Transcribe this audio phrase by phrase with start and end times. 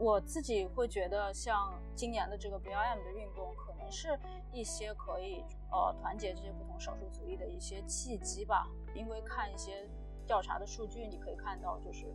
[0.00, 4.18] 我自己会觉得，像今年的这个 BLM 的运动，可能是
[4.50, 8.66] 一些可以呃团结这些不同少数族裔的一些契机吧。
[8.94, 9.86] 因为看一些
[10.26, 12.06] 调查的数据，你可以看到，就是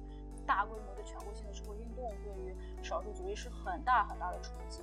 [0.48, 4.81] 大规模的全国性的社会运动对于少数族裔是很大很大的冲击。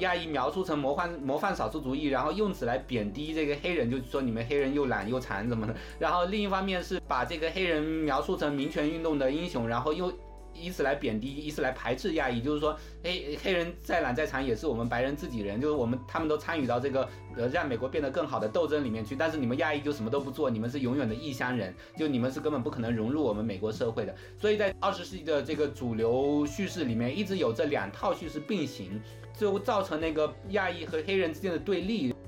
[0.00, 5.74] 亚裔描述成模范模范少数族裔，然后用此来贬低这个黑人，就说你们黑人又懒又残怎么的。
[5.98, 10.12] 然后另一方面是把这个黑人描述成民权运动的英雄，然后又
[10.52, 24.14] 以此来贬低，以此来排斥亚裔，就是说黑黑人再懒再残也是我们白人自己人，就是我们他们都参与到这个呃让美国变得更好的斗争里面去，但是你们亚裔就什么都不做，你们是永远的异乡人，就你们是根本不可能融入我们美国社会的。
[24.38, 29.00] 所以在二十世纪的这个主流叙事里面，一直有这两套叙事并行。
[29.34, 32.10] 最后造成那个亚裔和黑人之间的对立。
[32.10, 32.18] 感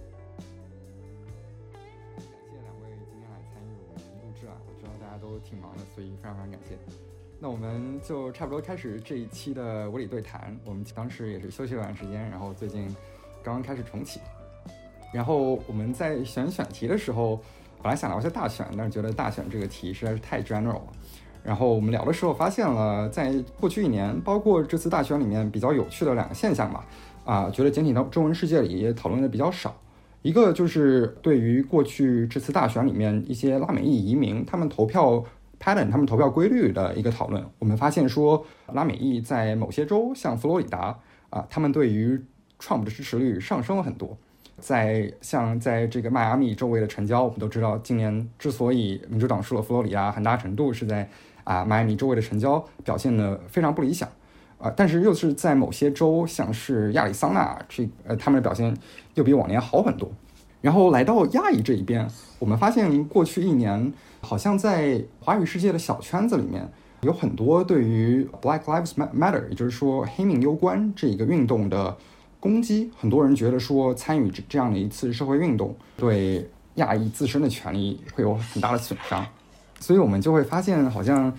[2.50, 4.56] 谢两位今天来参与我们录制啊！
[4.66, 6.76] 我知道大家都挺忙的，所以非常非常感谢。
[7.38, 10.56] 那我们就差不多开始这一期的无理对谈。
[10.64, 12.86] 我们当时也是休息了段时间，然后最近
[13.42, 14.20] 刚刚开始重启。
[15.12, 17.42] 然后我们在选选题的时候，
[17.82, 20.92] 本来想聊一下大选，但是觉得大选这个题实在是太 general 了。
[21.42, 26.86] 然后我们聊的时候发现了，在过去一年，包括这次大选里面比较有趣的两个现象吧，
[27.24, 29.74] 啊，觉得简体的中文世界里也讨论的比较少。
[30.22, 35.24] 一个就是对于过去这次大选里面一些拉美裔移民他们投票
[35.58, 40.96] pattern、他们投票规律的一个讨论，我们发现说，拉美裔在某些州，像佛罗里达
[41.30, 42.20] 啊，他们对于
[42.60, 44.16] Trump 的支持率上升了很多。
[44.58, 51.08] 在像在这个迈阿密周围的城郊，我们都知道，今年之所以民主党输了佛罗里达，很大程度是在
[51.44, 54.08] 啊，迈阿密周围的成交表现的非常不理想，
[54.58, 58.76] 啊，但是又是在某些州，像是亚利桑那这呃，他们的表现
[59.14, 60.10] 又比往年好很多。
[60.60, 66.68] 然后来到亚裔这一边，我们发现过去一年，好像在华语世界的小圈子里面，
[67.00, 71.96] 有很多对于 Black Lives Matter，也就是说黑命攸关这一个运动的
[72.38, 72.92] 攻击。
[72.96, 79.26] 很多人觉得说，参与这这样的一次社会运动，对亚裔自身的权利会有很大的损伤。
[79.82, 81.30] 所以我们就会发现，好像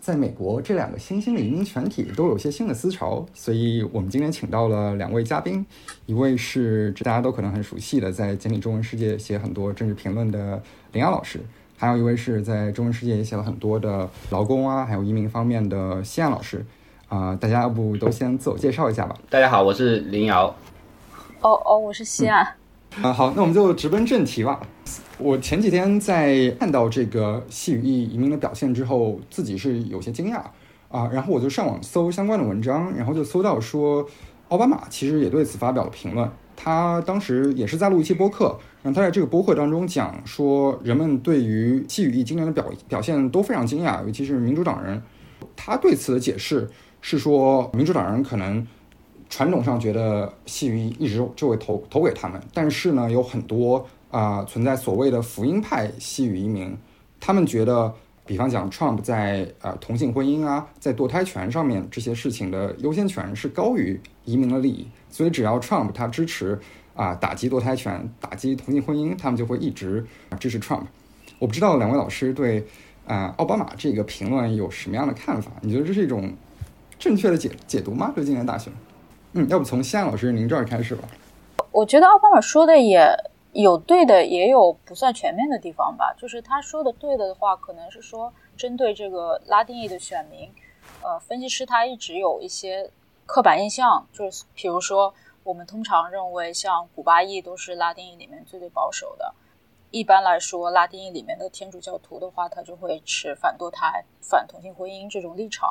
[0.00, 3.24] 在美国这两个新兴的移民群体都有些新的思潮。
[3.32, 5.64] 所以我们今天请到了两位嘉宾，
[6.06, 10.60] 一位是大家都可能很熟悉的，在简体中文世界写很多政治评论的
[10.90, 11.38] 林瑶老师，
[11.78, 16.66] 还有一位是在中文世界也写了很多的劳工啊，还有移民方面的西安老师。
[17.06, 19.14] 啊，大家要不都先自我介绍一下吧。
[19.28, 20.46] 大家好，我是林瑶。
[21.42, 22.42] 哦哦，我是西安。
[23.02, 24.60] 啊，好，那我们就直奔正题吧。
[25.22, 30.42] 我前几天在看到这个西语裔移民的表现之后，自己是有些惊讶
[30.88, 31.08] 啊。
[31.12, 34.04] 然后我就上网搜相关的文章，然后就搜到说，
[34.48, 36.28] 奥巴马其实也对此发表了评论。
[36.56, 45.00] 他当时也是在录一期播客，然后他在这个播客当中讲说，人们对于西语裔今年的表表现都非常惊讶，尤其是民主党人。
[45.54, 46.68] 他对此的解释
[47.00, 48.66] 是说，民主党人可能
[49.30, 53.86] 传统上觉得西语裔一直就会投投给他们，但是呢，有很多。
[54.12, 56.76] 啊，存在所谓的福音派西语移民，
[57.18, 57.90] 他们觉得，
[58.26, 66.60] 比方讲，Trump 在呃同性婚姻啊，在堕胎权上面这些事情的优先权是高于移民的利益，所以只要 Trump 他支持
[66.94, 70.04] 啊打击堕胎权、打击同性婚姻，他们就会一直
[70.38, 70.84] 支持 Trump。
[71.38, 72.66] 我不知道两位老师对
[73.06, 75.50] 啊奥巴马这个评论有什么样的看法？
[75.62, 76.30] 你觉得这是一种
[76.98, 78.12] 正确的解解读吗？
[78.14, 78.70] 对今年大选？
[79.32, 81.08] 嗯，要不从西安老师您这儿开始吧。
[81.70, 83.10] 我觉得奥巴马说的也。
[83.52, 86.14] 有对的，也有不算全面的地方吧。
[86.18, 90.50] 就是他说的对的话，可能是说针对这个拉丁裔的选民，
[91.02, 92.90] 呃，分析师他一直有一些
[93.26, 95.12] 刻板印象，就是比如说
[95.44, 99.34] 我们通常认为像古巴裔都是拉丁裔里面最最保守的。
[99.90, 105.68] 一般来说，拉丁裔里面的天主教徒的话，他就会持反堕胎、反同性婚姻这种立场。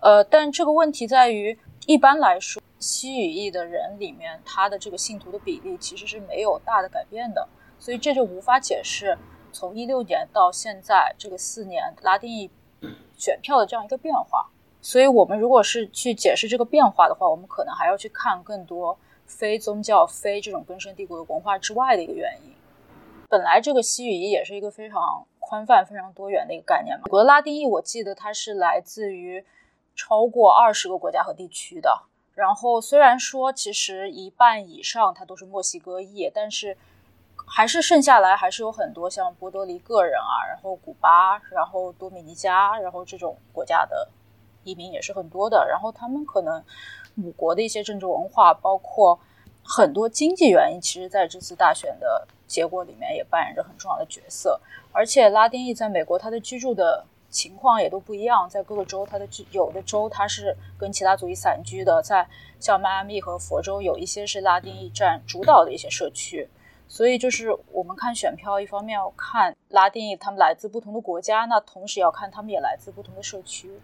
[0.00, 2.62] 呃，但这个问题在于，一般来说。
[2.78, 7.48] 西语裔的人里面，他的这个信徒的比例其实是没有大的改变的，
[7.78, 9.18] 所以这就无法解释
[9.52, 12.50] 从一六年到现在这个四年拉丁裔
[13.16, 14.48] 选票的这样一个变化。
[14.80, 22.52] 所以我们如果是去解释这个变化的话，我们可能还要去看更多非宗教、非这种根深蒂固的文化之外的一个原因。
[23.28, 27.02] 本来这个西语裔也是一个非常宽泛、非常多元的一个概念嘛。
[27.06, 29.44] 美国的拉丁裔，我记得它是来自于
[29.96, 32.04] 超过二十个国家和地区的。
[32.38, 36.76] 然后虽然说其实一半以上它都是墨西哥裔，但是
[37.44, 44.08] 还是剩下来还是有很多像波多黎各人啊，然后古巴，然后多米尼加，然后这种国家的
[44.62, 45.66] 移民也是很多的。
[45.68, 46.62] 然后他们可能
[47.16, 49.18] 母国的一些政治文化，包括
[49.64, 54.60] 很多经济原因，其实在这次大选的结果里面也扮演着很重要的角色。
[54.92, 62.26] 而且拉丁裔在美国他的居住的情况也都不一样，在各个州，它的有的州它是跟其他族裔散居的，在
[62.58, 66.48] 像迈阿密和佛州有一些是拉丁裔占主导的一些社区。
[66.90, 73.78] 所以就是我们看选票，一方面要看拉丁裔他们来自不同的国家，那同时要看他们也来自不同的社区。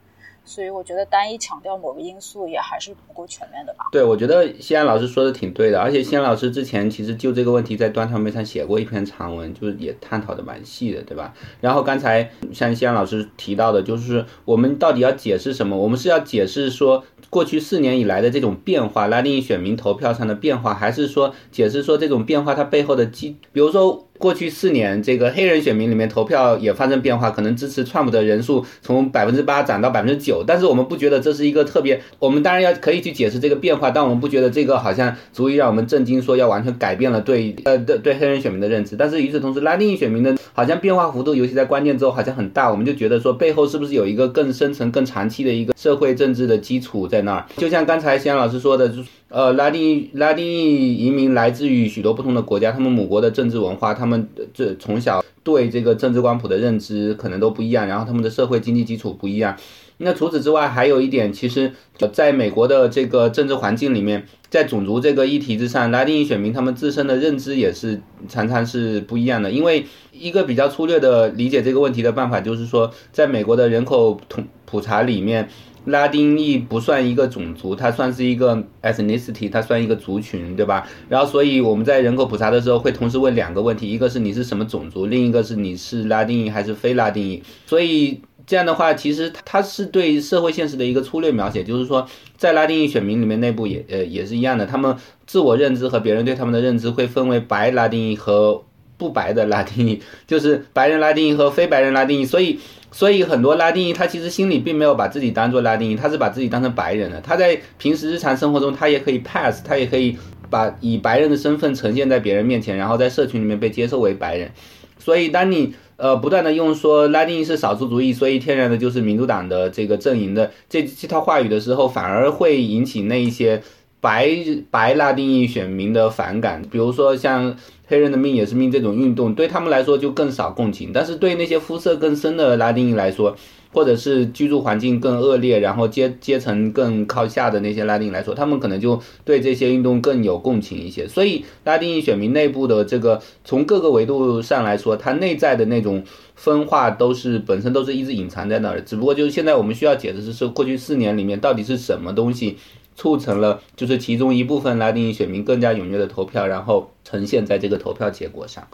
[0.45, 3.87] 所以我觉得单一强调某个因素也还是不够全面的吧。
[3.91, 11.35] 对，我觉得西安老师说的挺对的，而且西安老师之前其实就这个问题在端传媒上写过一篇长文，就是也探讨的蛮细的，对吧？
[11.61, 15.77] 然后刚才像西安老师提到的，就是我们到底要解释什么？
[15.77, 17.05] 我们是要解释说。
[17.31, 38.95] 过去四年以来的这种变化，拉丁裔选民投票上的变化，还是说解释说这种变化它背后的基，比如说过去四年这个黑人选民里面投票也发生变化，可能支持川普的人数从百分之八涨到百分之九，但是我们不觉得这是一个特别，我们当然要可以去解释这个变化，但我们不觉得这个好像足以让我们震惊，说要完全改变了对呃对对黑人选民的认知。
[38.97, 47.25] 但是与此同时，拉丁裔选民的好像变化幅度，尤其在关键之后好像很大，我们就觉得说背后是不是有一个更深层、更长期的一个社会政治的基础在？
[47.25, 59.57] 那儿，就像刚才安老师说的，就是呃，拉丁拉丁裔移民来自于许多不同的国家，他们母国的政治文化，他他们这从小对这个政治光谱的认知可能都不一样，然后他们的社会经济基础不一样。
[59.97, 61.73] 那除此之外，还有一点，其实
[62.13, 67.99] 在美国的这个政治环境里面，在种族这个议题之上，拉丁裔选民他们自身的认知也是
[68.29, 69.51] 常常是不一样的。
[69.51, 75.49] 因为一个比较粗略的理解这个问题的办法，就是说，在美国的人口统普查里面。
[75.85, 80.89] 拉丁裔不算一个种族，它算是一个 ethnicity，它算一个族群，对吧？
[81.09, 87.43] 然后，所以我们在人口普查的时候会同时问两个问题，一个是你是什么种族，另一个是你是拉丁裔还是非拉丁裔。
[87.67, 92.07] 所以这样的话，其实它是对社会现实的一个粗略描写，就是说，
[92.39, 94.97] 在拉丁裔选民里面内部也呃也是一样的，他们
[95.27, 98.65] 自我认知和别人对他们的认知会分为白拉丁裔和
[98.97, 102.59] 不白的拉丁裔，就是白人拉丁裔和非白人拉丁裔，所以。
[102.95, 107.21] 所以很多拉丁裔，他其实心里并没有把自己当做拉丁裔，他是把自己当成白人的。
[107.21, 110.17] 他在平时日常生活中，他也可以 pass，他也可以
[110.49, 114.49] 把以白人的身份呈现在别人面前，然后在社群里面被接受为白人。
[114.97, 123.61] 所以当你呃不断的用说拉丁裔是少数族裔，所以天然的就是民主党的这个阵营的这这套话语的时候，反而会引起那一些
[124.01, 124.31] 白
[124.71, 126.63] 白拉丁裔选民的反感。
[126.71, 127.57] 比如说像。
[127.95, 133.37] 黑人的命也是命，这种运动对他们来说就更少共情，但是对那些肤色更深的拉丁裔来说，
[133.73, 141.07] 或者是居住环境更恶劣，然后阶阶层更靠下的那些拉丁裔来说，他们可能就对这些运动更有共情一些。
[141.07, 146.03] 所以，拉丁裔选民内部的这个从各个维度上来说，它内在的那种
[146.35, 152.57] 分化都是本身都是一直隐藏在那儿，只不过就是现在我们需要解释的是，过去四年里面到底是什么东西。
[152.95, 158.67] 促成了就是其中一部分拉丁裔选民更加踊跃的投票，然后呈现在这个投票结果上。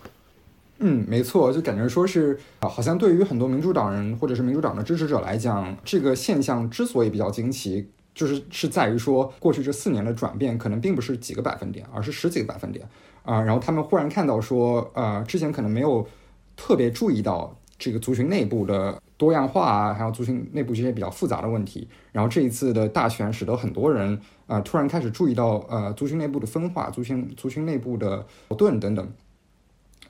[0.83, 12.89] 嗯，没错，就感觉说是啊，好像对于很多民主党人或者是民主党的支持者来讲，这个现象之所以比较惊奇，就是是在于说过去这四年的转变可能并不是几个百分点，而是十几个百分点
[13.25, 13.43] 啊。
[13.43, 16.09] 然后他们忽然看到说，呃，之前可能没有
[16.57, 19.03] 特别注意到这个族群内部的。
[19.21, 29.07] 多样化啊，还有族群内部这些比较复杂的问题，然后这一次的大选使得很多人啊突然开始注意到呃族群内部的分化、族群族群内部的矛盾等等。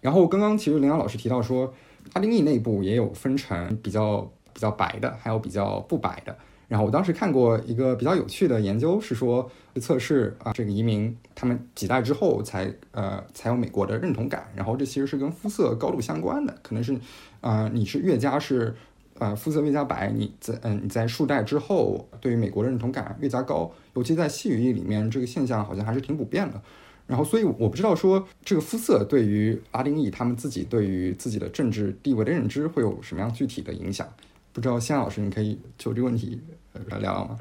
[0.01, 1.75] 然后刚刚其实林阳老师提到说，
[2.15, 6.37] 拉丁裔内部也有分成比较比较白的，还有比较不白的。
[6.69, 16.97] 然后我当时看过一个比较有趣的研究，是说测试啊这个移民他们几代之后才呃才有美国的认同感，然后这其实是跟肤色高度相关的，可能是
[17.41, 18.75] 啊你是越加是。
[19.19, 26.59] 呃，肤色越加白，你在嗯你在数代之后，对于美国的认同感越加高，尤其在细语义里面，这个现象好像还是挺普遍的。
[27.07, 34.09] 然后，所以我不知道说这个肤色对于拉丁裔他们自己对于自己的政治地位的认知会有什么样具体的影响？
[34.55, 36.41] 不知道夏老师，你可以就这个问题
[36.89, 37.39] 来聊聊吗？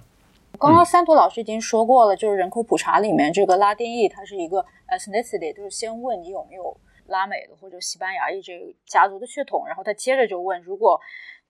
[0.60, 6.75] 刚刚三图老师已经说过了，就是人口普查里面这个拉丁裔它是一个 ethnicity，就是先问你有没有
[7.10, 11.01] 拉美的或者西班牙裔这个家族的血统，然后他接着就问如果。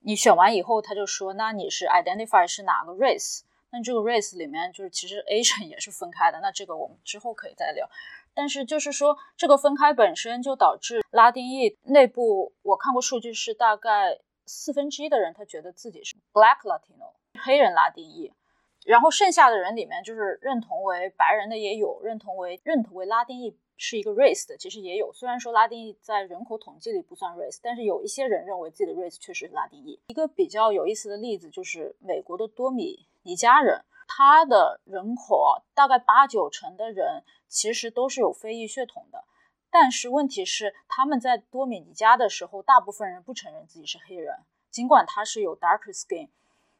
[0.02, 3.42] 你选完以后，他就说：“那你是 identify 是哪个 race？
[3.70, 6.40] 那这个 race 里面就是其实 Asian 也是分开的。
[6.40, 7.86] 那这个我们之后可以再聊。
[8.34, 18.32] 但是就是说，这个分开本身就导致拉丁裔内部，我看过数据是大概四分之一的人他觉得自己是 Black Latino 黑人拉丁裔，
[18.86, 25.12] 然后剩下的人里面就是认同为白人的也有，认同为认同为拉丁裔。”是一个 race 的，其实也有。
[25.14, 29.98] 虽然说拉丁裔在人口统计里不算 race，但是有一些人认为自己的 race 确实是拉丁裔。
[30.10, 39.24] 一个比较有意思的例子就是美国的多米尼加人，他的人口，大概八九成的人其实都是有非裔血统的。
[39.72, 44.36] 但是问题是，他们在多米尼加的时候，大部分人不承认自己是黑人，
[44.70, 46.28] 尽管他是有 darker skin。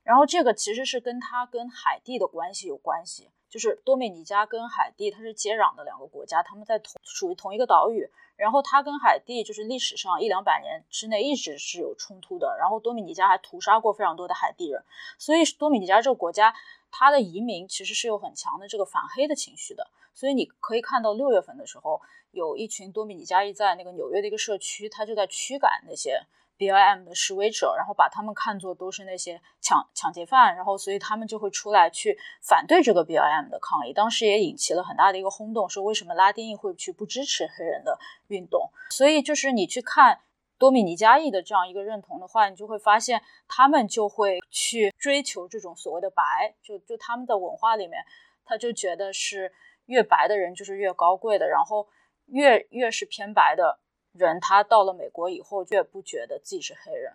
[0.10, 8.10] 然后这个其实是跟他跟海地的关系有关系，就是多米尼加跟海地它是接壤的两个国家，他们在同属于同一个岛屿。
[8.36, 12.58] 然后他跟海地就是历史上一两百年之内一直是有冲突的。
[12.58, 14.84] 然后多米尼加还屠杀过非常多的海地人，
[15.20, 16.56] 所以多米尼加这个国家，
[16.90, 19.88] 它的移民其实是有很强的这个反黑的情绪的。
[20.16, 22.02] 所以你可以看到六月份的时候，
[22.32, 26.24] 有一群多米尼加裔在那个纽约的一个社区，他就在驱赶那些。
[26.60, 33.94] B I M 的示威者，然后把他们看作都是那些抢抢劫犯，然后所以他们就会出来去反对这个 B I M 的抗议。
[33.94, 37.98] 当时也引起了很大的一个轰动，说为什么拉丁裔会去不支持黑人的
[38.28, 38.70] 运动？
[38.90, 40.20] 所以就是你去看
[40.58, 48.04] 多米尼加裔的这样一个认同的话，你就会发现他们就会去追求这种所谓的白，就就他们的文化里面，
[48.44, 49.54] 他就觉得是
[49.86, 51.88] 越白的人就是越高贵的，然后
[52.26, 53.80] 越越是偏白的。
[54.12, 57.14] 人他到了美国以后，越不觉得自己是黑人。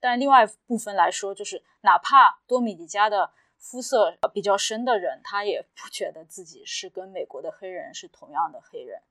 [0.00, 9.02] 但另外部分来说，就是哪怕多米尼加的肤色比较深的人，他也不觉得自己是跟美国的黑人是同样的黑人。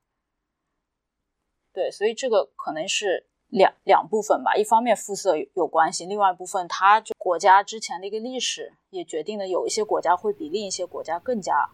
[1.71, 4.55] 对，所以这个可能是两两部分吧。
[4.55, 11.69] 一方面肤色有关系，另外一部分他就国家之前的一个历史也决定了，有一些国家会比另一些国家更加，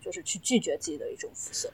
[0.00, 1.72] 就是去拒绝自己的一种肤色。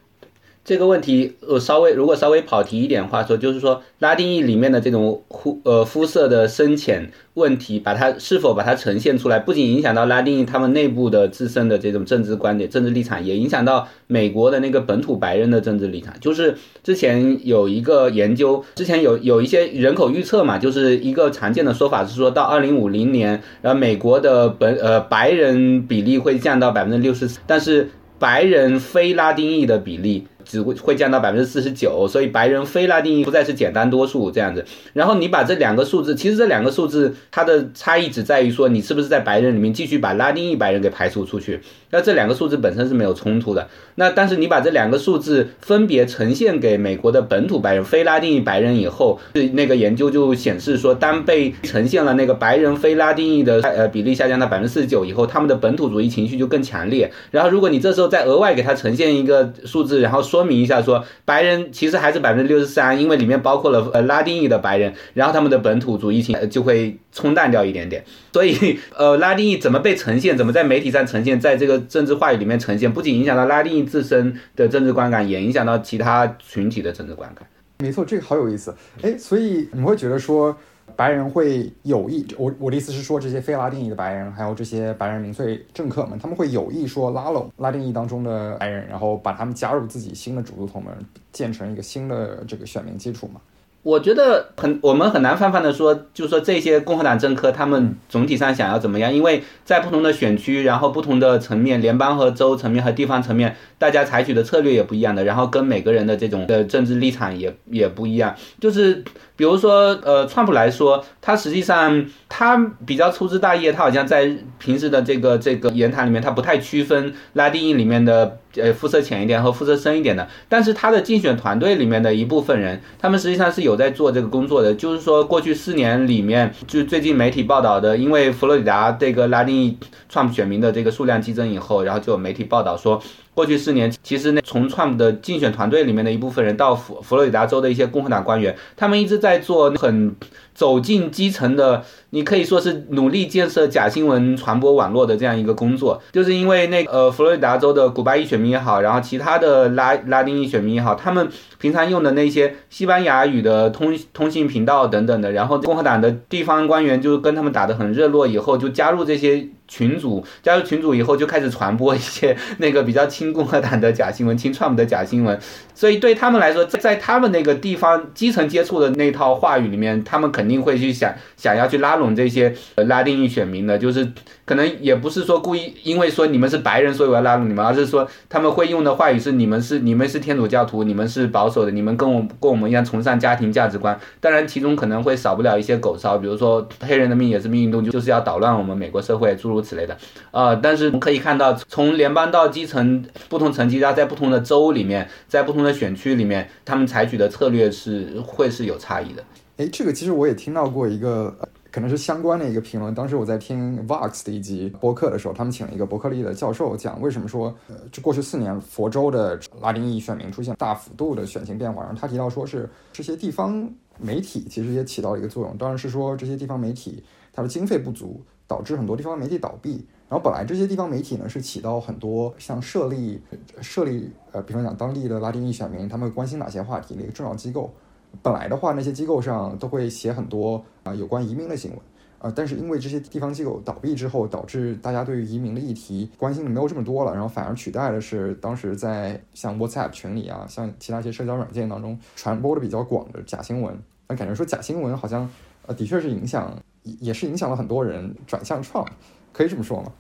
[0.64, 16.14] 这个问题，我稍微如果稍微跑题一点话说，就是说拉丁裔里面的这种肤呃肤色的深浅问题，把它是否把它呈现出来，不仅影响到拉丁裔他们内部的自身的这种政治观点、政治立场，也影响到美国的那个本土白人的政治立场。
[16.18, 30.26] 就是之前有一个研究，之前有有一些人口预测嘛，就是一个常见的说法是说到二零五零年，然后美国的本呃白人比例会降到百分之六十，但是白人非拉丁裔的比例。
[30.44, 34.64] 只会会降到百分之四十九，所以白人非拉丁裔不再是简单多数这样子。
[34.92, 41.60] 然后你把这两个数字，其实这两个数字它的差异只在于说你是不是在白人里面继续把拉丁裔白人给排除出去。
[41.94, 43.68] 那这两个数字本身是没有冲突的。
[43.94, 49.20] 那但是你把这两个数字分别呈现给美国的本土白人、非拉丁裔白人以后，
[49.52, 57.08] 那个研究就显示说，当被呈现了那个白人非拉丁裔的呃比例下降到百分之四十九以后，他们的本土主义情绪就更强烈。
[57.30, 60.24] 然后如果你这时候再额外给他呈现一个数字，然后。
[60.24, 68.02] 说明一下，说白人其实还是百分之六十三，因为里面包括了呃拉丁裔的白人，然后他们的本土主义情就会冲淡掉一点点。
[68.32, 77.46] 所以呃拉丁裔怎么被呈现，怎么在媒体上呈现，在这个政治话语里面呈现，不仅影响到拉丁裔自身的政治观感，也影响到其他群体的政治观感。
[77.78, 78.74] 没错，这个好有意思。
[79.02, 80.56] 哎，所以你会觉得说。
[80.96, 90.94] 白人会有意，我我的意思是说，这些非拉丁裔的白人，还有这些白人民粹政客们，他们会有意说拉拢拉丁裔当中的白人，然后把他们加入自己新的主族同盟，
[91.32, 93.40] 建成一个新的这个选民基础嘛？
[93.84, 109.04] 我觉得很，我们很难泛泛的说，就是说这些共和党政客他们总体上想要怎么样，因为在不同的选区，然后不同的层面，联邦和州层面和地方层面，大家采取的策略也不一样的，然后跟每个人的这种的政治立场也也不一样，就是。
[109.36, 120.28] 比如说，呃，川普来说，他实际上他比较粗枝大叶，他好像在平时的这个这个言谈里面，他不太区分拉丁裔里面的呃肤色浅一点和肤色深一点的。
[120.48, 124.74] 但是他的竞选团队里面的一部分人，他们实际上是有在做这个工作的。
[124.74, 129.76] 就是说，过去四年里面，就最近媒体报道的，因为佛罗里达这个拉丁裔
[130.08, 133.00] 川普选民的这个数量激增以后，然后就有媒体报道说。
[133.34, 140.14] 过去四年，其实呢，从川普的竞选团队里面的一部分人到佛佛罗里达州的一些共和党官员，他们一直在做很
[140.54, 141.84] 走进基层的。
[142.10, 165.36] 你可以说是努力建设假新闻传播网络的这样一个工作，就是因为那呃佛罗里达州的古巴裔选民也好，然后其他的拉拉丁裔选民也好，他们平常用的那些西班牙语的通通信频道等等的，然后共和党的地方官员就跟他们打得很热络，以后就加入这些群组，加入群组以后就开始传播一些那个比较亲共和党的假新闻，亲川普的假新闻，
[165.74, 172.14] 所以对他们来说，在他们那个地方基层接触的那套话语里面，他们肯肯定会去想想要去拉拢。
[172.14, 174.06] 这些拉丁裔选民的，就是
[174.44, 183.98] 可能也不是说故意，因为说你们是白人，所以我要拉拢你们，而是说他们会用的话语是你们是你们是天主教徒，你们是保守的，你们跟我跟我们一样崇尚家庭价值观。
[184.20, 189.96] 当然，其中可能会少不了一些狗骚，比如说黑人的命也是命运动，就是要捣乱我们美国社会，诸如此类的。
[190.30, 199.24] 呃，但是我们可以看到，从联邦到基层不同层级，然后在不同的州里面，在不同的选区里面，他们采取的策略是会是有差异的。
[199.56, 201.36] 哎，这个其实我也听到过一个。
[201.74, 202.94] 可能是相关的一个评论。
[202.94, 211.82] 当时我在听 Vox 的一集播客的时候，他们请了一个伯克利的教授讲为什么说，呃，这过去四年佛州的拉丁裔选民出现大幅度的选情变化。
[211.82, 213.68] 然后他提到说是这些地方
[213.98, 219.84] 媒体其实也起到了一个作用，当然是说这些地方媒体它的经费不足，导致很多地方媒体倒闭。
[220.08, 223.20] 然后本来这些地方媒体呢是起到很多像设立
[223.60, 227.74] 设立呃，比方讲当地的拉丁裔选民他们关心哪些话题的一个重要机构。
[228.22, 231.80] 本来的话，那些机构上都会写很多啊有关移民的新闻，
[232.18, 243.78] 啊，但是因为这些地方机构倒闭之后，导致大家对于移民的议题关心的没有这么多了，然后反而取代的是当时在像 WhatsApp 群里啊，像其他一些社交软件当中传播的比较广的假新闻。
[244.08, 245.28] 那感觉说假新闻好像
[245.66, 248.86] 呃的确是影响，也是影响了很多人转向创，
[249.32, 249.92] 可以这么说吗？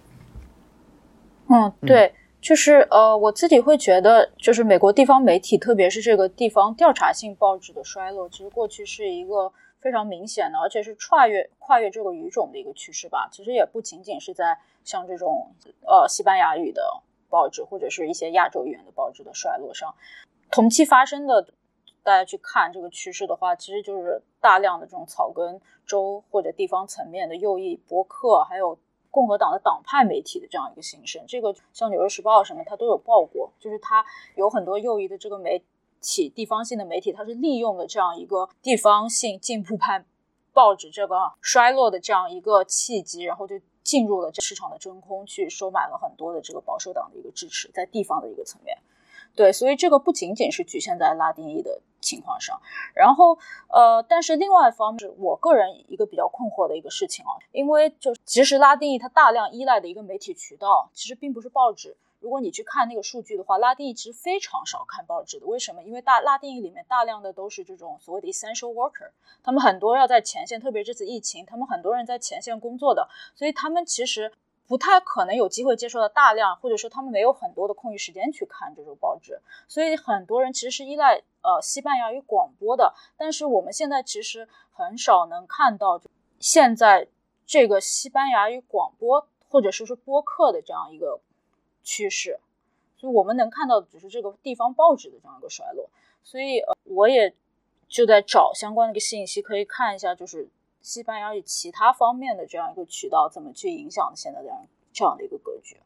[1.48, 2.12] 嗯，对。
[2.44, 13.30] 就是呃，我自己会觉得，就是美国地方媒体，特别是这个地方调查性报纸的衰落，其实过去是一个非常明显的，而且是跨越跨越这个语种的一个趋势吧。
[13.32, 15.50] 其实也不仅仅是在像这种
[15.86, 16.82] 呃西班牙语的
[17.30, 19.94] 报纸或者是一些亚洲语言的报纸的衰落上，
[20.50, 21.46] 同期发生的，
[22.02, 28.78] 大家去看这个趋势的话，其实就是大量的这种草根州或者地方层面的右翼博客，还有。
[29.14, 33.48] 共和党的党派媒体的这样一个形式，这个像《纽约时报》什么，它都有报过。
[33.60, 34.04] 就是它
[34.34, 35.62] 有很多右翼的这个媒
[36.00, 40.04] 体，地方性的媒体，它是利用了这样一个地方性进步派
[40.52, 43.54] 报纸这个衰落的这样一个契机，然后就
[43.84, 48.76] 进入了这市场的真空，去收买了很多的这个保守党的一个支持，在地方的一个层面。
[49.36, 52.60] 对，所以这个不仅仅是局限在拉丁裔的情况上，
[52.94, 53.36] 然后
[53.68, 61.96] 呃，但是另外一方面是我个人一个比较困惑的一个事情啊，因为就其实拉丁裔它大量依赖的一个媒体渠道其实并不是报纸。
[62.20, 65.46] 如果你去看那个数据的话，拉丁裔其实非常少看报纸的。
[65.46, 65.82] 为什么？
[65.82, 69.10] 因为大拉丁裔里面大量的都是这种所谓的 essential worker，
[69.42, 74.32] 他们很多要在前线，特别这次疫情，他们很多人在前线工作的，所以他们其实。
[74.66, 82.94] 不太可能有机会接受到大量，或者说他们没有很多的空余时间去看这种报纸，所以很多人其实是依赖呃西班牙语广播的。
[83.16, 86.00] 但是我们现在其实很少能看到
[86.38, 87.08] 现在
[87.44, 91.20] 这个西班牙语广播或者说是播客的这样一个
[91.82, 92.40] 趋势，
[92.96, 95.90] 所以我们能看到的只是这个地方报纸的这样一个衰落。
[96.22, 97.34] 所以呃，我也
[97.86, 100.48] 就在找相关的一个信息，可以看一下就是。
[100.84, 104.58] 西班牙语其他方面的这样一个渠道怎么去影响现在这样
[104.92, 105.78] 这样的一个格局？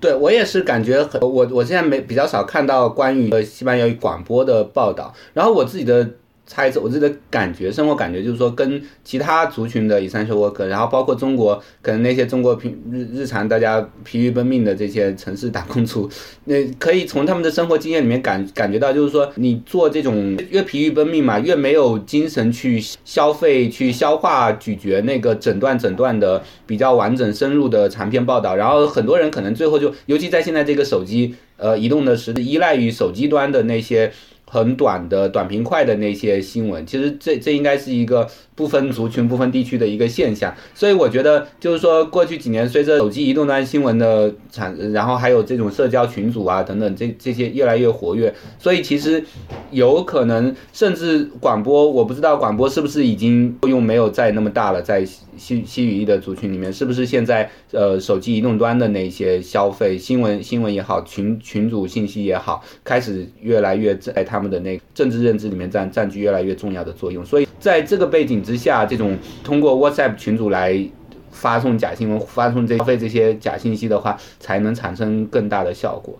[0.00, 6.08] 对我也是感觉很我我现在没比较少看到关于西班牙语广播的报道，然后我自己的。
[6.46, 16.08] 猜测我自己的感觉，生活感觉就是说，跟其他族群的以三学 work，然后包括中国，可能那些中国平日日常大家疲于奔命的这些城市打工族，
[16.44, 34.12] 那可以从他们的生活经验里面感 感觉到，就是说，你做这种越疲于奔命嘛，越没有精神去消费、去消化、咀嚼那个整段整段的比较完整、深入的长篇报道，然后很多人可能最后就，尤其在现在这个手机呃移动的时，依赖于手机端的那些。
[34.46, 40.54] 很短的短平快的那些新闻，其实这这应该是一个不分族群、不分地区的一个现象。
[40.74, 49.24] 所以我觉得，就是说过去几年，随着手机移动端新闻的产，然后还有这种社交群组啊等等，这这些越来越活跃，所以其实
[49.70, 55.04] 有可能，甚至广播，我不知道广播是不是已经作用没有再那么大了，在
[55.36, 64.44] 西西语裔的族群里面，是不是现在呃手机移动端的那些消费新闻新闻也好，群群组信息也好，开始越来越在他们。
[64.44, 70.78] 的那政治认知里面占占据越来越重要的作用，所以在这个背景之下，这种通过 WhatsApp 群组来
[71.30, 76.16] 发送假新闻、发送这消费这些假信息的话，才能产生更大的效果。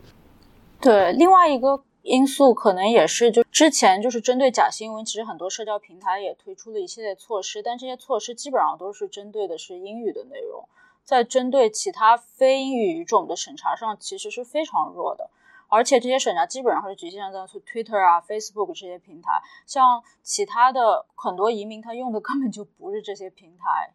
[0.80, 10.68] 对，另外一个因素可能也是，就之前就是针对假新闻，其实很多社交平台也推出了一系列措施，但这些措施基本上都是针对的是英语的内容，
[11.02, 15.30] 在针对其他非英语语种的审查上，其实是非常弱的。
[15.68, 23.94] 而且这些审查基本上是局限在 Twitter 啊、Facebook 这些平台，像其他的很多移民他用的根本就不是这些平台，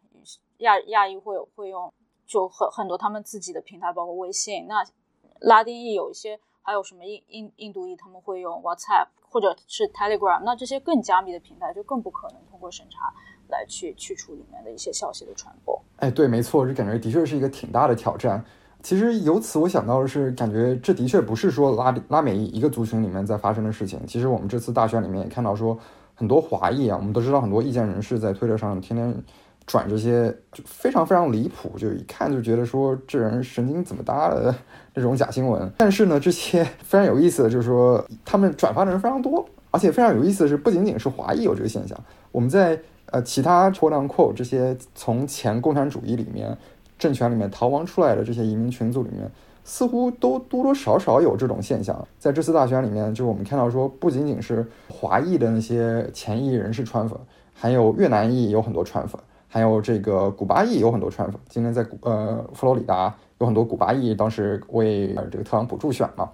[0.58, 1.94] 亚亚裔会会用
[2.26, 4.66] 就很很多他们自己的平台，包括微信。
[4.66, 4.84] 那
[5.38, 10.42] 拉丁裔有一些，还有什么印印印度裔，他们会用 WhatsApp 或者是 Telegram。
[10.44, 13.12] 那这些更加密的平台就更不可能通过审查
[13.48, 15.80] 来去去除里面的一些消息的传播。
[15.96, 18.44] 哎，对，没错，这感觉的确是一个挺大的挑战。
[18.82, 24.06] 其实由此我想到的是，感觉这的确不是说拉拉美一个族群里面在发生的事情。
[24.06, 25.78] 其实我们这次大选里面也看到说，
[26.14, 29.22] 很多华裔啊，我们都知道很多意见人士在推特上天天
[29.66, 34.54] 转这些就非常非常离谱，就一看就觉得说这人神经怎么搭的
[34.94, 35.70] 这种假新闻。
[35.76, 41.96] 但是呢，这些 非常有意思的就是说，他们转发的人非常多而且非常有意思的是，不仅仅是华裔有这个现象，
[42.32, 46.56] 我们在呃其他波浪 q 这些从前共产主义里面
[46.98, 49.30] 政权里面逃亡出来的这些移民群组里面，
[49.62, 52.06] 似乎都多多少少有这种现象。
[52.18, 57.16] 在这次大选里面，就是我们看到说，不仅仅是华裔的那些前裔人士川粉，
[57.54, 59.20] 还有越南裔有很多川粉，
[59.52, 61.40] 还有这个古巴裔有很多川粉。
[61.48, 66.30] 今天在呃佛罗里达有很多古巴裔，当时为这个特朗普助选嘛。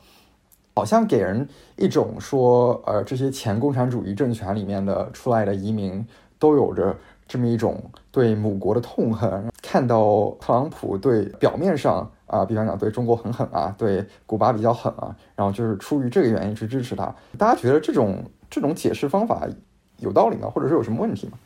[0.75, 6.07] 好像给人一种说，呃，这些前共产主义政权里面的出来的移民
[6.39, 6.95] 都有着
[7.27, 9.51] 这么一种对母国的痛恨。
[9.63, 17.05] 看到特朗普对表面上啊，比方讲对中国很狠啊，对古巴比较狠啊，然后就是出于这个原因去支持他。
[17.39, 19.49] 大家觉得这种这种解释方法
[20.01, 20.51] 有道理吗？
[20.55, 21.39] 或者是有什么问题吗？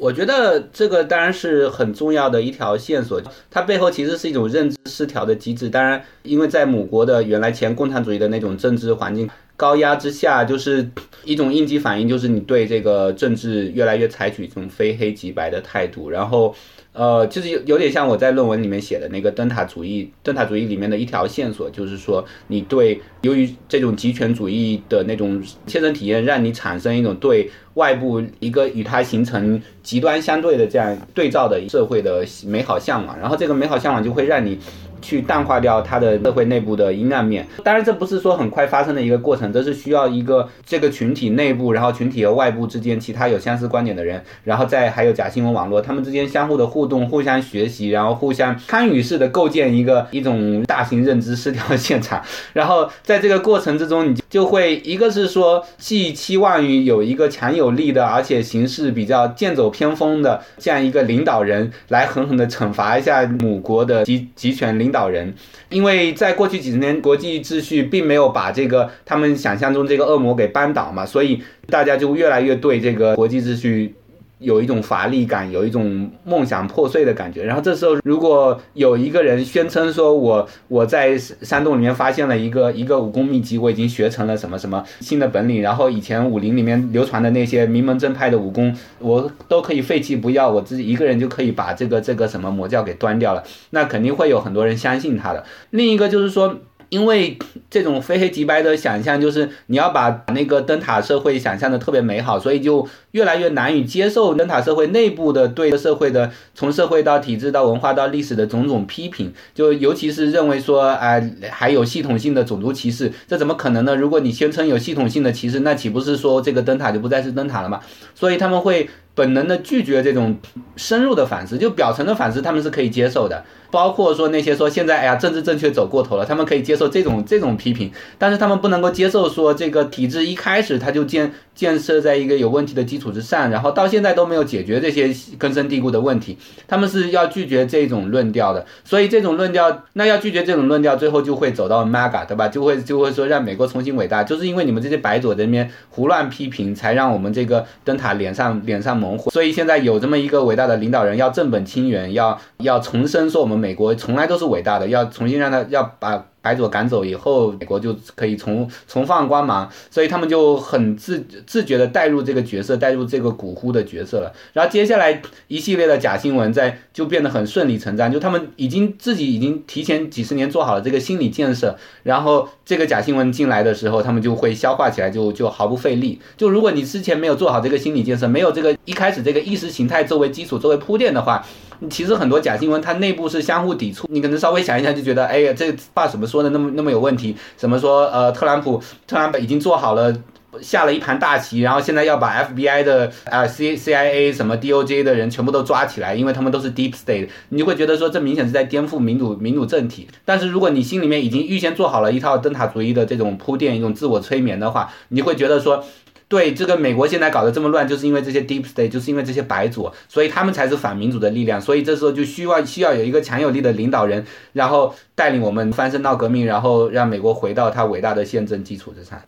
[0.00, 5.68] 我觉得这个当然是很重要的一条线索，它背后其实是一种认知失调的机制。
[5.68, 10.88] 当然，因为在母国的原来前共产主义的那种政治环境高压之下，就是
[11.24, 16.54] 一种应激反应，就是你对这个政治越来越采取一种非黑即白的态度，然后。
[16.92, 34.58] 呃，就是有有点像我在论文里面写的那个灯塔主义，灯塔主义里面的一条线索，就是说你对由于这种极权主义的那种切身体验，让你产生一种对外部一个与它形成极端相对的这样对照的社会的美好向往，然后这个美好向往就会让你。
[35.00, 64.89] 去淡化掉它的社会内部的阴暗面，当然这不是说很快发生的一个过程，这是需要一个这个群体内部，然后群体和外部之间其他有相似观点的人，然后再还有假新闻网络，他们之间相互的互动、互相学习，然后互相参与式的构建一个一种大型认知失调现场，然后在这个过程之中，你就会一个是说寄期望于有一个强有力的，而且行事比较剑走偏锋的这样一个领导人来狠狠的惩罚一下母国的集集权领。
[64.90, 65.32] 领导人，
[65.68, 73.94] 因为在过去几十年，国际秩序并没有把这个他们想象中这个恶魔给扳倒嘛，所以大家就越来越对这个国际秩序。
[74.40, 77.44] 有一种乏力感，有一种梦想破碎的感觉。
[77.44, 95.44] 然后这时候，如果有一个人宣称说：“我我在山洞里面发现了一个一个武功秘籍，我已经学成了什么什么新的本领，然后以前武林里面流传的那些名门正派的武功，我都可以废弃不要，我自己一个人就可以把这个这个什么魔教给端掉了。”那肯定会有很多人相信他的。
[95.70, 96.60] 另一个就是说。
[96.90, 97.38] 因为
[97.70, 113.94] 这种非黑即白的想象，就是你要把那个灯塔社会想象的特别美好，所以就越来越难以接受灯塔社会内部的对社会的从社会到体制到文化到历史的种种批评，就尤其是认为说，啊还有系统性的种族歧视，这怎么可能呢？
[113.94, 117.80] 如果你宣称有系统性的歧视，那岂不是说这个灯塔就不再是灯塔了吗？
[118.14, 120.36] 所以他们会本能的拒绝这种
[120.76, 123.44] 深入的反思，就表层的反思他们是可以接受的。
[123.72, 138.66] 包括说那些说现在哎呀政治正确走过头了，他们可以接受这种这种批评，但是他们不能够接受说这个体制一开始他就建建设在一个有问题的基础之上，然后到现在都没有解决这些根深蒂固的问题，他们是要拒绝这种论调的。
[138.84, 142.48] 所以这种论调，那要拒绝这种论调，最后就会走到 MAGA，对吧？
[142.48, 148.96] 就会就会说让美国重新伟大，就是因为你们这些白左这边胡乱批评，才让我们这个灯塔脸上脸上
[149.30, 153.60] 所以现在有这么一个伟大的领导人要正本清源，要要重申说我们。
[153.60, 156.24] 美国从来都是伟大的，要重新让他要把。
[156.42, 164.32] 白左赶走以后，美国就可以重重放光芒，所以他们就很自自觉的带入这个角色，带入这个蛊惑的角色了。
[164.52, 176.20] 然后接下来一系列的假新闻在就变得很顺理成章，就他们已经自己已经提前几十年做好了这个心理建设，然后这个假新闻进来的时候，他们就会消化起来，就就毫不费力。
[176.36, 181.44] 就如果你之前没有做好这个心理建设，没有这个一开始这个意识形态作为基础作为铺垫的话，
[181.88, 186.26] 其实很多假新闻它内部是相互抵触，你可能稍微想一想就觉得，哎呀，这话怎么？
[186.26, 187.34] 说的那么那么有问题？
[187.56, 188.06] 怎么说？
[188.08, 190.14] 呃，特朗普特朗普已经做好了
[190.60, 197.28] 下了一盘大棋，然后现在要把 FBI 的啊 C C I A 什么 D O J 的人全部都抓起来，因为他们都是 Deep State。
[197.48, 200.06] 你会觉得说这明显是在颠覆民主民主政体。
[200.24, 205.84] 但是如果你心里面已经预先做好了一套灯塔主义的这种铺垫，一种自我催眠的话，你会觉得说。
[206.30, 211.60] 对这个美国现在搞得这么乱，就是因为这些 deep state，就是因为这些白左，所以他们才是反民主的力量。
[211.60, 219.20] 所以这时候就需要需要有一个强有力的领导人，然后带领我们翻身闹革命，然后让美国回到他伟大的宪政基础之上。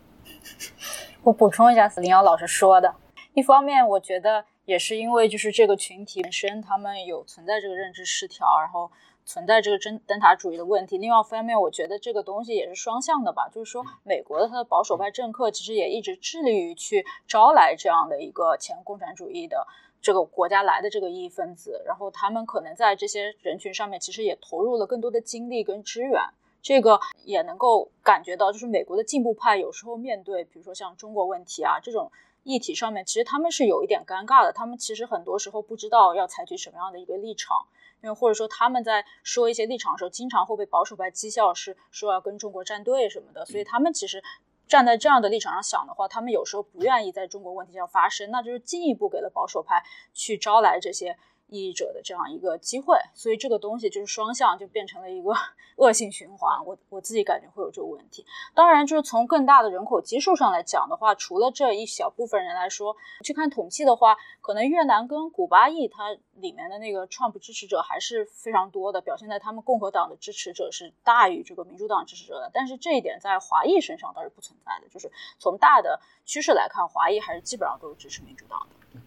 [1.23, 2.95] 我补充一下，林瑶老师说的，
[3.33, 8.89] 一方面我觉得也是因为就是这个群体本身他们有存在这个认知失调，然后。
[9.25, 10.97] 存在这个灯灯塔主义的问题。
[10.97, 19.67] 另外一方面，我觉得这个东西也是双向的吧，就是说，美国的它的保守派政客其实也一直致力于去招来这样的一个前共产主义的
[20.01, 26.21] 这个国家来的这个异议分子，然后他们可能在这些人群上面其实也投入了更多的精力跟支援。
[26.61, 32.09] 这个也能够感觉到，就是美国的进步派有时候面对，比如说像中国问题啊这种
[32.43, 34.53] 议题上面，其实他们是有一点尴尬的。
[34.53, 37.65] 他们其实很多时候不知道要采取什么样的一个立场，
[38.03, 43.45] 因为或者说他们在说一些立场的时候，经常会被保守派讥笑是说要跟中国站队什么的。
[43.45, 44.21] 所以他们其实
[44.67, 49.81] 站在这样的立场上想的话，他们有时候不愿意在中国问题上发声，那就是进一步给了保守派
[50.13, 51.17] 去招来这些。
[51.53, 55.31] 意义者的这样一个机会，所以这个东西就是双向，就变成了一个
[55.77, 56.65] 恶性循环。
[56.65, 58.25] 我我自己感觉会有这个问题。
[58.55, 72.49] 当然，就是从更大的人口基数上来讲的话，除了这一小部分人来说，去看统计的话，可能越南跟古巴裔它里面的那个 Trump 支持者还是非常多的，表现在他们共和党的支持者是大于这个民主党支持者的。
[72.53, 78.99] 但是这一点在华裔身上倒是不存在的，就是从大的趋势来看，华裔还是基本上都是支持民主党的。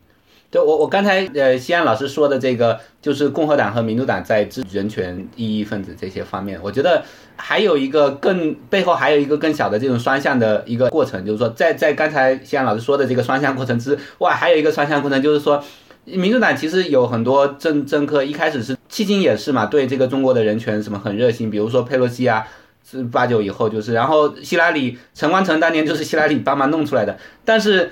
[0.57, 7.03] 就我，我刚才呃，西安老师说的这个，就是共和党和民主党在支人权异议分子这些方面，我觉得
[7.37, 15.63] 还有一个更背后还有一个更小的这种双向的一个过程，就是说，在在刚才西安老师说的这个双向过程之外，还有一个双向过程，就是说，
[16.05, 22.47] 民主党其实有很多政政客一开始是迄今也是嘛，对这个中国的人权什么很热心，比如说佩洛西啊，
[22.83, 27.91] 是八九以后就是，然后希拉里陈光诚当年就是希拉里帮忙弄出来的，但是。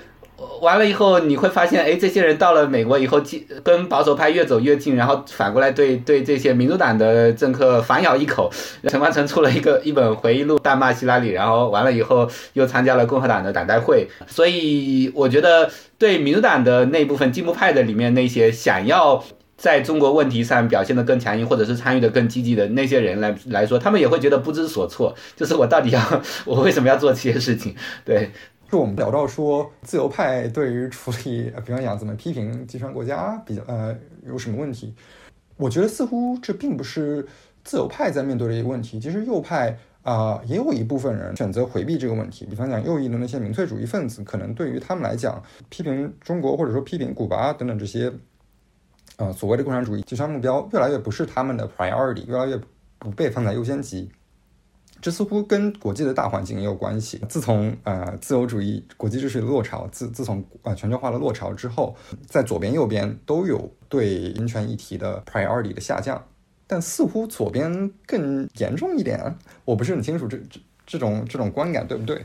[0.61, 3.21] 完了以后，你会发现，哎，这些人到了美国以后，
[3.63, 8.51] 跟保守派越走越近，然后反过来对对这些民主党的政客反咬一口。
[8.89, 14.09] 陈光诚出了一个一本回忆录，大骂希拉里，然后完了以后又参加了共和党的党代会。
[14.27, 19.23] 所以我觉得，对民主党的那部分进步派的里面那些想要
[19.57, 27.75] 在中国问题上表现得更强硬，或者是参与的更积极的那些人来来说，他们也会觉得不知所措，就是我到底要我为什么要做这些事情？
[28.05, 28.31] 对。
[28.71, 33.97] 就我们聊到说，自由派对于处理，比方讲怎么批评集权国家比较呃
[34.27, 34.93] 有什么问题？
[35.57, 37.25] 我觉得似乎这并不是
[37.63, 38.99] 自由派在面对的一个问题。
[38.99, 42.45] 其实右派啊也有一部分人选择回避这个问题。
[42.47, 48.13] 比方讲右翼的那些民粹主义分子，可能对于他们来讲，批评中国或者说批评古巴等等这些
[49.19, 52.59] 呃所谓的共产主义集权目标，越来越不是他们的 priority，越来越
[52.99, 54.11] 不被放在优先级。
[55.03, 57.19] 这似乎跟国际的大环境也有关系。
[57.29, 61.95] 自从呃自由主义国际秩序的落潮，自自从呃全球化的落潮之后，
[62.27, 66.27] 在左边右边都有对人权议题的 priority 的下降，
[66.67, 69.37] 但似乎左边更严重一点。
[69.67, 72.25] 我不是很清楚这这这种这种观感对不对？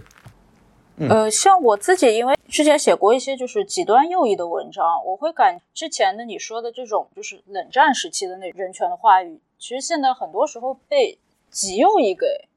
[1.09, 12.47] 呃，像我自己，因为之前写过一些就是极端右翼的文章，我会感之前的你说的这种就是冷战时期的那人权的话语，其实现在很多时候被极右翼给。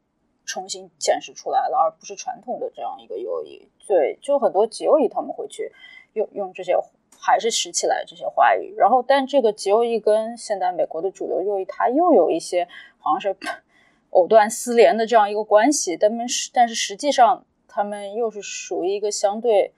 [0.53, 3.67] 重新显示出来了，而不是传统的这样一个右翼。
[3.87, 5.73] 对，就很多极右翼他们会去
[6.13, 6.77] 用用这些，
[7.19, 8.75] 还是拾起来这些话语。
[8.77, 13.35] 然后，但这个极右翼跟现在美国的主流右翼，它又有一些好像是
[14.11, 15.97] 藕断丝连的这样一个关系。
[15.97, 19.73] 但们是，但是实际上他们又是属于一个相对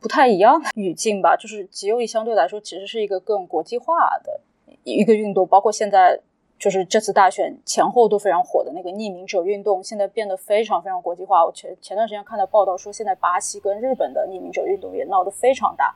[0.00, 1.36] 不太一样的语境吧。
[1.36, 4.40] 就是极右翼相对来说，其实是一个更国际化的
[4.82, 6.20] 一个运动，包括现在。
[6.58, 11.44] 就是这次大选前后都非常火的那个匿名者运动，现在变得非常非常国际化。
[11.44, 15.94] 我前前段时间看到报道说，现在巴西跟日本的匿名者运动也闹得非常大。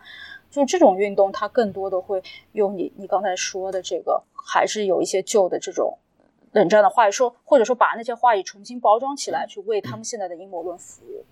[0.50, 5.96] 就这种运动，它更多的会用你你刚才说的这个，还是有一些旧的这种
[6.52, 11.24] 冷战的话语说，或者说把那些话语重新包装起来，去为他们现在的阴谋论服务。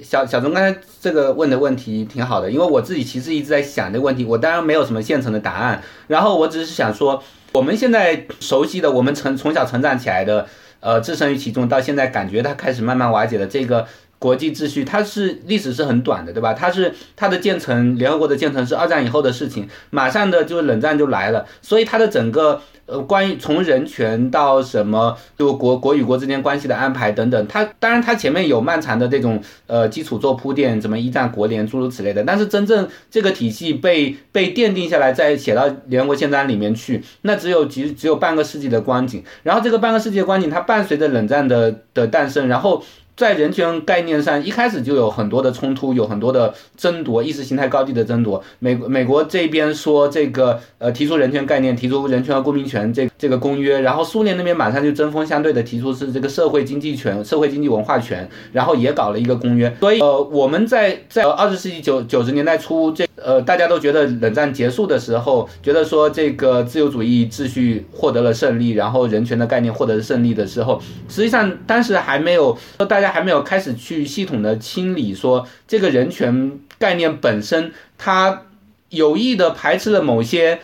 [0.00, 7.20] 小小钟刚才这个问的问题挺好的，因为我自己其实一直在想这个问题，我当然没有什么现成的答案，然后我只是想说。
[7.52, 10.46] 我们现在熟悉的，我们成从小成长起来的，
[10.80, 13.86] 呃，置身于其中，到现在感觉它开始慢慢瓦解的这个
[14.20, 16.54] 国际秩序，它是历史是很短的，对吧？
[16.54, 22.62] 它是它的建成，联合国的建成是二战以后的事情，马上的就是冷战就来了，所以它的整个。
[22.86, 39.22] 呃，关于从人权到什么，就国国与国之间关系的安排等等，它当然它前面有漫长的这种呃基础做铺垫，什么一战国联诸如此类的，但是真正这个体系被被奠定下来，再写到联合国宪章里面去，那只有只只有半个世纪的光景。
[39.44, 42.82] 然后这个半个世纪的光景，它伴随着冷战的的诞生，然后。
[43.20, 48.42] 在人权概念上，一开始就有很多的冲突，有很多的争夺，意识形态高地的争夺。
[48.60, 59.70] 美美国这边说这个，呃，提出人权概念，提出人权和公民权这这个公约，然后苏联那边马上就针锋相对的提出是这个社会经济权、社会经济文化权，然后也搞了一个公约。
[59.80, 63.04] 所以，呃，我们在在二十世纪九九十年代初这。
[63.22, 72.56] 呃，大家都觉得冷战结束的时候，觉得说这个自由主义秩序获得了胜利，然后人权的概念获得了胜利的时候，实际上当时还没有，
[72.88, 78.42] 大家还没有开始去系统的清理说这个人权概念本身，它
[78.88, 80.60] 有意的排斥了某些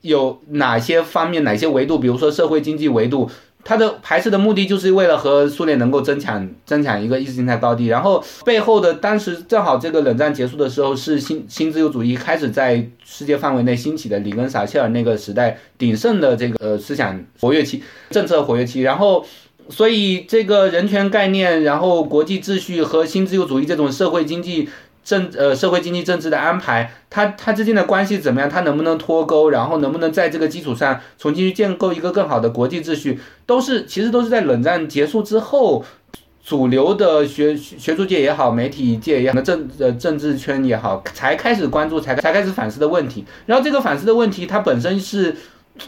[0.00, 3.30] 有哪些方面、哪些维度，比如说社会经济维度。
[3.62, 19.26] 它的排斥的目的就是为了和苏联能够争抢争抢一个意识形态高地，然后背后的当时正好这个冷战结束的时候是新新自由主义开始在世界范围内兴起的，里根撒切尔那个时代鼎盛的这个呃思想活跃期、政策活跃期，然后
[19.70, 24.68] 所以这个人权概念，然后国际秩序和新自由主义这种社会经济。
[25.02, 28.48] 政呃社会经济政治的安排，它它之间的关系怎么样？
[28.48, 29.48] 它能不能脱钩？
[29.48, 33.18] 然后能不能在这个基础上重新去建构一个更好的国际秩序？
[33.46, 35.82] 都是其实都是在冷战结束之后，
[36.44, 43.24] 主流的学学术界也好，媒体界也好，政呃政治圈也好，才开始关注，才才开始反思的问题。
[43.46, 45.34] 然后这个反思的问题，它本身是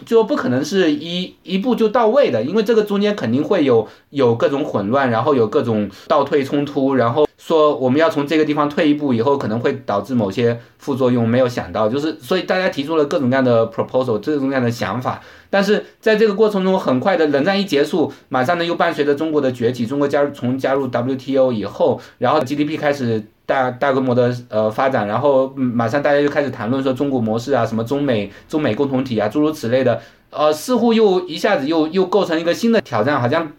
[0.07, 7.27] 就不可能是一一步就到位的，因为这个中间肯定会有有各种混乱，然后有各种倒退冲突，然后。
[7.45, 15.21] 说我们要从这个地方退一步，以后可能会导致某些副作用，没有想到，就是所以大家提出了各种各样的 proposal，各种各样的想法。
[15.51, 30.01] 但是在这个过程中，很快的冷战一结束，马上呢又伴随着中国的崛起，中国加入从加入 WTO 以后，然后 GDP 开始大大规模的呃发展，然后马上大家就开始谈论说中国模式啊，什么中美中美共同体啊，诸如此类的。
[30.35, 33.53] 呃，似乎又一下子又又构成一个新的挑战，好像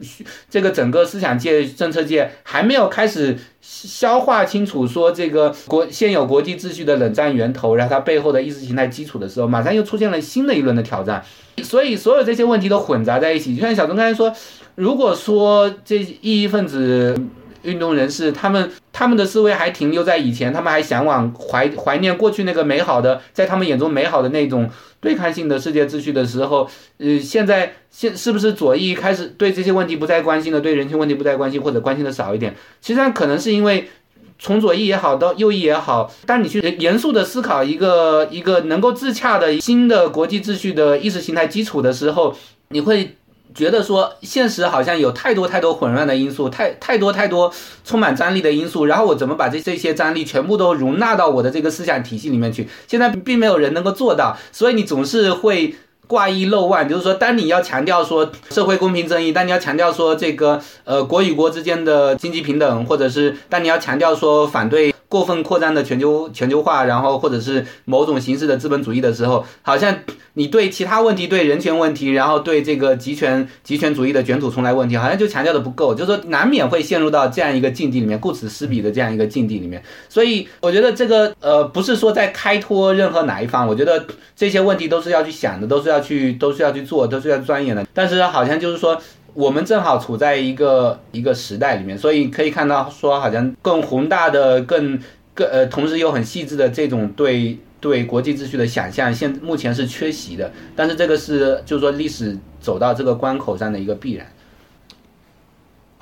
[0.50, 11.24] 这个整个思想界、政策界还没有开始消化清楚，说这个国现有国际秩序的冷战源头，然后它背后的意识形态基础的时候，马上又出现了新的一轮的挑战，
[11.62, 13.56] 所以所有这些问题都混杂在一起。
[13.56, 14.34] 就像小东刚才说，
[14.74, 17.16] 如果说这异议分子。
[17.64, 32.54] 运动人士，他们他们的思维还停留在以前，他们还向往怀怀念过去那个美好的，在他们眼中美好的那种对抗性的世界秩序的时候，呃，现在现是不是左翼开始对这些问题不再关心了，对人权问题不再关心，或者关心的少一点？
[32.82, 33.90] 实际上可能是因为
[34.38, 42.36] 从左翼也好，到右翼也好，当你去严肃的思考一个一个能够自洽的新的国际秩序的意识形态基础的时候，
[42.70, 43.16] 你会。
[43.54, 52.68] 觉得说现实好像有太多太多混乱的因素，太太多太多充满张力的因素，然后我怎么把这这些张力全部都容纳到我的这个思想体系里面去？
[52.88, 55.76] 现在并没有人能够做到，所以你总是会
[56.08, 64.94] 挂一漏万，就是说，当你要强调说社会公平正义，当你要强调说这个呃国与国之间的经济平等，或者是当你要强调说反对。
[65.14, 69.96] 过分扩张的全球全球化，然后或者是某种形式的资本主义的时候，好像
[70.34, 79.84] 你对其他问题、对人权问题，然后对这个集权集权主义的卷土重来问题，好像就强调的不够，就是说难免会陷入到这样一个境地里面，顾此失彼的这样一个境地里面。
[80.10, 84.04] 所以我觉得这个呃，不是说在开脱任何哪一方，我觉得
[84.36, 87.88] 这些问题都是要去想的，都是要去都是要去做，都是要钻研的。
[87.94, 89.00] 但是好像就是说。
[89.36, 95.00] 我们正好处在一个一个时代里面，所以可以看到说，好像更宏大的、更
[95.34, 100.52] 更呃，同时又很细致的这种对对国际秩序的想象，现目前是缺席的。
[100.76, 104.28] 但是这个是就是说历史走到这个关口上的一个必然。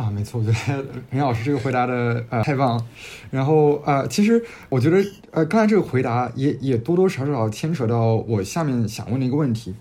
[0.02, 2.86] 啊，没错，我觉得 林老师这个回答的呃太棒了。
[3.30, 4.98] 然后呃，其实我觉得
[5.30, 9.76] 呃刚才这个回答也也多多少少牵扯到我下面想问的一个问题。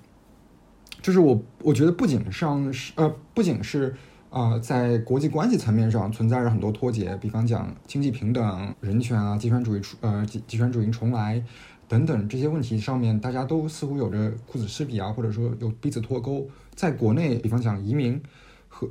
[1.01, 3.97] 就是我，我觉得不仅上是呃，不仅是
[4.29, 11.43] 啊，在国际关系层面上存在着很多脱节，比方讲经济平等、人权啊、极权主义出呃极极权主义重来
[11.89, 16.47] 等等这些问题上面，大家都似乎有着顾此失彼啊，或者说有彼此脱钩。
[16.75, 18.21] 在国内，比方讲移民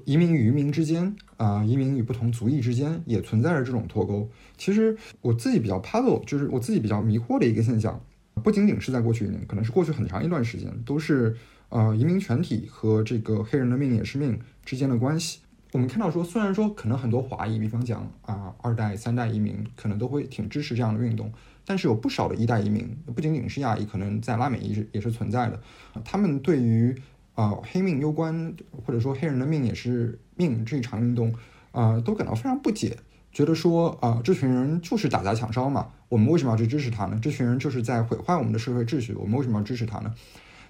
[0.05, 4.29] 移民与移民之间啊，移民与不同族裔之间也存在着这种脱钩。
[4.57, 8.01] 其实我自己比较 puzzle，就是我自己比较迷惑的一个现象，
[8.43, 11.35] 不仅仅是在过去一年，可能是过去很长一段时间都是。
[11.71, 21.31] 呃，移民全体和这个黑人的命也是命之间的关系，我们看到说，虽然说可能很多华裔，比方讲啊，二代、三代移民可能都会挺支持这样的运动，
[21.63, 25.61] 但是有不少的一代移民，不仅仅是亚裔，可能在拉美也是也是存在的。
[26.03, 26.95] 他们对于
[27.39, 28.53] 啊黑命攸关，
[28.85, 31.33] 或者说黑人的命也是命这一场运动，
[31.71, 32.97] 啊，都感到非常不解，
[33.31, 37.17] 觉得说啊，这群人就是打砸抢烧嘛，我们为什么要去支持他呢？
[37.21, 40.13] 这群人就是在毁坏我们的社会秩序，我们为什么要支持他呢？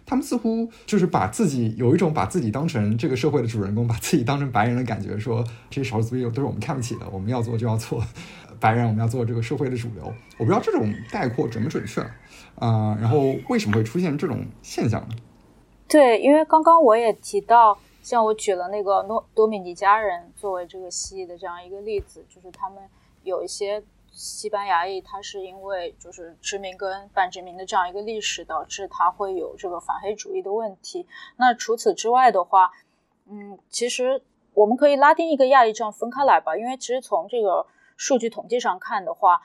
[0.06, 8.04] 他们似乎就是把自己有一种把自己当成这个社会的主人公，把自己当成白人的感觉，说这些少数族裔都是我们看不起的，我们要做就要做
[8.60, 10.04] 白人，我们要做这个社会的主流。
[10.38, 12.02] 我不知道这种概括准不准确
[12.56, 12.98] 啊？
[13.00, 15.16] 然后为什么会出现这种现象呢？
[15.90, 22.90] 对，因为刚刚我也提到，像我举了那个多多米尼加人作为这个蜥蜴的这样一个例子，就是他们
[23.24, 23.84] 有一些。
[24.12, 31.08] 西班牙裔，他是因为就是殖民跟半殖民的这样一个历史，导致他会有这个反黑主义的问题。
[31.38, 32.70] 那除此之外的话，
[33.30, 34.22] 嗯，其实
[34.54, 37.66] 我们可以拉丁裔跟亚裔这样分开来吧，因为其实从这个
[37.96, 39.40] 数据统计上看的话，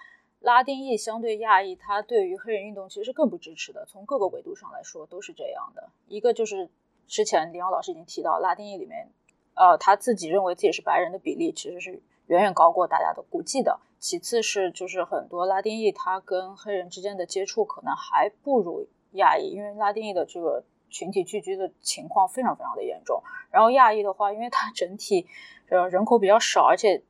[0.45, 3.86] 拉丁裔相对亚裔，他对于黑人运动其实是更不支持的。
[3.86, 5.88] 从各个维度上来说都是这样的。
[6.07, 6.68] 一个就是
[7.07, 9.09] 之前李阳老师已经提到，拉丁裔里面，
[9.55, 13.80] 呃，他自己认为自己是白人的比例其实是远远高过大家的估计的。
[13.99, 23.22] 其次是就是很多拉丁裔他跟黑人之间的接触可能还不如亚裔，因为拉丁裔的这个群体聚居的情况非常非常的严重。
[23.51, 25.26] 然后亚裔的话，因为它整体
[25.70, 27.03] 呃人口比较少，而且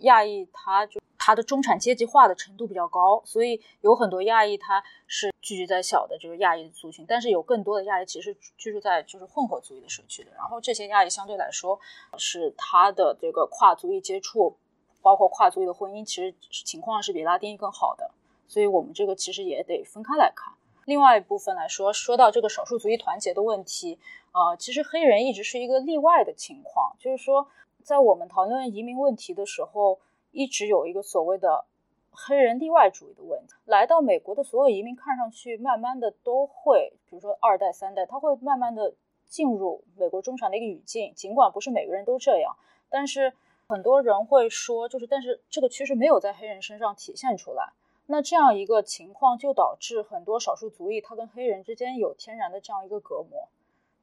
[0.00, 0.98] 亚裔它就。
[1.28, 10.30] 它的中产阶级化的程度比较高，所以有很多亚裔他是聚居在小的这个亚裔族群，但是有更多的亚裔其实居住在就是混合族裔的社区的。
[10.30, 11.78] 然后这些亚裔相对来说
[12.16, 14.56] 是他的这个跨族裔接触，
[15.02, 18.10] 包括跨族裔的婚姻，其实情况是比拉丁裔更好的。
[18.46, 20.54] 所以我们这个其实也得分开来看。
[20.86, 23.98] 另外一部分来说，说到这个少数族裔团结的问题，
[24.32, 27.46] 呃，其实黑人一直是一个例外的情况，就是说
[27.82, 29.98] 在我们讨论移民问题的时候。
[30.30, 31.64] 一直有一个所谓的
[32.10, 33.54] 黑人例外主义的问题。
[33.64, 38.94] 来到美国的所有移民，看上去慢慢的都会，比如说二代、三代，他会慢慢的
[39.28, 41.12] 进入美国中产的一个语境。
[41.14, 42.56] 尽管不是每个人都这样，
[42.88, 43.32] 但是
[43.68, 47.72] 很多人会说，就是但是这个趋势没有在黑人身上体现出来。
[48.06, 53.48] 那这样一个情况就导致很多少数族裔他跟黑人之间有天然的这样一个隔膜，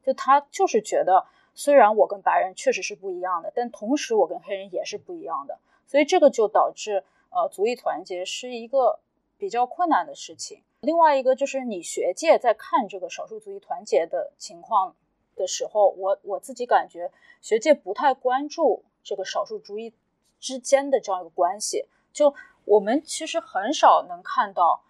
[0.03, 5.57] 就他就是觉得，虽然我跟白人确实是不一样的，但同时我跟黑人也是不一样的。
[5.85, 8.99] 所以这个就导致，呃，族裔团结是一个
[9.37, 10.63] 比较困难的事情。
[10.81, 14.95] 另外一个就是你学界在看这个少数族裔团结的情况
[15.35, 17.11] 的时候，我我自己感觉
[17.41, 19.93] 学界不太关注这个少数族裔
[20.39, 21.85] 之间的这样一个关系。
[22.13, 22.33] 就
[22.65, 24.83] 我们其实很少能看到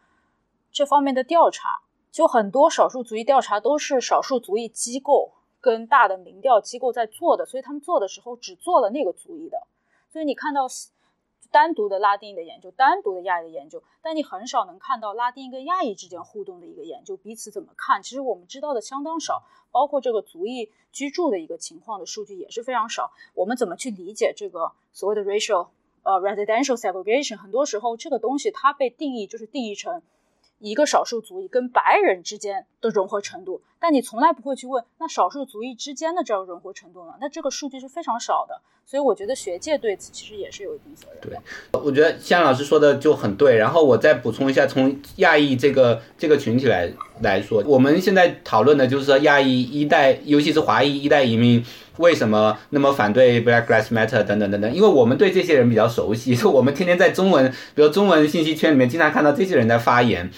[0.71, 1.81] 这方面的调查，
[2.11, 9.65] 就很多少数族裔调查都是少数族裔机构跟大的民调机构在做的，所以他们做的时候只做了那个族裔的。
[10.16, 10.66] 所以你看到
[11.51, 18.01] 单独的拉丁裔的研究，单独的亚裔的研究，但你很少能看到拉丁跟亚裔之间互动的一个研究，彼此怎么看？
[18.01, 23.11] 其实我们知道的相当少，包括这个族裔居住的一个情况的数据也是非常少。
[23.34, 25.68] 我们怎么去理解这个所谓的 racial
[26.03, 27.36] 呃 residential segregation？
[27.36, 30.01] 很多时候这个东西它被定义就是定义成。
[30.59, 37.13] 一个少数族裔跟白人之间的融合程度，但你从来不会去问那少数族裔之间的这种融合程度呢？
[37.21, 41.21] 那这个数据是非常少的，所以我觉得学界对此其实也是有一定责任。
[41.21, 43.57] 对，我觉得向老师说的就很对。
[43.57, 51.63] 然后我再补充一下，从亚裔这个这个群体来来说，我们现在讨论的就是说亚裔一代，尤其是华裔一代移民。
[51.97, 54.73] 为什么那么反对 Black Lives Matter 等等等等？
[54.73, 60.30] 因为我们对这些人比较熟悉， 我们天天在中文，比如中文信息圈里面经常看到这些人在发言。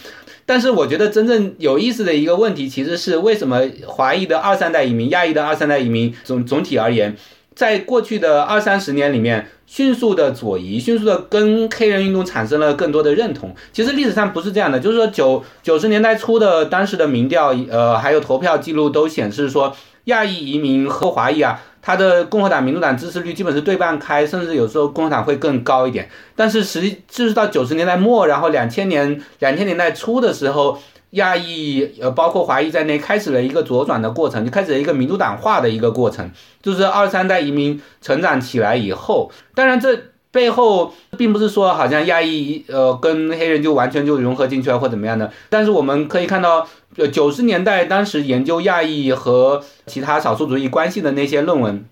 [0.47, 7.15] 但是我觉得真正有意思的一个问题，其实是为什么华裔的二三代移民、亚裔的二三代移民总总体而言，
[7.53, 13.53] 在过去的二三十年里面迅速的左移，迅速的跟黑人运动产生了更多的认同。
[13.71, 19.75] 其实历史上不是这样的，就是说九九十年代初的当时的民调，呃，还有投票记录都显示说。
[20.07, 26.09] 亚裔移民和华裔啊，他的共和党、民主党支持率基本是对半开，甚至有时候共和党会更高一点。
[26.35, 30.77] 但是实际就是到九十年代末，然后两千年、两千年代初的时候，
[31.11, 36.29] 亚裔呃包括华裔在内开始了一个左转的过程，就开始了一个民主党化的一个过程。
[36.61, 39.97] 就是二三代移民成长起来以后，当然这
[40.37, 45.31] 背后并不是说好像亚裔呃跟黑人就完全就融合进去了或怎么样的。
[45.49, 46.67] 但是我们可以看到。
[46.95, 51.85] 呃，九十年代当时研究亚裔和其他少数族裔关系的那些论文，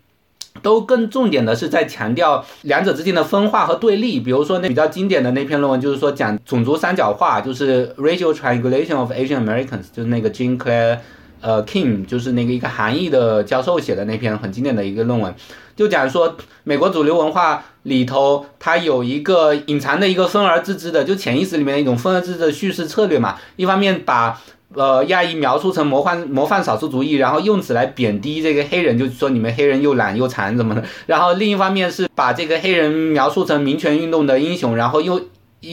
[0.63, 4.19] 都更重点的是在强调两者之间的分化和对立。
[4.19, 10.97] 比如说那比较经典的那篇论文，就是说讲种族三角化，就是 racial triangulation of Asian Americans，就是那个 Jean Claire
[11.39, 15.35] 呃 Kim，就是那个一个韩裔的教授写的那篇很经典的一个论文，
[15.75, 24.41] 就讲说美国主流文化里头它有一个隐藏的一个分而治之的，就潜意识里面的一种分而治之的叙事策略嘛，一方面把
[24.73, 30.83] 呃，亚裔描述成魔幻魔幻少数族裔，然后用此来贬低这个黑人，就说你们黑人又懒又残怎么的。
[31.05, 35.21] 然后另一方面是把这个黑人描述成民权运动的英雄，然后又。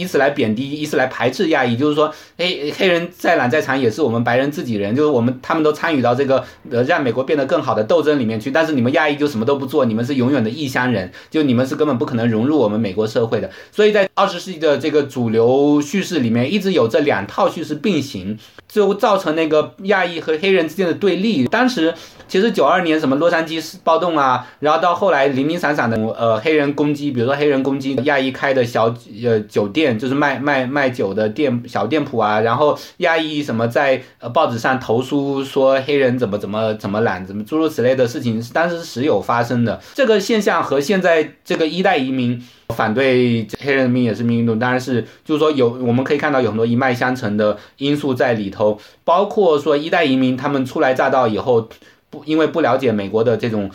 [0.00, 13.50] 以此来贬低，以此来排斥亚裔，就是说，黑黑人再懒再残也是我们白人自己人，就是我们他们都参与到这个呃让美国变得更好的斗争里面去，但是你们亚裔就什么都不做，你们是永远的异乡人，就你们是根本不可能融入我们美国社会的。
[13.70, 18.38] 所以在二十世纪的这个主流叙事里面，一直有这两套叙事并行，
[18.68, 21.46] 就造成那个亚裔和黑人之间的对立。
[21.46, 21.94] 当时。
[22.28, 28.86] 其实九二年什么洛杉矶暴动啊，然后到后来零零散散的呃黑人攻击，比如说黑人攻击亚裔开的小
[29.22, 39.80] 呃酒店，店就是卖卖卖酒的店小店铺啊，然后亚裔什么在呃报纸上投诉说黑人怎么怎么怎么懒，怎么诸如此类的事情，当时是时有发生的。
[39.94, 51.68] 这个现象和现在这个一代移民反对黑人民也是命运动，当然是就是说有我们可以看到有很多一脉相承的因素在里头，包括说一代移民他们初来乍到以后。
[52.12, 53.70] 不因为不了解美国的这种。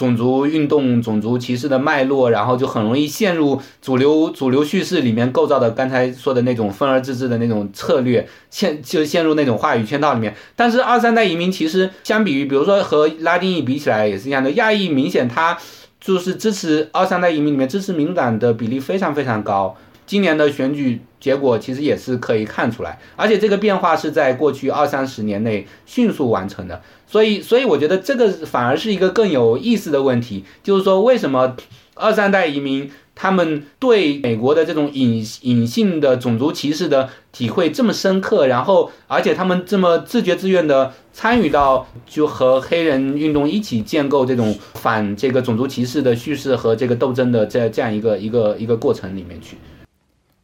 [0.00, 10.34] 种族运动、种族歧视的脉络，然后就很容易陷入主流主流叙事里面构造的刚才说的那种分而治之的那种策略，陷就陷入那种话语圈套里面。
[10.56, 15.58] 但是二三代移民其实相比于，比如说和拉丁裔比起来也是一样的，亚裔明显他
[16.00, 19.76] 就是支持二三代移民里面支持民主党的比例非常非常高。
[20.06, 26.80] 今年的选举结果其实也是可以看出来，而且这个变化是在过去二三十年内迅速完成的。
[27.10, 31.56] 所以，所以我觉得这个反而是一个更有意思的问题，就是说为什么
[31.94, 49.56] 二三代移民他们对美国的这种隐隐性的种族歧视的体会这么深刻，然后而且他们这么自觉自愿的参与到就和黑人运动一起建构这种反这个种族歧视的叙事和这个斗争的这这样一个一个一个过程里面去。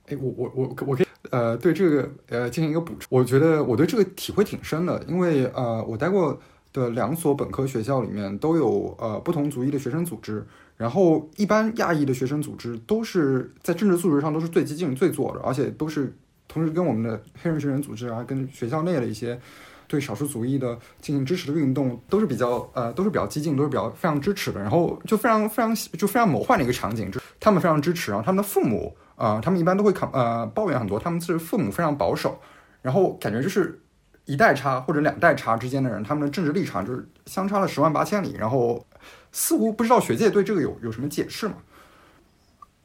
[0.09, 6.37] 哎，我我我我可以呃对这个呃进行一个补充，我觉得我对这个体会挺深的，因为呃我待过。
[6.77, 10.45] 的两所本科学校里面都有呃不同族裔的学生组织，
[10.77, 16.15] 然后一般亚裔的学生组织都是在政治素质上都是最激进、最左的，而且都是
[16.47, 19.41] 同时跟我们的黑人学生组织啊，跟学校内的一些
[19.89, 24.61] 对少数族裔的进行支持的运动都是比较呃都是比较激进，都是比较非常支持的。
[24.61, 32.39] 然后就非常非常就非常魔幻的一个场景，就他们非常支持，然后他们的父母啊，他们一般都会考呃抱怨很多，他们是父母非常保守，
[32.83, 33.81] 然后感觉就是。
[34.27, 38.35] 一代差或者两代差之间的人，他们的政治立场就是相差了十万八千里。
[38.35, 38.85] 然后，
[39.33, 41.55] 似乎不知道学界对这个有有什么解释吗？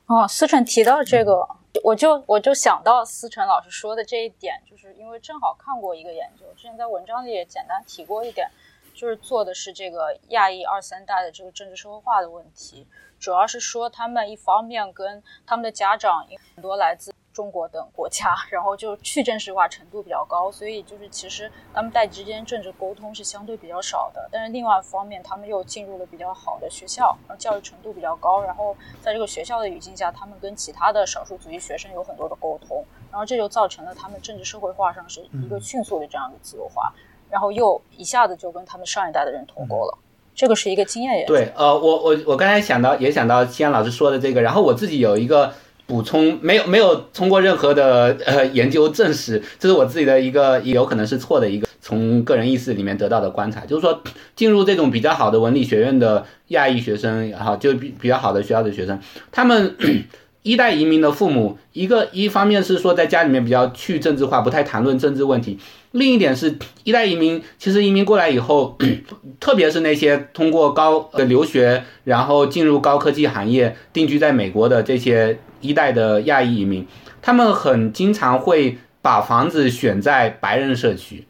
[0.06, 1.48] 哦，思成提到这个，
[1.84, 8.48] 我就我就想到思成老师说的这一点，就是因为正好看过一个研究，之前在文章里也简单提过一点，
[8.94, 12.86] 就是做的是这个亚裔二三代的这个政治社会化的问题，
[13.20, 16.26] 主要是说他们一方面跟他们的家长
[16.56, 17.12] 很多来自。
[17.34, 24.28] 中国等国家， 然后就去正式化程度比较高，所以就是其实他们代之间政治沟通是相对比较少的。
[24.32, 36.94] 但是另外一方面，他们又进入了比较好的学校，然后教育程度比较高，然后在这个学校的语境下，他们跟其他的少数族裔学生有很多的沟通，然后这就造成了他们政治社会化上是一个迅速的这样的自由化，
[37.30, 39.98] 然后又一下子就跟他们上一代的人脱钩了。
[40.34, 45.54] 这个是一个经验也对，呃，我我我刚才想到也想到西安老师说的这个，然后我自己有一个。
[45.92, 54.02] 补充没有没有通过任何的 呃研究证实，这是我自己的一个也有可能是错的一个从个人意识里面得到的观察，就是说
[54.34, 58.98] 进入这种比较好的文理学院的亚裔学生，然后就比比较好的学校的学生，
[59.34, 59.76] 他们
[60.44, 65.60] 一代移民的父母，一个一方面是说在家里面比较去政治化，不太谈论政治问题。
[65.92, 68.78] 另一点是一代移民，其实移民过来以后，
[69.42, 76.86] 特别是那些通过高的留学，然后进入高科技行业定居在美国的这些一代的亚裔移民，
[77.22, 81.26] 他们很经常会把房子选在白人社区，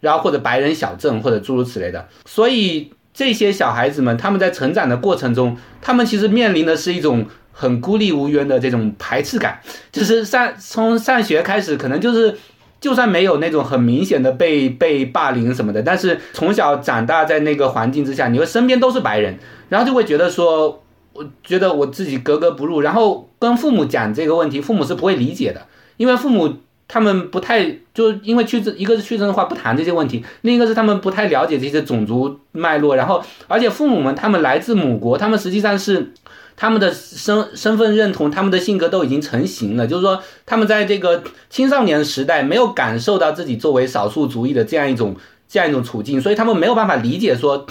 [0.00, 2.08] 然后或者白人小镇或者诸如此类的。
[2.24, 9.60] 所以这些小孩子们，他们在成长的过程中，他们其实面临的是一种很孤立无援的这种排斥感，
[9.92, 12.36] 就是上从上学开始，可能就是。
[12.80, 19.38] 就算没有那种很明显的被被霸凌什么的，但是从小长大在那个环境之下，你会身边都是白人，
[19.70, 20.83] 然后就会觉得说，
[21.14, 22.82] 我觉得我自己格格不入。
[22.82, 32.96] 然后跟父母讲这个问题，父母是不会理解的，因为父母他们不太就因为去，一个是去政治化不谈这些问题，另一个是他们不太了解这些种族脉络。
[32.96, 36.12] 然后而且父母们他们来自母国，他们实际上是。
[36.56, 39.84] 他们的身身份认同，他们的性格都已经成型了。
[39.84, 45.16] 就是说，他们在这个青少年时代没有感受到自己作为少数族裔的这样一种
[45.48, 47.66] 这样一种处境，所以他们没有办法理解说。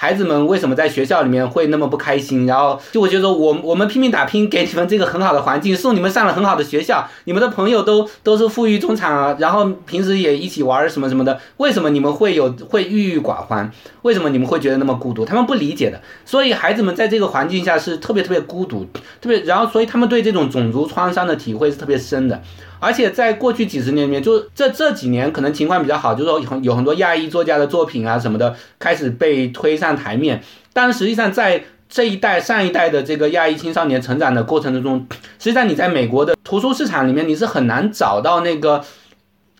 [0.00, 2.46] 孩子们为什么在学校里面会那么不开心？
[2.46, 13.68] 然后就我觉得我我们拼命打拼，给你们这个很好的环境，送你们上了很好的学校，你们的朋友都 都是富裕中产啊，然后平时也一起玩什么什么的，为什么你们会有会郁郁寡欢？
[14.02, 15.24] 为什么你们会觉得那么孤独？
[15.24, 16.00] 他们不理解的。
[16.24, 18.86] 所以孩子们在这个环境下是特别特别孤独，
[19.20, 22.40] 特别然后所以他们对这种种族创伤的体会是特别深的。
[22.80, 30.42] 而且在过去几十年里面，就这这几年可能情况比较好，就是说有有很多亚裔作家的作品啊什么的开始被推上台面。
[30.72, 35.06] 但实际上，在这一代、上一代的这个亚裔青少年成长的过程之中，
[35.38, 38.84] 实际上你在美国的图书市场里面，你是很难找到那个。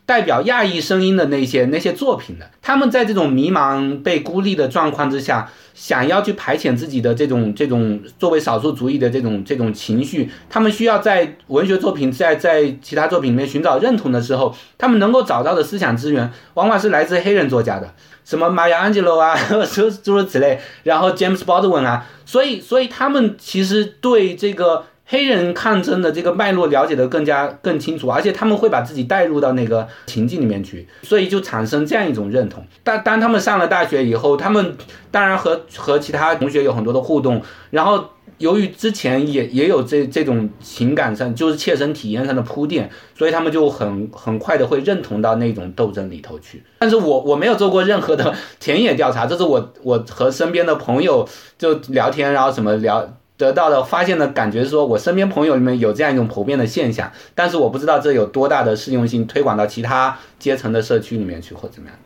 [0.09, 17.93] 代表亚裔声音的那些那些作品的，他们在这种迷茫、被孤立的状况之下，想要去排遣自己的这种这种作为少数族裔的这种这种情绪，他们需要在文学作品、在在其他作品里面寻找认同的时候，他们能够找到的思想资源，往往是来自黑人作家的，
[18.25, 19.37] 什么玛雅·安吉罗啊，
[19.71, 24.87] 诸诸如此类，然后 James Baldwin 啊，所以所以他们其实对这个。
[25.11, 32.63] 黑人抗争的这个脉络了解的更加更清楚，而且他们会把自己带入到那个情境里面去，所以就产生这样一种认同。
[32.85, 34.77] 但当他们上了大学以后，他们
[35.11, 37.41] 当然和和其他同学有很多的互动，
[37.71, 38.05] 然后
[38.37, 46.63] 由于之前也也有这这种情感上就是切身体验上的铺垫，所以他们就很很快的会认同到那种斗争里头去。
[46.81, 53.11] 但是我我没有做过任何的田野调查，这是我我和身边的朋友就聊天，然后什么聊。
[53.39, 61.99] 得到的发现的感觉是说，我身边朋友里面有这样一种普遍的现象，但是我不知道这有多大的适用性，推广到其他阶层的社区里面去或怎么样。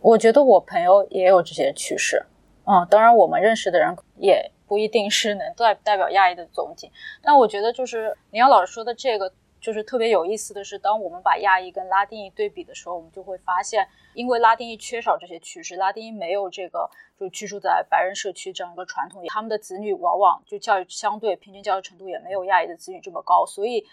[0.00, 2.24] 我觉得我朋友也有这些趋势，
[2.66, 6.90] 嗯，当然我们认识的人也不一定是能代代表亚裔的总体，
[7.22, 9.32] 但我觉得就是林瑶老师说的这个。
[9.62, 23.86] 就是特别有意思的是，当我们把亚裔跟拉丁裔对比的时候，我们就会发现，因为拉丁裔缺少这些趋势，拉丁裔没有这个就居住在白人社区这样一个传统，他们的子女往往就教育相对平均教育程度也没有亚裔的子女这么高，所以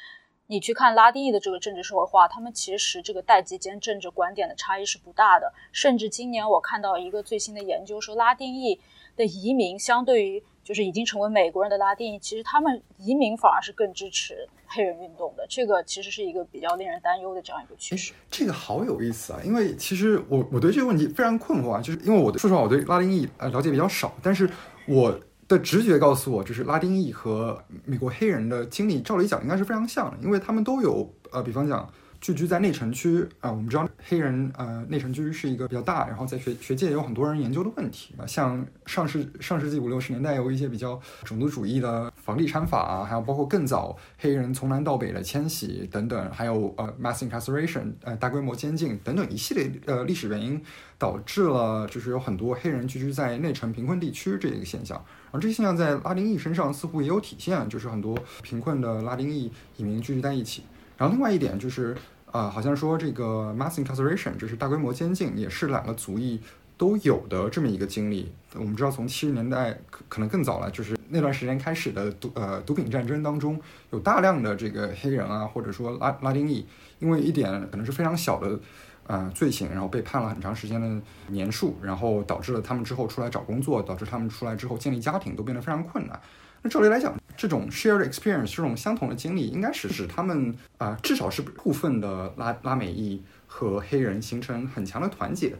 [0.48, 8.82] 你去看拉丁裔的这个政治社会化，他们其实这个代际间政治观点的差异是不大的，甚至今年我看到一个最新的研究说，拉丁裔
[9.16, 14.48] 的移民相对于就是已经成为美国人的拉丁裔，其实他们移民反而是更支持。
[14.68, 18.14] 黑人运动的这个其实是一个比较令人担忧的这样一个趋势。
[18.30, 19.40] 这个好有意思啊！
[19.44, 24.48] 因为其实我我对这个问题非常困惑啊，就是因为我说实话，我对拉丁裔呃了解比较少，但是
[24.86, 31.92] 我的直觉告诉我，就是拉丁裔和美国黑人的经历，照理讲应该是非常像的，因为他们都有呃，比方讲。
[32.22, 50.62] 聚居在内城区啊，我们知道黑人呃内城区是一个比较大，然后在学学界也有很多人研究的问题啊，像上世上世纪五六十年代有一些比较种族主义的房地产法啊，还有包括更早黑人从南到北的迁徙等等，还有呃 mass incarceration 呃大规模监禁等等一系列呃历史原因，
[50.98, 60.64] 导致了就是有很多黑人聚居在内城贫困地区这一个现象，然后这些现象在拉丁裔身上似乎也有体现，就是很多贫困的拉丁裔移民聚居在一起。
[61.00, 61.96] 然后另外一点就是，
[62.30, 66.38] 呃，好像说这个 mass incarceration 就是大规模监禁，也是两个族裔
[66.78, 68.30] 都有的这么一个经历。
[68.56, 73.58] 我们知道，从七十年代可可能更早了，就是那段时间开始的毒呃毒品战争当中，
[73.92, 76.66] 有大量的这个黑人啊，或者说拉拉丁裔，
[77.00, 78.60] 因为一点可能是非常小的
[79.08, 86.20] 呃罪行，然后被判了很长时间的年数，然后导致了他们之后出来找工作，导致他们出来之后建立家庭都变得非常困难。
[86.62, 95.56] 那照理来讲，这种 shared experience 这种相同的经历，应该是使他们啊，至少是部分的拉拉美裔和黑人形成很强的团结。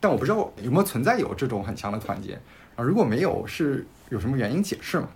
[0.00, 2.34] 但我不知道有没有存在有这种很强的团结
[2.74, 2.82] 啊？
[2.82, 5.08] 如果没有，是有什么原因解释吗？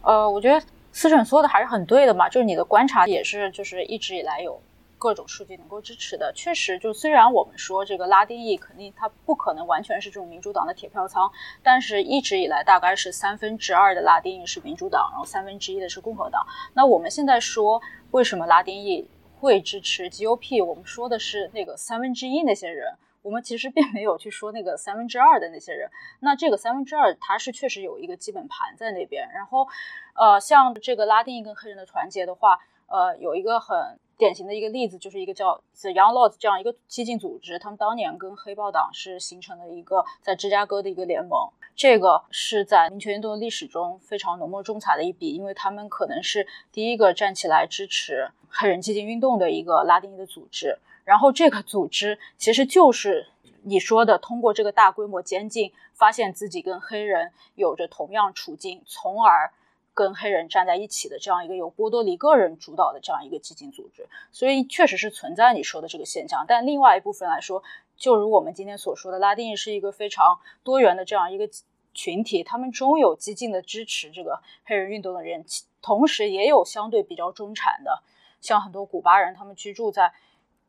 [0.00, 4.58] 呃，我觉得思成说的还是很对的嘛，就是你的观察也是，就是一直以来有。
[5.04, 11.30] 各种数据能够支持的，确实就虽然我们说这个拉丁裔肯定它不可能完全是这种民主党的铁票仓，
[11.62, 16.46] 但是一直以来大概是三分之二的拉丁裔是民主党，然后三分之一的是共和党。
[16.72, 17.82] 那我们现在说
[18.12, 19.06] 为什么拉丁裔
[19.38, 20.64] 会支持 GOP？
[20.64, 25.90] 我们说的是那个三分之一那些人，我们其实并没有去说那个三分之二的那些人。
[26.20, 29.28] 那这个三分之二它是确实有一个基本盘在那边。
[29.34, 29.68] 然后，
[30.14, 33.98] 呃，像这个拉丁裔跟黑人的团结的话，呃，有一个很。
[34.16, 41.50] 典型的一个例子就是一个叫 The Young Lords 这样一个激进组织，他们当年跟黑豹党是形成了一个在芝加哥的一个联盟。
[41.76, 50.78] 这个是在民权运动的历史中非常浓墨重彩的一笔，因为他们可能是第一个站起来支持黑人激进运动的一个拉丁裔的组织。
[51.04, 53.26] 然后这个组织其实就是
[53.64, 59.50] 你说的，通过这个大规模监禁，发现自己跟黑人有着同样处境，从而。
[59.94, 66.44] 跟黑人站在一起的这样一个由波多黎各人主导的这样一个激进组织，所以确实是存在你说的这个现象。
[66.46, 67.62] 但另外一部分来说，
[67.96, 71.48] 就如我们今天所说的，拉丁裔是一个非常多元的这样一个
[71.94, 75.44] 群体，他们中有激进的支持这个黑人运动的人，
[75.80, 78.02] 同时也有相对比较中产的，
[78.40, 80.12] 像很多古巴人，他们居住在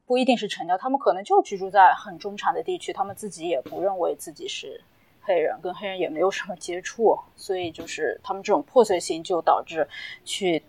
[0.05, 4.79] 不一定是城郊，他们可能就居住在很中产的地区，他们自己也不认为自己是。
[5.25, 9.87] 黑人跟黑人也没有什么接触，所以就是他们这种破碎性就导致
[10.23, 10.61] 去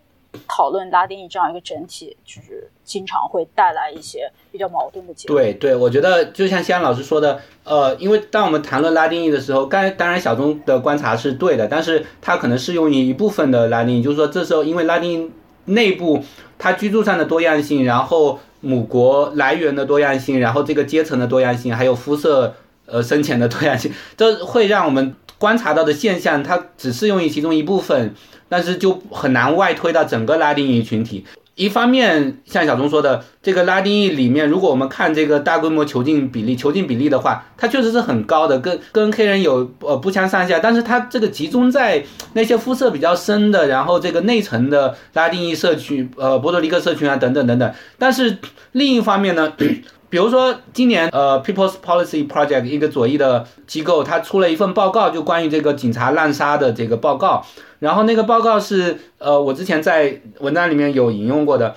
[0.49, 5.37] 讨论拉丁裔这样一个整体，就是经常会带来一些比较矛盾的结果。
[5.37, 15.33] 对对，我觉得就像西安老师说的，呃，因为当我们谈论拉丁裔的时候，刚当然小钟的观察是对的，但是它可能适用于一部分的拉丁裔，就是说这时候因为拉丁
[15.67, 16.23] 内部
[16.59, 22.55] 它居住上的多样性，然后母国来源的多样性，然后这个阶层的多样性，还有肤色。
[22.87, 28.15] 呃，深浅的多样性，这会让我们观察到的现象，它只适用于其中一部分，
[28.49, 31.25] 但是就很难外推到整个拉丁裔群体。
[31.57, 40.59] 一方面，像小钟说的，这个拉丁裔里面，如果我们看这个大规模囚禁比例，囚禁比例的话，它确实是很高的，跟跟黑人有呃不相上下。
[40.59, 47.73] 但是它这个集中在那些肤色比较深的，然后这个内层的拉丁裔社区，呃，波多黎各社群啊，等等等等。
[47.99, 48.37] 但是
[48.73, 49.51] 另一方面呢，
[50.09, 57.45] 比如说今年呃，People's Policy Project 一个左翼的机构，它出了一份报告，就关于这个警察滥杀的这个报告。
[57.79, 61.75] 然后那个报告是，呃，我之前在文章里面有引用过的。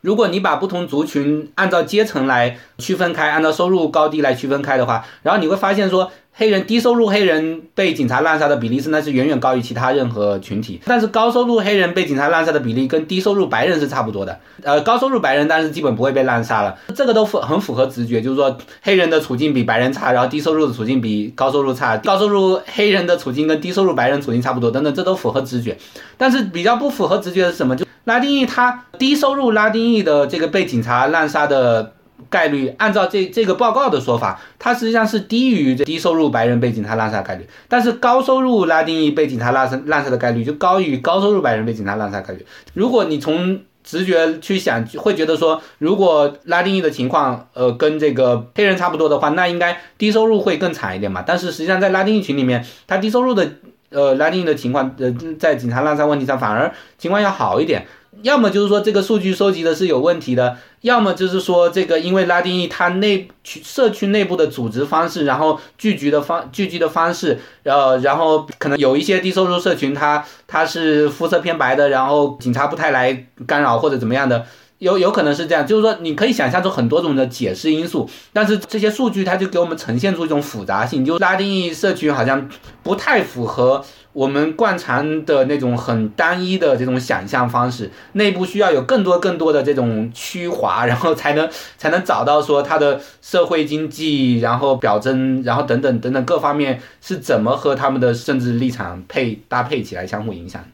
[0.00, 6.10] 如果你把不同族群按照阶层来区分开，按照收入高低来区分开的话，然后你会发现说。
[6.40, 14.38] 黑人低收入黑人被警察滥杀的比例是那是远远高于其他任何群体，但是高收入黑人被警察滥杀的比例跟低收入白人是差不多的。
[14.62, 25.76] 呃，高收入白人但是基本不会被滥杀了，这个都符很符合直觉，就是说黑人的处境比白人差，然后低收入的处境比高收入差，高收入黑人的处境跟低收入白人处境差不多，等等，这都符合直觉。
[26.16, 27.74] 但是比较不符合直觉的是什么？
[27.74, 31.94] 就拉丁裔他低收入拉丁裔的这个被警察滥杀的。
[32.30, 42.44] 概率按照这这个报告的说法，它实际上是低于低收入白人被警察滥杀概率，但是高收入拉丁裔被警察滥杀滥杀的概率就高于高收入白人被警察滥杀概率。
[42.74, 51.24] 如果你从直觉去想，会觉得说，如果拉丁裔的情况，呃，跟这个黑人差不多的话，那应该低收入会更惨一点嘛？
[51.26, 53.50] 但是实际上在拉丁裔群里面，他低收入的
[53.88, 57.86] 呃拉丁裔的情况，呃，在警察滥杀问题上反而情况要好一点。
[58.22, 74.44] 要么就是说这个数据收集的是有问题的，要么就是说这个因为拉丁裔它内社区内部的组织方式，然后聚集的方聚集的方式，呃，然后可能有一些低收入社群，它它是肤色偏白的，然后警察不太来干扰或者怎么样的，
[74.78, 82.48] 有有可能是这样，就是说你可以想象出很多种的解释因素，但是这些数据它就给我们呈现出一种复杂性，就拉丁裔社群好像
[82.82, 83.84] 不太符合。
[84.14, 100.64] 我们惯常的那种很单一的这种想象方式，内部需要有更多更多的这种趋滑，然后才能才能找到说它的社会经济，然后表征，然后等等等等各方面是怎么和他们的政治立场配搭配起来，相互影响。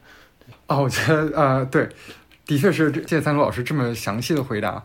[0.65, 1.87] 哦，我觉得呃，对，
[2.45, 4.83] 的确是谢谢三楼老师这么详细的回答。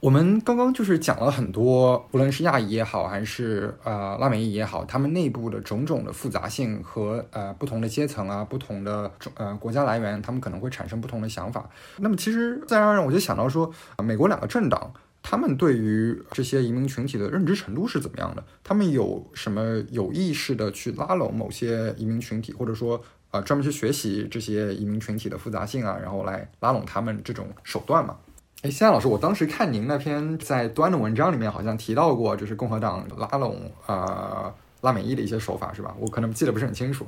[0.00, 11.68] 我们刚刚就是讲了很多，无论是亚裔也好，还是呃拉美裔也好，他们内部的种种的复杂性和呃不同的阶层啊、不同的呃国家来源，他们可能会产生不同的想法。
[11.98, 13.70] 那么其实自然而然我就想到说，
[14.02, 14.90] 美国两个政党，
[15.22, 18.42] 他们对于这些移民群体的认知程度是怎么样的？
[18.64, 22.98] 他们有什么有意识的去拉拢某些移民群体，或者说
[23.30, 28.16] 啊专门去学习这些移民群体的复杂性啊，然后来拉拢他们这种手段嘛？
[28.62, 35.94] 哎，谢安老师，我当时看您那篇在端的文章里面，好像提到过，就是共和党拉拢啊拉美裔的一些手法，是吧？
[35.98, 37.06] 我可能记得不是很清楚。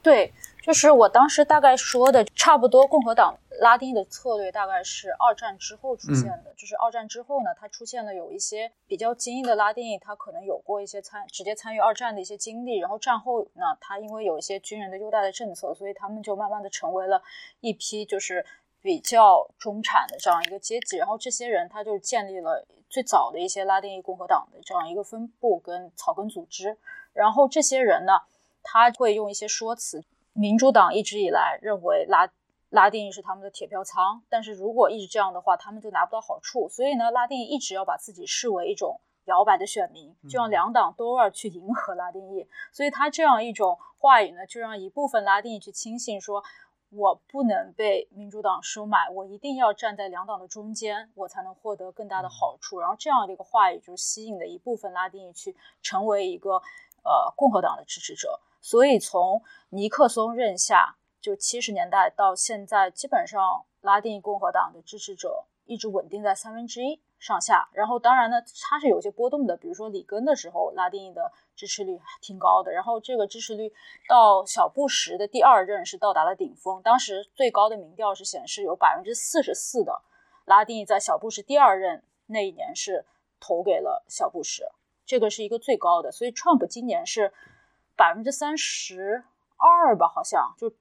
[0.00, 6.52] 对，就是我当时大概说的，差不多共和党拉丁的策略大概是二战之后出现的。
[6.56, 12.78] 就是二战之后呢，它出现了有一些比较精英的拉丁裔，他可能有过一些参直接参与二战的一些经历。
[12.78, 17.22] 然后战后呢，他因为有一些军人的优待的政策，所以他们就慢慢的成为了
[17.60, 18.44] 一批就是。
[18.84, 26.76] 比较中产的这样一个阶级，然后这些人他就建立了最早的一些拉丁裔共和党的这样一个分部跟草根组织，
[27.12, 28.14] 然后这些人呢，
[28.60, 30.02] 他会用一些说辞，
[30.32, 32.28] 民主党一直以来认为拉
[32.72, 46.42] 拉丁裔是他们的铁票仓，但是如果一直这样的话，他们就拿不到好处，所以呢，拉丁裔一直要把自己视为一种摇摆的选民，就让两党都要去迎合拉丁裔，所以他这样一种话语呢，就让一部分拉丁裔去轻信说。
[46.94, 52.80] 我不能被民主党收买，我一定要站在两党的中间，我才能获得更大的好处。
[52.80, 56.56] 然后这样的一个话语就吸引了一部分拉丁裔去成为一个
[57.02, 58.38] 呃共和党的支持者。
[58.60, 67.00] 所以从尼克松任下就七十年代到现在，基本上拉丁裔共和党的支持者一直稳定在三分之一。
[67.20, 69.56] 上下，然后当然呢，它是有些波动的。
[69.56, 72.72] 比如说里根的时候，拉丁裔的支持率挺高的。
[72.72, 73.72] 然后这个支持率
[74.08, 80.02] 到小布什的第二任是到达了顶峰，当时最高的民调是显示有百分之四十四的
[80.46, 83.06] 拉丁裔在小布什第二任那一年是
[83.38, 84.72] 投给了小布什，
[85.06, 86.10] 这个是一个最高的。
[86.10, 87.32] 所以 Trump 今年是
[87.96, 89.22] 百分之三十
[89.56, 90.72] 二吧，好像就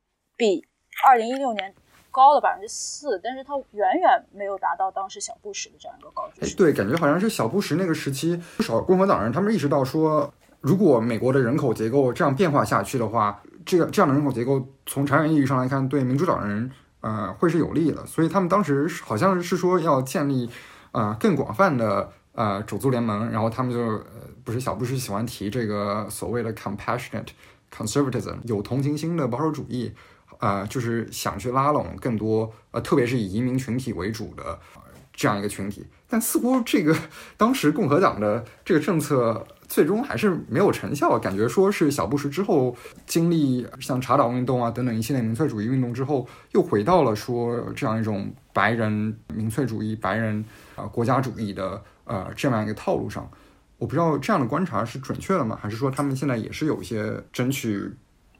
[0.41, 0.65] 比
[1.05, 1.71] 二零一六年。
[2.13, 6.45] 高了百分之四，但是它远远没有达到当时小布什的这样一个高度。
[6.57, 10.29] 对，感觉好像是小布什那个时期，不少共和党人他们意识到说，
[10.59, 16.69] 如果美国的人口结构这样变化下去的话，这个这样的人口结构从长远意义上来看，对民主党人
[16.99, 18.05] 呃会是有利的。
[18.05, 20.49] 所以他们当时好像是说要建立
[20.91, 27.29] 呃更广泛的呃种族联盟，然后他们就呃不是小布什喜欢提这个所谓的 compassionate
[27.73, 29.93] conservatism，有同情心的保守主义。
[30.41, 34.43] 呃，就是想去拉拢更多呃，特别是以移民群体为主的
[34.75, 34.81] 呃
[35.13, 35.85] 这样一个群体。
[36.09, 36.93] 但似乎这个
[37.37, 42.75] 当时共和党的这个政策最终还是没有成效，感觉说是小布什之后
[43.05, 50.43] 经历像查岛运动啊等等一系列民粹主义运动之后，又回到了说这样一种白人民粹主义、白人
[50.75, 53.29] 啊国家主义的呃这样一个套路上。
[53.77, 55.57] 我不知道这样的观察是准确的吗？
[55.61, 57.89] 还是说他们现在也是有一些争取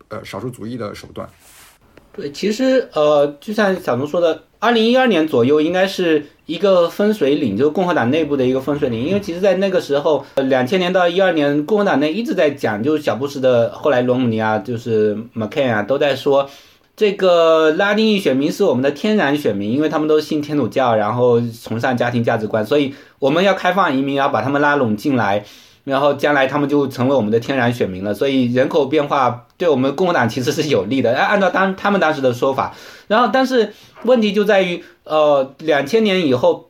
[0.10, 1.30] 呃少数族裔的手段？
[2.30, 9.04] 其实呃，就像小龙说的，二零一二年左右应该是一个分水岭，就是共和党内部的一个分水岭。
[9.06, 16.50] 因为其实，在那个时候，两千年到一二年，共和党内一直在讲，就是小布什的后来罗姆尼啊，就是 McCain 啊，都在说，
[16.96, 25.44] 这个拉丁裔选民是我们的天然选民，因为他们都信天主教，然后崇尚家庭价值观，所以我们要开放移民，要把他们拉拢进来。
[25.84, 31.14] 然后将来他们就成为我们的天然选民了，所以人口变化对我们共和党其实是有利的。
[31.16, 32.76] 按按照当他们当时的说法，
[33.08, 33.74] 然后但是
[34.06, 36.70] 问题就在于，呃，两千年以后。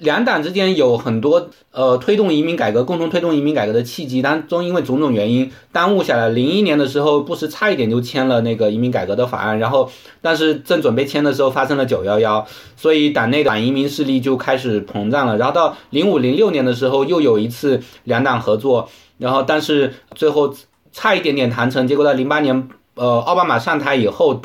[0.00, 6.28] 两党之间有很多呃推动移民改革、共同推动移民改革的契机，当中因为种种原因耽误下来。
[6.28, 15.38] 零一年的时候，布什差一点就签了那个移民改革的法案，然后但是正准备签的时候发生了九幺幺，所以党内的反移民势力就开始膨胀了。
[15.38, 20.54] 然后到零五零六年的时候，又有一次两党合作，然后但是最后
[20.92, 24.42] 差一点点谈成，结果到零八年呃奥巴马上台以后。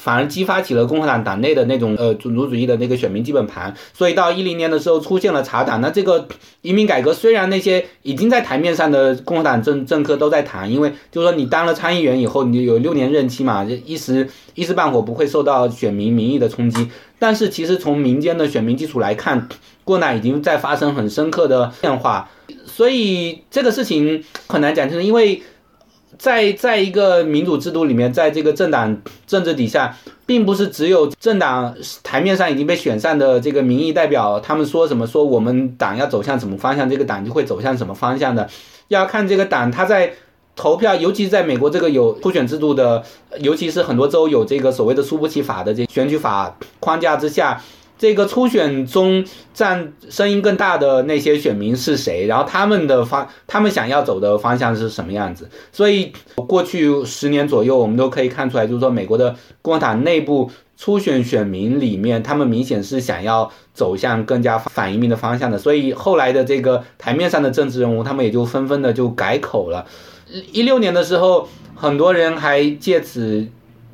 [0.00, 5.80] 反而激发起了共和党党内的那种呃种族主义的那个选民基本盘，所以到一零年的时候出现了查党。
[5.80, 6.28] 那这个
[6.62, 16.88] 移民改革虽然那些已经在台面上的共和党政政客都在谈，因为就是说你当了参议员以后，你有六年任期嘛，一时一时半会不会受到选民民意的冲击。
[17.18, 19.48] 但是其实从民间的选民基础来看，
[19.82, 22.30] 共党已经在发生很深刻的变化，
[22.64, 25.42] 所以这个事情很难讲，就是因为。
[26.18, 29.96] 在在一个民主制度里面，在这个政党政治底下，
[30.26, 38.48] 并不是只有政党台面上已经被选上的这个民意代表，他们说什么说我们党要走向什么方向，这个党就会走向什么方向的，
[38.88, 40.12] 要看这个党他在
[40.56, 43.02] 投票，尤其在美国这个有初选制度的，
[43.40, 47.62] 尤其是很多州有这个所谓的输不起法的这选举法框架之下。
[47.98, 52.26] 这个初选中占声音更大的那些选民是谁？
[52.26, 55.50] 然后他们的方，他们想要走的方向是什么样子？
[55.72, 65.58] 所以过去十年左右，我们都可以看出来，就是说美国的共和党内部初选选民里面，他们明显是想要走向更加反移民的方向的。
[65.58, 69.84] 所以后来的这个台面上的政治人物，他们也就纷纷的就改口了。
[70.52, 73.48] 一六年的时候，很多人还借此。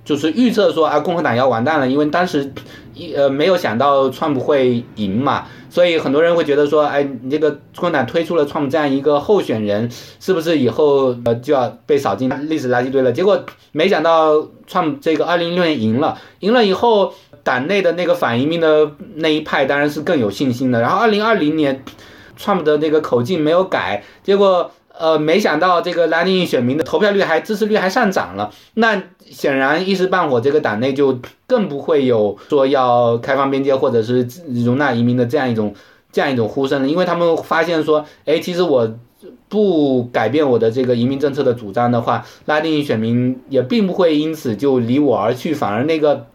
[0.04, 2.52] 就是预测说啊，共和党要完蛋了，因为当时
[2.92, 9.90] 一呃没有想到川普会赢嘛，所以很多人会觉得说，哎，你这个共和党推出了川普这样一个候选人，
[10.20, 13.10] 是不是以后呃就要被扫进历史垃圾堆了？
[13.10, 20.80] 结果没想到川普这个二零一六年赢了，赢了以后，党内的那个反移民的那一派当然是更有信心的。
[20.80, 21.82] 然后二零二零年，
[22.36, 24.70] 川普的那个口径没有改，结果。
[24.96, 31.18] 呃，没想到这个拉丁裔选民的投票率还支持率还上涨了，那显然一时半会这个党内就
[31.48, 34.24] 更不会有说要开放边界或者是
[34.64, 35.74] 容纳移民的这样一种
[36.12, 38.94] 这样一种呼声了，因为他们发现说，哎，其实我
[39.48, 46.26] 不改变我的这个移民政策的主张的话，拉丁裔选民也并不会因此就离我而去，反而那个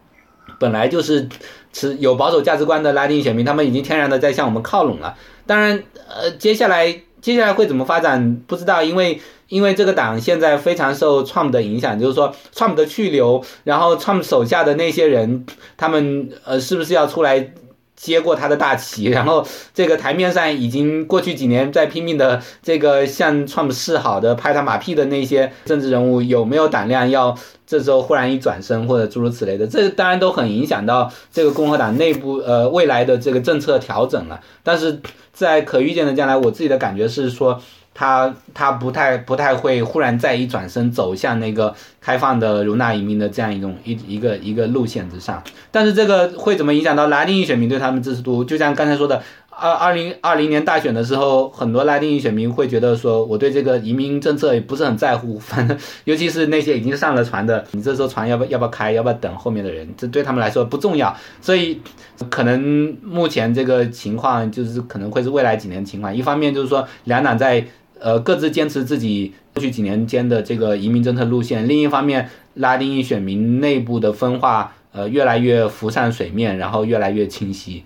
[0.58, 1.26] 本来就是
[1.72, 5.16] 持有保守价值观的拉丁裔选民，他们已经天然的在向我们靠拢了。
[5.46, 7.00] 当然，呃，接下来。
[7.20, 15.44] 接下来会怎么发展不知道，因为因为这个党现在非常受 Trump 的影响，就是说 Trump 的去留，然后 Trump 手下的那些人，
[15.76, 17.52] 他们呃是不是要出来
[18.00, 19.04] 接过他的大旗？
[19.12, 27.36] 然后这个台面上已经过去几年在拼命的这个向 Trump 示好的拍他马屁的那些政治人物，有没有胆量要
[27.66, 29.66] 这时候忽然一转身或者诸如此类的？
[29.66, 35.00] 这当然都很影响到这个共和党内部呃未来的这个政策调整了，但是。
[35.32, 37.58] 在可预见的将来，我自己的感觉是说，
[37.94, 45.42] 他他不太不太会忽然再一转身走向那个开放的容纳移民的这样一种一一个一个路线之上。
[45.70, 48.44] 但是这个会怎么影响到拉丁裔选民对他们支持度？
[48.44, 61.14] 就像刚才说的，二二零二零年大选的时候，很多拉丁裔选民会觉得说，我对这个移民政策也不是很在乎，反正尤其是那些已经上了船的，你这艘船要不要不要开，要不要等后面的人，这对他们来说不重要。
[61.40, 61.80] 所以。
[62.28, 66.14] 可能目前这个情况就是可能会是未来几年情况。
[66.14, 67.64] 一方面就是说两党在
[68.00, 77.84] 呃各自坚持自己过去几年间的这个移民政策路线，另一方面拉丁裔选民内部的分化呃越来越浮上水面，然后越来越清晰。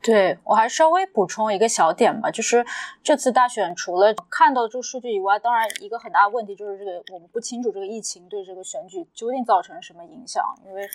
[0.00, 2.64] 对我还稍微补充一个小点吧，就是
[3.02, 10.88] 这次大选除了看到这个数据以外，当然一个很大的问题就是这个我们不清楚这个疫情对这个选举究竟造成什么影响，因为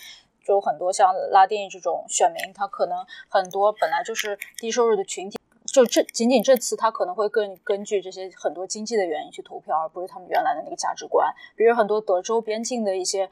[0.43, 2.97] 就很多像拉丁裔这种选民，他可能
[3.29, 5.37] 很多本来就是低收入的群体，
[5.73, 13.29] 就这仅仅这次他可能会更根据这些很多经济的原因去投票，而不是他们原来的那个价值观，比如很多德州边境的一些。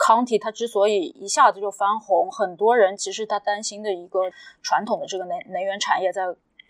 [0.00, 4.30] County 它之所以一下子就翻红，很多人其实他担心的一个
[4.62, 6.22] 传统的这个能能源产业在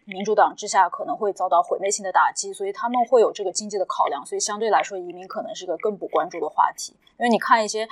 [0.06, 6.96] 民主党之下可能会遭到毁灭性的打击，所以他们会有这个经济的考量，所以相对来说移民可能是个更不关注的话题。
[7.18, 7.86] 因为你看一些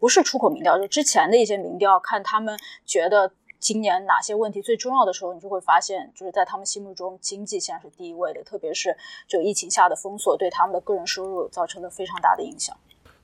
[0.00, 8.96] 不是出口民调，就之前的一些民调，看他们觉得今年哪些问题最重要的时候，你就会发现，就是在他们心目中经济现在是第一位的，特别是
[9.28, 12.76] 就疫情下的封锁对他们的个人收入造成了非常大的影响。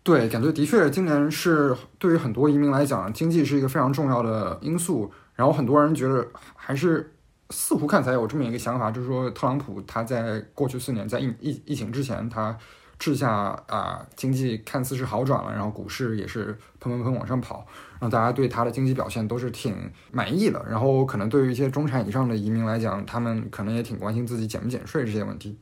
[0.03, 5.11] 对，感觉的确，今年是对于很多移民来讲，经济是一个非常重要的因素。
[5.34, 7.12] 然后很多人觉得，还是
[7.51, 12.57] 似乎看起来有这么一个想法，就是说，特朗普他在过去四年在疫疫疫情之前，他
[12.99, 13.31] 治下
[13.67, 17.67] 啊经济看似是好转了，然后股市也是砰砰砰往上跑，
[18.01, 19.75] 让大家对他的经济表现都是挺
[20.13, 20.65] 满意的。
[20.69, 25.59] 然后可能对于一些中产以上的移民来讲，他们可能也挺关心自己减不减税这些问题。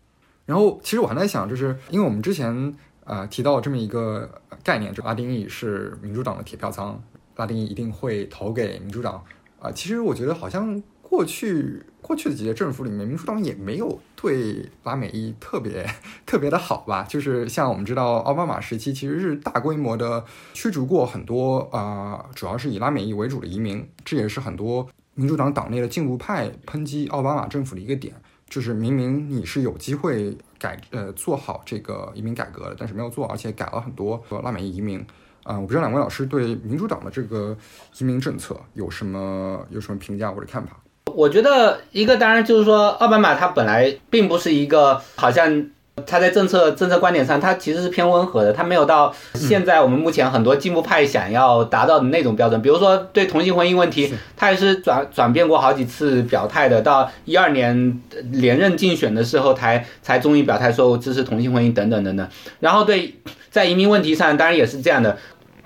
[0.46, 2.74] 然后其实我还在想，就是因为我们之前。
[3.06, 6.98] 呃，提到这么一个概念，就拉丁裔是民主党的铁票仓，
[7.36, 9.22] 拉丁裔一定会投给民主党。
[9.60, 15.88] 啊，其实我觉得好像过去过去的几届政府里面，民主党也没有对拉美裔特别
[16.26, 17.02] 特别的好吧。
[17.08, 28.14] 就是像我们知道，奥巴马时期其实是大规模的驱逐过很多啊，主要是以拉美裔为主的移民，这也是很多民主党党内的进步派抨击奥巴马政府的一个点。
[28.46, 35.04] 就是明明你是有机会改呃做好这个移民改革的，但是没有做，而且改了很多拉美裔移民。
[35.42, 37.56] 啊，我不知道两位老师对民主党的这个
[37.98, 40.76] 移民政策有什么有什么评价或者看法？
[41.14, 45.66] 我觉得一个当然就是说，奥巴马他本来并不是一个好像。
[46.06, 52.60] 他在政策政策观点上，他其实是偏温和的，他没有到现在我们目前很多进步派想要达到的那种标准。
[52.60, 56.82] 比如说对同性婚姻问题，他也是转转变过好几次表态的。
[56.82, 58.00] 到一二年
[58.32, 62.28] 连任竞选的时候，才才终于表态说支持同性婚姻等等等等。
[62.58, 63.14] 然后对
[63.48, 65.16] 在移民问题上，当然也是这样的。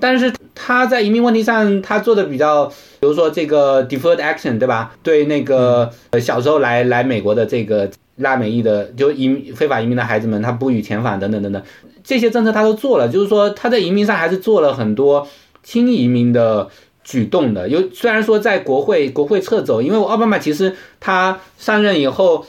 [0.01, 4.94] 但是他在移民问题上，他做的比较，比如说这个 deferred action，对吧？
[5.03, 7.90] 对那个呃小时候来来美国的这个。
[8.18, 11.62] 拉美裔的就移非法移民的孩子们，他不予遣返等等等等，
[12.03, 15.28] 这些政策他都做了，就是说他在移民上还是做了很多
[15.62, 16.68] 轻移民的
[17.05, 17.68] 举动的。
[17.68, 22.44] 有虽然说在国会国会撤走，因为奥巴马其实他上任以后，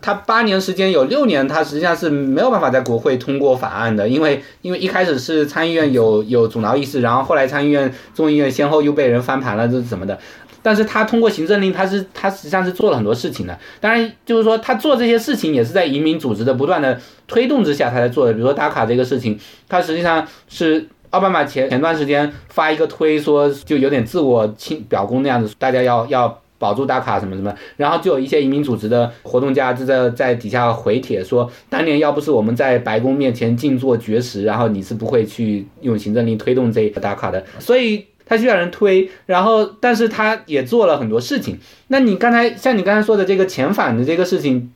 [0.00, 10.18] 他八年时间有六年他实际上是没有办法在国会通过法案的，因为因为一开始是参议院有有阻挠意识，然后后来参议院众议院先后又被人翻盘了，这是什么的。
[10.62, 13.58] 但是他通过行政令，他是他实际上是做了很多事情的。
[13.80, 18.32] 当然，就是说他做这些事情也是在移民组织的不断的推动之下，他才做的。
[18.32, 19.38] 比如说打卡这个事情，
[19.68, 27.54] 他实际上是奥巴马前前段时间发一个推说，就有点自我亲表功那样子，大家要要保住打卡什么什么。
[27.76, 37.44] 然后就有一些移民组织的活动家就在在底下回帖说，当年要不是我们在白宫面前静坐绝食，然后你是不会去用行政令推动这个打卡的。
[37.58, 38.06] 所以。
[38.26, 41.58] 他需要人推，然后，但是他也做了很多事情。
[41.88, 44.72] 那你刚才像你刚才说的这个遣返的这个事情，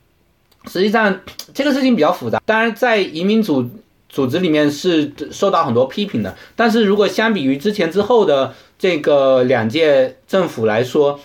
[0.67, 1.21] 实际上
[1.51, 2.39] 这个事情比较复杂。
[2.45, 3.67] 当然，在移民组
[4.07, 6.35] 组织里面是受到很多批评的。
[6.55, 11.19] 但是如果相比于之前之后的这个两届政府来说，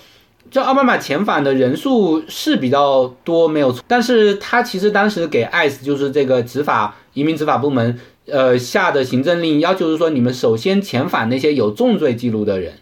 [0.55, 3.83] 就奥巴马遣返的人数是比较多，没有错。
[3.89, 7.99] 但是他其实当时给 ICE 就是这个执法移民执法部门。
[8.31, 12.73] 呃，下的行政令要求是说，你们首先遣返那些有重罪记录的人，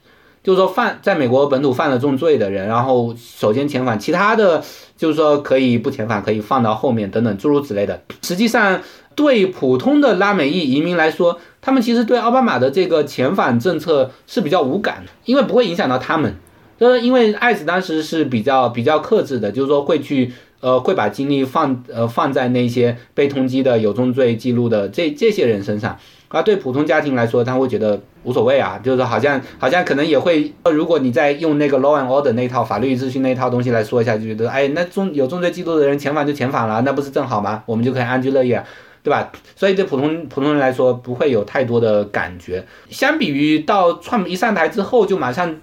[0.45, 4.63] 就是说犯在美国本土犯了重罪的人，然后首先遣返，其他的
[4.99, 8.03] 就是说可以不遣返，可以放到后面等等诸如此类的。
[8.21, 8.83] 实际上，
[9.15, 16.37] 对普通的拉美裔移民来说，他们其实对奥巴马的这个遣返政策是比较无感的，因为不会影响到他们。
[16.83, 20.33] 就是因为艾斯当时是比较比较克制的，就是说会去。
[20.63, 37.65] 呃，会把精力放呃放在那些被通缉的有重罪记录的这这些人身上，而对普通家庭来说，他会觉得无所谓啊，就是说好像好像可能也会，如果你在用那个 law and order 那套法律秩序那套东西来说一下，就觉得哎，那重有重罪记录的人遣返就遣返了，那不是正好吗？
[37.67, 38.65] 我们就可以安居乐业，
[39.03, 39.33] 对吧？
[39.57, 42.65] 所以对普通普通人来说，不会有太多的感觉。
[42.89, 45.57] 相比于到川一上台之后，就马上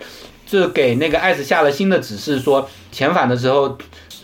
[0.49, 3.77] 就给那个艾斯下了新的指示，说遣返的时候。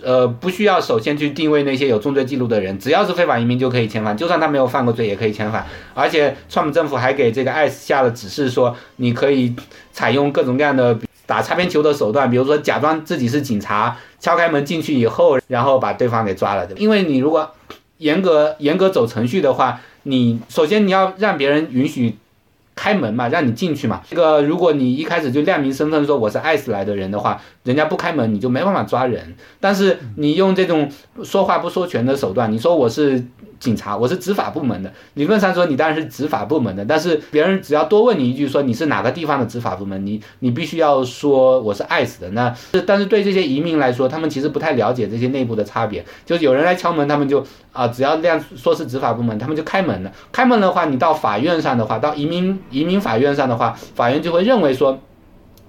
[0.04, 5.66] 呃，不需要首先去定位那些有重罪记录的人，只要是非法移民就可以遣返，就算他没有犯过罪也可以遣返。
[5.96, 9.56] 而且，川普政府还给这个艾斯下了指示，说你可以
[9.92, 10.96] 采用各种各样的
[11.26, 16.68] 打擦边球的手段，比如说假装自己是警察，敲开门进去以后，然后把对方给抓了。
[16.76, 17.50] 因为你如果
[17.98, 22.16] 严格严格走程序的话，你首先你要让别人允许
[22.76, 24.02] 开门嘛，让你进去嘛。
[24.10, 29.36] 这个如果你一开始就亮明身份说我是爱斯来的人的话，人家不开门你就没办法抓人。
[29.60, 30.92] 但是你用这种
[31.24, 33.26] 说话不说全的手段，你说我是。
[33.66, 34.94] 警察，我是执法部门的。
[35.16, 42.30] 理论上说，你当然是执法部门的，但是别人只要多问你一句，说你是哪个地方的执法部门，你你必须要说我是爱死的。
[42.30, 42.56] 那
[42.86, 46.06] 但是对这些移民来说，他们其实不太了解这些内部的差别。
[46.28, 47.44] 就是有人来敲门，他们就
[47.74, 50.12] 啊，只要这样说是执法部门，他们就开门了。
[50.32, 55.00] 开门的话，你到法院上的话，到移民移民法院上的话，法院就会认为说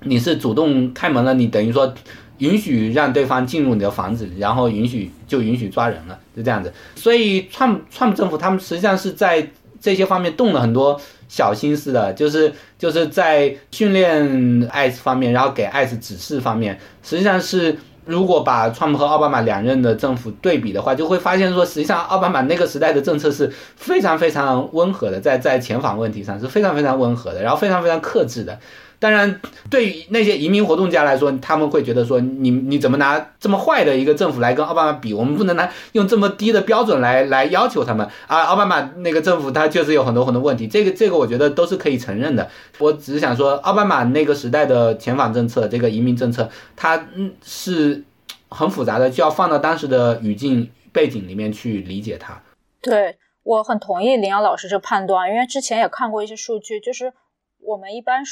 [0.03, 1.95] 你是主动开门了，你等于说。
[2.39, 6.73] 允许让对方进入你的房子，然后允许就允许抓人了，就这样子。
[6.95, 9.49] 所以川川普政府他们实际上是在
[9.81, 28.59] 这些方面动了很多小心思的，就是就是在训练艾斯方面，然后给艾斯指示方面，实际上是如果把川普和奥巴马两任的政府对比的话，就会发现说，实际上奥巴马那个时代的政策是非常非常温和的，在在遣返问题上是非常非常温和的，然后非常非常克制的。
[28.99, 29.41] 当然，
[29.71, 35.13] 对于那些移民活动家来说，他们会觉得说，你你怎么拿这么坏的一个政府来跟奥巴马比？
[35.13, 38.43] 我们不能拿用这么低的标准来来要求他们啊！
[38.45, 42.49] 奥巴马那个政府，他确实有很多很多问题，这个这个我觉得都是可以承认的。
[42.79, 48.03] 我只是想说，奥巴马那个时代的遣返政策，这个移民政策，它嗯是
[48.49, 52.41] 很复杂的，就要放到当时的语境背景里面去理解它。
[52.81, 57.13] 对我很同意林阳老师这判断，因为之前也看过一些数据，就是
[57.61, 58.25] 我们一般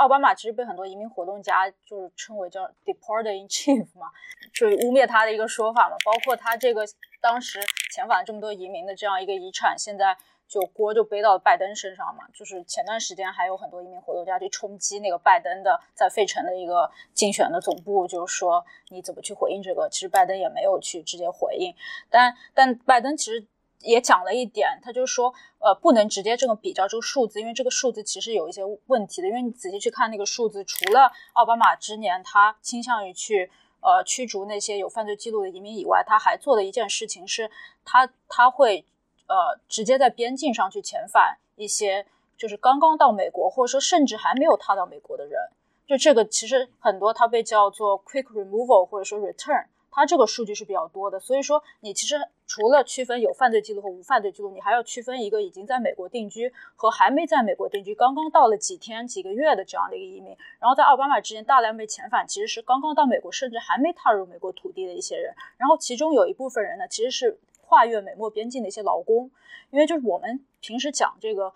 [0.00, 4.06] 奥巴马其实被很多移民活动家就是称为叫 deporter in chief 嘛，
[4.54, 5.96] 就是污蔑他的一个说法嘛。
[6.02, 6.86] 包括他这个
[7.20, 7.60] 当时
[7.94, 10.16] 遣返这么多移民的这样一个遗产，现在
[10.48, 12.24] 就锅就背到拜登身上嘛。
[12.32, 19.86] 就是前段时间还有很多移民活动家去冲击那个拜登的在费城的一个竞选的总部，就是说你怎么去回应这个？
[19.90, 21.74] 其实拜登也没有去直接回应，
[22.08, 23.46] 但但拜登其实。
[23.80, 29.28] 也讲了一点，他就说，呃，不能直接这么比较这个数字，因为这个数字其实有一些问题的。
[29.28, 33.50] 因为你仔细去看那个数字，除了奥巴马之年他倾向于去
[33.80, 37.50] 呃驱逐那些有犯罪记录的移民以外，他还做的一件事情是，
[37.84, 38.84] 他他会
[39.26, 42.06] 呃直接在边境上去遣返一些
[42.36, 45.40] 就是刚刚到美国或者说甚至还没有踏到美国的人。
[45.86, 49.66] 就这个其实很多，它被叫做 quick removal 或者说 return。
[49.90, 52.16] 它这个数据是比较多的，所以说你其实
[52.46, 60.36] 除了区分有犯罪记录和无犯罪记录，你还要区分一个已经在美国定居和还没在美国定居、刚刚到了几天几个月的这样的一个移民。
[60.58, 65.34] 然后在奥巴马之前大量被遣返，其实是刚刚到美国，甚至还没踏入美国土地的一些人。
[65.56, 69.30] 然后其中有一部分人呢，其实是跨越美墨边境的一些劳工，
[69.70, 71.52] 因为就是我们平时讲这个，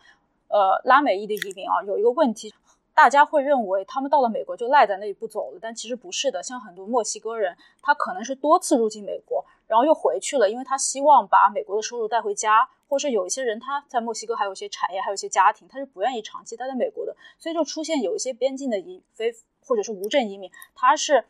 [0.48, 2.52] 呃，拉美裔的移民啊，有一个问题。
[2.94, 6.42] 大家会认为他们到了美国就赖在那里不走了，但其实不是的。
[6.42, 19.34] 像很多墨西哥人，他可能是多次入境美国，然后又回去了，因为他希望把美国的收入带回家，或是有一些人他在墨西哥还有一些产业，还有一些家庭，他是不愿意长期待在美国的，所以就出现有一些边境的移非
[19.66, 21.24] 或者是无证移民，他是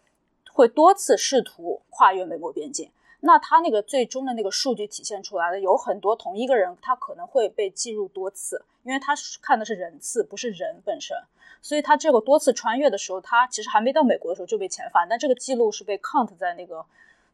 [0.52, 2.90] 会多次试图跨越美国边境。
[3.20, 11.16] 那他那个最终的那个数据体现出来的，有很多同一个人他可能会被记入多次，因为他看的是人次，不是人本身。
[11.64, 16.84] 所以他这个多次穿越的时候，他其实还没到美国的时候就被遣返，但这个记录是被 count 在那个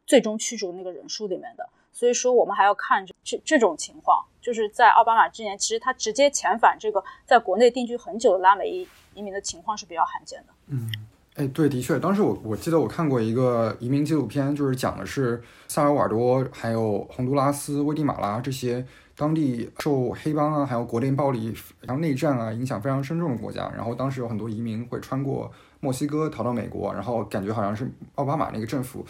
[0.07, 1.67] 最终驱逐那个人数里面的。
[1.91, 10.53] 所以说，我们还要看这这种情况，就是在奥巴马之前，其实他直接遣返这个在国内定居很久的拉美裔移民的情况是比较罕见的。
[10.67, 10.89] 嗯，
[11.35, 18.87] 哎，对，的确，当时我我记得我看过一个移民纪录片，就是讲的是萨尔瓦多、还有洪都拉斯、危地马拉这些。
[19.21, 23.71] 当地受黑帮啊，还有国内暴力、然后内战啊影响非常深重的国家。
[23.75, 29.05] 然后当时有很多移民会穿过墨西哥逃到美国，然后感觉好像是奥巴马那个政府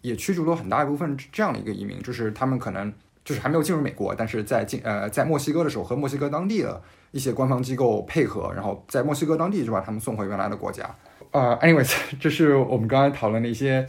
[0.00, 2.90] 也驱逐了很大一部分这样的一个移民，就是他们可能
[3.26, 6.80] 就是还没有进入美国，但是在进呃在墨西哥的时候和墨西哥当地的
[7.10, 10.88] 一些官方机构配合，然后在墨西哥当地就把他们送回原来的国家。
[11.30, 13.86] 呃，anyways，这是我们刚才讨论的一些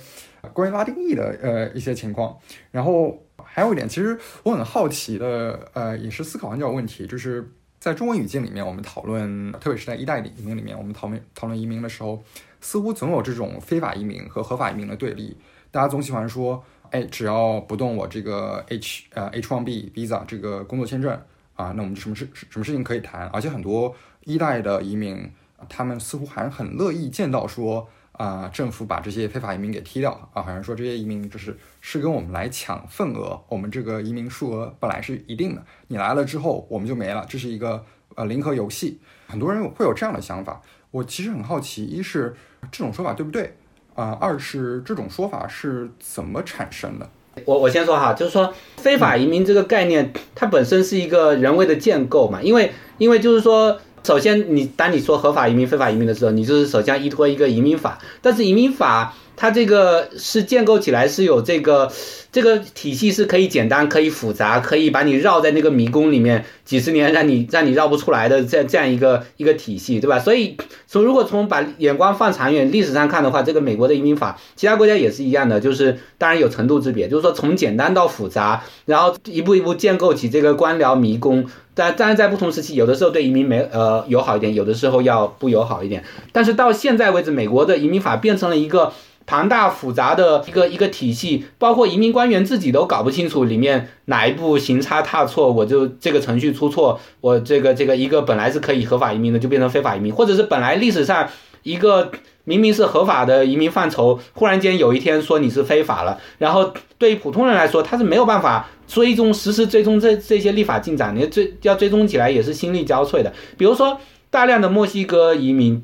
[0.52, 2.38] 关于拉丁裔的呃一些情况，
[2.72, 3.18] 然后。
[3.56, 12.24] 还有一点，其实我很好奇的，呃，也是思考很久问题，就是在中文语境里面，我们讨论，特别是在一代移民里面，我们讨论讨论移民的时候，
[12.62, 15.38] 似乎总有这种非法移民和合法移民的对立。
[15.70, 21.12] 大家总喜欢说，哎，只要不动我这个 H 呃 H1B visa 这个工作签证
[21.54, 23.28] 啊，那我们什么事什么事情可以谈？
[23.28, 25.30] 而且很多一代的移民，
[25.70, 27.88] 他们似乎还很乐意见到说。
[28.14, 37.84] 啊，政府把这些非法移民给踢掉啊，好像说这些移民就是是跟我们来抢份额，我们这个移民数额本来是一定的，你来了之后我们就没了，这是一个
[38.15, 40.61] 呃零和游戏，很多人会有这样的想法。
[40.91, 42.35] 我其实很好奇，一是
[42.72, 43.56] 这种说法对不对
[43.95, 47.07] 啊、二是这种说法是怎么产生的？
[47.45, 61.91] 我我先说哈，就是说非法移民这个概念，它本身是一个人为的建构嘛，因为因为就是说，首先你当你说合法移民、非法移民的时候，你就是首先依托一个移民法，但是移民法它这个是建构起来是有这个
[62.31, 70.19] 这个体系是可以简单、可以复杂、可以把你绕在那个迷宫里面几十年让你让你绕不出来的这样这样一个一个体系，对吧？
[70.19, 70.55] 所以
[70.88, 81.45] 从如果从把眼光放长远，历史上看的话，这个美国的移民法，其他国家也是一样的，就是当然有程度之别，就是说从简单到复杂，然后一步一步建构起这个官僚迷宫。
[81.76, 86.03] 但当然在不同时期，有的时候对移民没呃友好一点，有的时候要不友好一点。
[86.31, 88.93] 但是到现在为止，美国的移民法变成了一个。
[89.26, 101.30] 庞大复杂的一个一个体系，包括移民官员自己都搞不清楚里面哪一步行差踏错，我就这个程序出错，我这个这个一个本来是可以合法移民的就变成非法移民，或者是本来历史上
[101.64, 102.12] 一个
[102.44, 113.32] 明明是合法的移民范畴，忽然间有一天说你是非法了，然后对于普通人来说，他是没有办法追踪实时追踪这这些立法进展，你追要追踪起来也是心力交瘁的。
[113.58, 113.98] 比如说
[114.30, 115.82] 大量的墨西哥移民。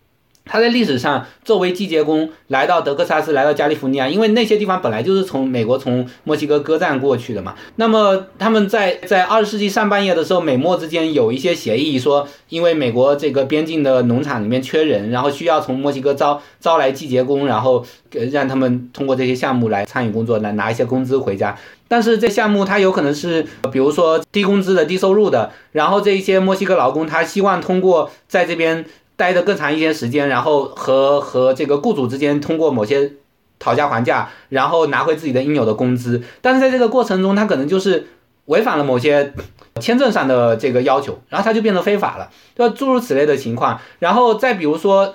[0.49, 7.53] 他在历史上作为季节工来到德克萨斯，来到加利福尼亚，因为那些地方本来就是从美国从墨西哥割占过去的嘛。
[7.75, 17.85] 那么他们在在二十世纪上半叶的时候，美墨之间有一些协议，说因为美国这个边境的农场里面缺人，然后需要从墨西哥招招来季节工，然后
[18.31, 21.55] 让他们通过这些项目来参与工作，来拿一些工资回家。
[21.87, 28.85] 但是这项目它有可能是，比如说低工资的、低收入的，然后这一些墨西哥劳工他希望通过在这边。
[29.19, 33.11] 待的更长一些时间，然后和和这个雇主之间通过某些
[33.59, 36.23] 讨价还价，然后拿回自己的应有的工资。
[36.41, 38.07] 但是在这个过程中，他可能就是
[38.45, 39.33] 违反了某些
[39.81, 43.79] 签证上的这个要求，然后他就变成非法了，就诸如此类的情况。
[43.99, 45.13] 然后再比如说，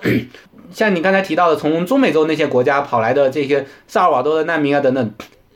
[0.71, 5.11] 像你刚才提到的，从中美洲那些国家跑来的这些萨尔瓦多的难民啊等等，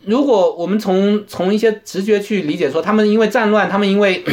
[0.06, 4.24] 如果我们从从一些直觉去理解说，他们因为战乱，他们因为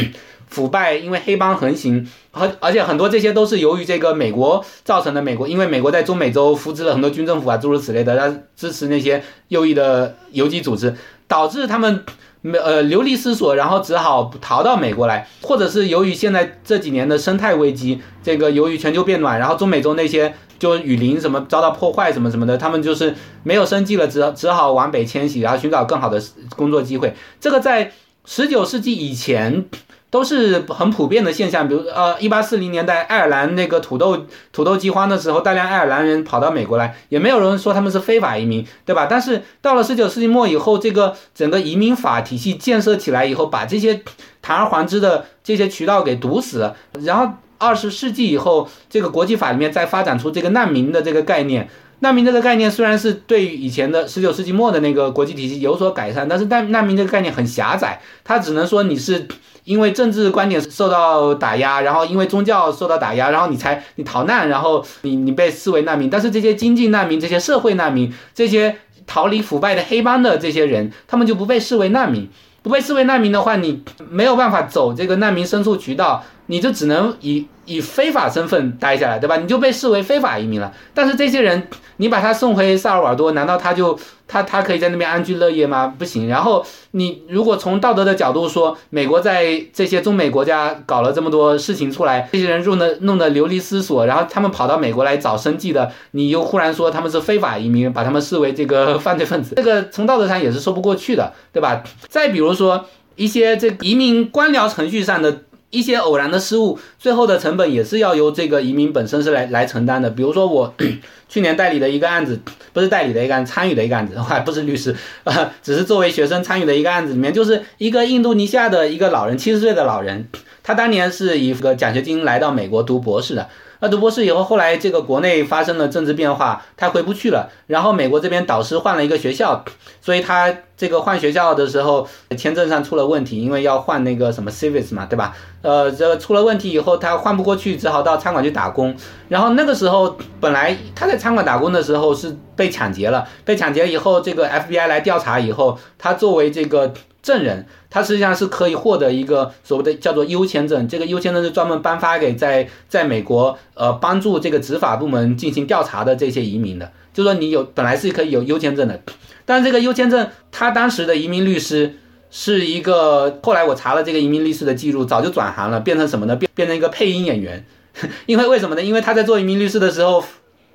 [0.46, 2.08] 腐败，因为黑帮横行。
[2.30, 5.22] 而而且很多这些都是由于这个美国造成的。
[5.22, 10.94] 美国因为美国在中美洲扶植了很多军政府啊，诸如此类的，他支持那些右翼的游击组织，
[11.26, 12.04] 导致他们
[12.42, 26.22] 呃流离失所，然后只好逃到美国来，或者是由于现在这几年的生态危机，这个由于全球变暖，然后中美洲那些就雨林什么遭到破坏什么什么的，他们就是没有生计了，只只好往北迁徙，然后寻找更好的
[26.54, 27.14] 工作机会。
[27.40, 27.90] 这个在
[28.24, 29.64] 十九世纪以前。
[30.08, 39.06] 都是很普遍的现象，比如呃，一八四零年代爱尔兰那个土豆土豆饥荒的时候，大量爱尔兰人跑到美国来，也没有人说他们是非法移民，对吧？
[39.10, 44.02] 但是到了十九世纪末以后，这个整个移民法体系建设起来以后，把这些
[44.40, 46.76] 堂而皇之的这些渠道给堵死了。
[47.02, 51.68] 然后二十世纪以后，这个国际法里面再发展出这个难民的这个概念。
[52.00, 59.26] 难民这个概念虽然是对于以前的十九世纪末的那个国际体系有所改善，但是难难民这个概念很狭窄，它只能说你是。
[59.66, 66.08] 因为政治观点受到打压，然后因为宗教受到打压，然后你才你逃难，然后你你被视为难民。
[66.08, 68.76] 但是这些经济难民、这些社会难民、这些
[69.08, 72.28] 逃离腐败的黑帮的这些人，他们就不被视为难民。
[72.62, 79.36] 不被视为难民的话，你没有办法走这个难民申诉渠道，你就只能以以非法身份待下来，对吧？
[79.36, 80.72] 你就被视为非法移民了。
[80.94, 83.98] 但是这些人，你把他送回萨尔瓦多，难道他就？
[84.28, 85.94] 他他可以在那边安居乐业吗？
[85.96, 86.26] 不行。
[86.26, 101.84] 然后你如果从道德的角度说，美国在这些中美国家搞了这么多事情出来，这些人弄得弄得流离失所，然后他们跑到美国来找生计的，你又忽然说他们是非法移民，把他们视为这个犯罪分子，这个从道德上也是说不过去的，对吧？
[102.08, 105.42] 再比如说一些这移民官僚程序上的。
[105.76, 110.08] 一些偶然的失误，最后的成本也是要由这个移民本身是来来承担的。
[110.08, 110.74] 比如说我
[111.28, 112.40] 去年代理的一个案子，
[112.72, 117.12] 不是代理的一个案子，参与的一个案子，我还不是律师啊， 只是作为学生参与的一个案子。
[117.12, 120.26] 里面就是一个印度尼西亚的一个老人，七十岁的老人，
[120.62, 123.46] 他当年是以一个奖学金来到美国读博士的。
[123.80, 127.50] 那读博士以后，后来这个国内发生了政治变化，他回不去了。
[127.66, 129.64] 然后美国这边导师换了一个学校，
[130.00, 135.36] 所以他这个换学校的时候，签证上出了问题，因为要换那个什么 civis 嘛，对吧？
[135.62, 138.96] 呃，这出了问题以后，他换不过去，只好到餐馆去打工。
[139.28, 146.92] 然后那个时候，本来他在餐馆打工的时候是被抢劫了，被抢劫以后，这个 FBI 来调查以后，他作为这个。
[147.22, 147.66] 证人，
[147.96, 159.00] 他实际上是可以获得一个所谓的叫做优签证，这个优签证是专门颁发给在在美国呃帮助这个执法部门进行调查的这些移民的，就说你有本来是可以有优签证的，
[159.46, 161.94] 但这个优签证他当时的移民律师
[162.30, 166.36] 是一个，后来我查了这个移民律师的记录，早就转行了，变成什么呢？
[166.36, 167.64] 变变成一个配音演员。
[168.26, 168.82] 因为为什么呢？
[168.82, 170.22] 因为他在做移民律师的时候。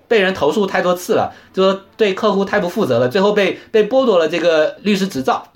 [0.07, 5.48] 被人投诉太多次了，就说对客户太不负责了，最后被被剥夺了这个律师执照。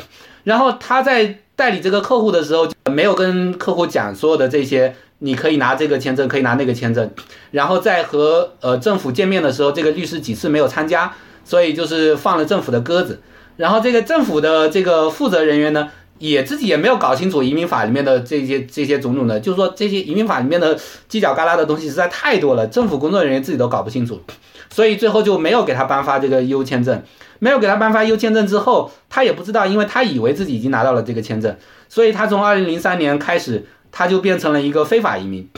[0.45, 7.09] 然后他在代理这个客户的时候，没有跟客户讲所有的这些，你可以拿这个签证，可以拿那个签证。
[7.51, 11.13] 然后在和呃政府见面的时候，这个律师几次没有参加，
[11.43, 13.21] 所以就是放了政府的鸽子。
[13.57, 15.89] 然后这个政府的这个负责人员呢？
[16.17, 20.77] 也自己也没有搞清楚移民法里面的这些这些种种的，就是说这些移民法里面的
[21.09, 24.21] 犄角旮旯的东西实在太多了，政府工作人员自己都搞不清楚，
[24.69, 27.03] 所以最后就没有给他颁发这个 U 签证，
[27.39, 31.55] 没有给他颁发 U 签证之后，他也不知道，因为他以为自己已经拿到了这个签证，
[31.89, 35.49] 所以他从二零零三年开始，他就变成了一个非法移民，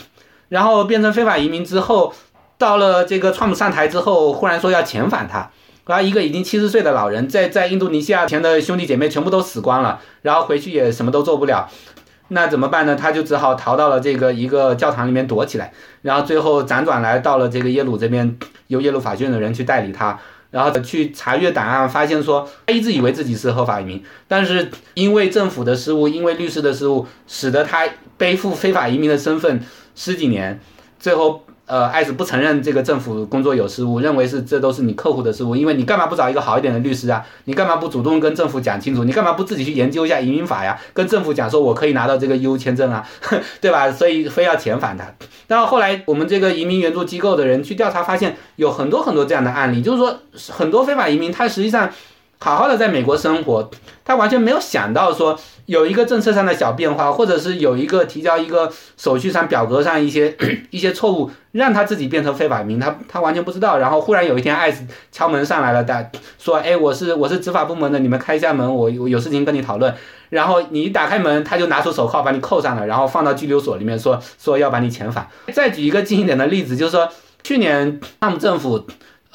[0.50, 2.14] 然后变成非法移民之后，
[2.58, 5.52] 到了这个川普上台之后，忽然说要遣返他。
[5.88, 11.68] 然后一个已经七十岁的老人，在在印度尼西亚前的兄弟姐妹全部都死光了，然后回去也什么都做不了，
[12.28, 12.96] 那怎么办呢？
[12.96, 18.38] 他就只好逃到了这个一个教堂里面躲起来，然后最后辗转来到了这个耶鲁这边，
[18.68, 20.20] 由耶鲁法学院的人去代理他，
[20.52, 27.88] 然后去查阅档案，发现说他一直以为自己是合法移民，但是因为政府的失误，因为律师的失误，使得他
[28.18, 29.62] 背负非法移民的身份
[29.96, 30.60] 十几年，
[31.00, 31.44] 最后。
[31.68, 37.22] 呃，爱子不承认这个政府工作有失误，认为是这都是你客户的失误，因为你干嘛不找一个好一点的律师啊？
[37.44, 39.04] 你干嘛不主动跟政府讲清楚？
[39.04, 40.80] 你干嘛不自己去研究一下移民法呀？
[40.94, 43.06] 跟政府讲说我可以拿到这个 U 签证啊，
[43.60, 43.92] 对吧？
[43.92, 45.14] 所以非要遣返他。
[45.48, 50.20] 然后后来我们这个移民援助机构的人去调查，发现有很多很多这样的案例，就是说
[50.50, 51.90] 很多非法移民他实际上
[52.40, 53.70] 好好的在美国生活，
[54.06, 55.40] 他完全没有想到说。
[55.68, 60.34] 有一个政策上的小变化，或者是有一个提交一个手续上表格上一些
[60.72, 63.78] 一些错误，让他自己变成非法民，他他完全不知道。
[63.78, 66.10] 然后忽然有一天，艾斯敲门上来了，的
[66.40, 69.94] 说：“哎，我是我是执法部门的，你们开一下门，我我有事情跟你讨论。”
[70.32, 75.28] 然后你一打开门，他就拿出手铐把你扣上了，然后放到拘留所里面，说说要把你遣返。
[75.52, 77.10] 再举一个近一点的例子，就是说
[77.44, 78.88] 去年他们政府。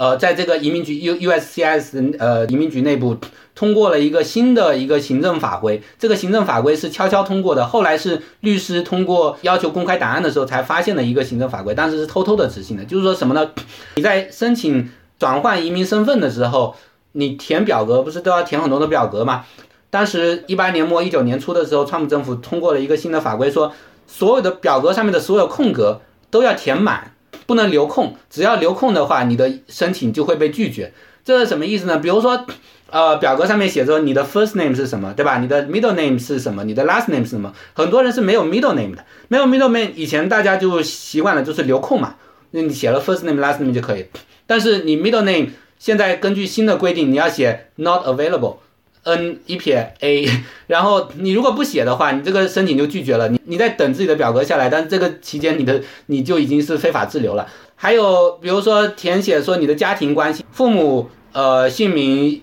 [0.02, 3.16] 呃，在这个移民局 U U S C S 呃移民局内部
[3.54, 12.84] 通过了一个新的一个行政法规，这个行政法规是悄悄通过的，后来是律师通过要求公开档案的时候才发现的一个行政法规，当时是偷偷的执行的。
[12.84, 13.48] 就是说什么呢？
[13.94, 16.74] 你在申请转换移民身份的时候，
[17.12, 19.44] 你填表格不是都要填很多的表格吗？
[19.88, 23.72] 当时一八年末一九年初的时候，川普政府通过了一个新的法规，说
[24.08, 27.12] 所有的表格上面的所有空格都要填满。
[27.46, 30.92] 不能留空，只要留空的话，你的申请就会被拒绝。
[31.24, 31.98] 这是什么意思呢？
[31.98, 32.46] 比如说，
[32.90, 35.38] 呃，表格上面写着你的 first name 是什么，对吧？
[35.38, 36.64] 你的 middle name 是什么？
[36.64, 37.52] 你的 last name 是什么？
[37.74, 42.16] 很多人是没有 middle name 的，没有 middle name，以前大家就习惯了就是留空嘛，
[42.50, 44.06] 那你写了 first name last name 就可以。
[44.46, 48.56] 但是你 middle name 现在根据新的规定，你要写 not available。
[49.04, 50.28] N 一撇 a，
[50.68, 53.28] 然后你如果不写的话，你这个申请就拒绝了。
[53.28, 57.46] 你你在等自己的表格下来，但是这个期间你的你就已经是非法滞留了。
[57.74, 62.40] 还有比如说填写说你的家庭关系，父母呃姓名、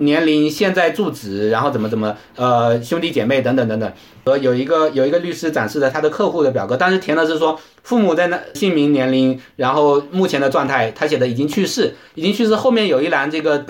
[0.00, 3.90] 年龄、现在住址，然后怎么怎么呃兄弟姐妹等等等等。
[4.24, 13.64] 呃有一个有一个律师展示的他的客户的表格，当时填的是说父母在那姓名、年龄，然后目前的状态，他写的已经去世，已经去世，后面有一栏这个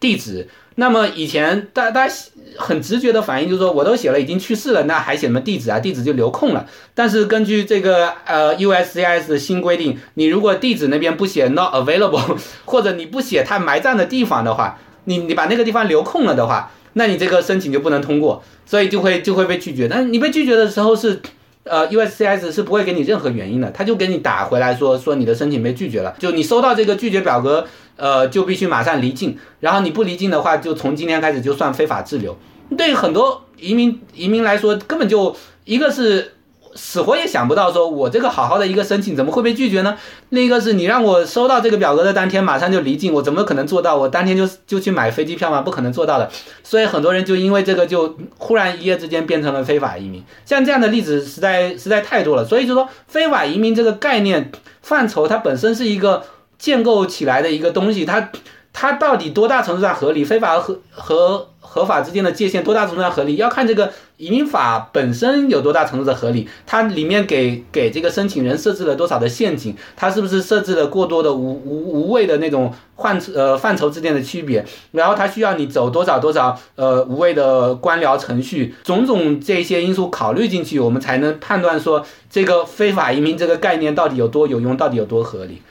[0.00, 0.48] 地址。
[0.76, 2.14] 那么以前大大家
[2.56, 5.78] 很直觉的反应就是说，我都写了已经去世了，那还写什么地址啊？
[5.80, 6.66] 地址就留空了。
[6.94, 19.88] 但是根据这个呃 USCIS 的新规定，你如果地址那边不写 not available， 或者你不写他埋葬的地方的话，你你把那个地方留空了的话，那你这个申请就不能通过，所以就会就会被拒绝。
[19.88, 21.20] 但是你被拒绝的时候是。
[21.68, 27.66] 呃，USCIS 是不会给你任何原因的，他就给你打回来说说你的申请被拒绝了，就你收到这个拒绝表格，
[27.96, 32.36] 呃，就必须马上离境，然后你不离境的话，就从今天开始就算非法滞留。
[32.76, 36.32] 对很多移民移民来说，根本就一个是。
[36.78, 39.96] 死活也想不到，说我这个好好的一个申请怎么会被拒绝呢？
[40.28, 43.96] 另一个是你让我收到这个表格的当天马上就离境，我怎么可能做到？
[43.96, 45.62] 我当天就就去买飞机票吗？
[45.62, 46.30] 不可能做到的。
[46.62, 50.22] 所以很多人就因为这个就忽然一夜之间变成了非法移民。
[50.44, 52.44] 像这样的例子实在实在太多了。
[52.44, 54.52] 所以就说非法移民这个概念
[54.82, 56.22] 范畴，它本身是一个
[56.58, 58.30] 建构起来的一个东西，它
[58.72, 60.24] 它到底多大程度上合理？
[60.24, 63.36] 非法和和合法之间的界限多大程度上合理？
[63.36, 74.64] 要看这个移民法本身有多大程度的合理，它里面给给这个申请人设置了多少的陷阱，它是不是设置了过多的无无无谓的那种范呃范畴之间的区别？
[74.92, 85.62] 然后它需要你走多少多少呃无谓的官僚程序，种种这些因素考虑进去，我们才能判断说这个非法移民这个概念到底有多有用，到底有多合理。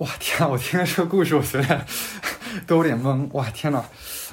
[0.00, 0.48] 哇天啊！
[0.48, 1.84] 我听了这个故事，我觉得
[2.66, 3.28] 都有点懵。
[3.32, 3.84] 哇天呐，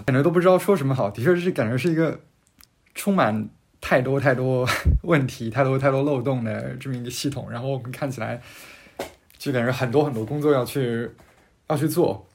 [0.06, 1.12] 感觉都不知道说什么好。
[1.12, 2.18] 的确是感觉是一个
[2.96, 3.50] 充满
[3.82, 4.66] 太多太多
[5.04, 7.52] 问题、太多太多漏洞的这么一个系统。
[7.52, 8.42] 然后我们看起来
[9.38, 11.12] 就感觉很多很多工作要去
[11.68, 12.26] 要去做。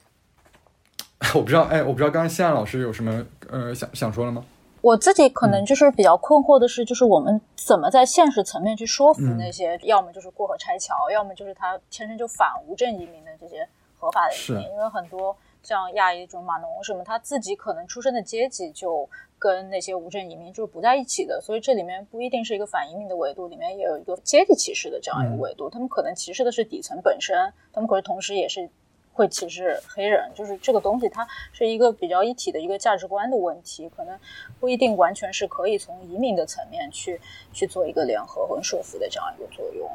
[1.33, 4.45] 我不知道，哎，我不知道刚才西安老师有什么呃想想说的吗？
[4.83, 13.65] 我自己可能就是比较困惑的是，就是我们怎么在现实层面去说服那些要么就是过河拆桥，要么就是他天生就反无证移民的这些
[13.97, 15.33] 合法的移民，因为很多
[15.63, 28.69] 像亚裔这种码农什么，他自己可能出生的阶级就跟那些无证移民就是不在一起的，所以这里面不一定是一个反移民的维度，里面也有一个阶级歧视的这样一个维度，他们可能歧视的是底层本身，他们可是同时也是。
[29.13, 34.19] 会歧视黑人，就是这个东西，它是一个比较一体的一个价值观的问题，可能
[34.59, 37.21] 不一定完全是可以从移民的层面去
[37.53, 39.87] 去做一个联合和说服的这样一个作用。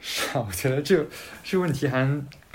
[0.00, 1.06] 是啊，我觉得这
[1.44, 2.04] 这个问题还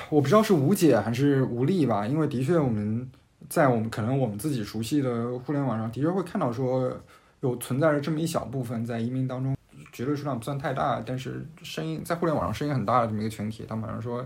[0.09, 3.09] 我不知道是无解还是无力吧，因为的确我们
[3.47, 6.91] 在我们可能我们自己熟悉的互联网上的确会看到说
[7.39, 9.55] 有存在着这么一小部分在移民当中
[9.93, 14.25] 绝对数量不算太大，但是声音在互联网上声音很大的这么一个群体，他们好像说。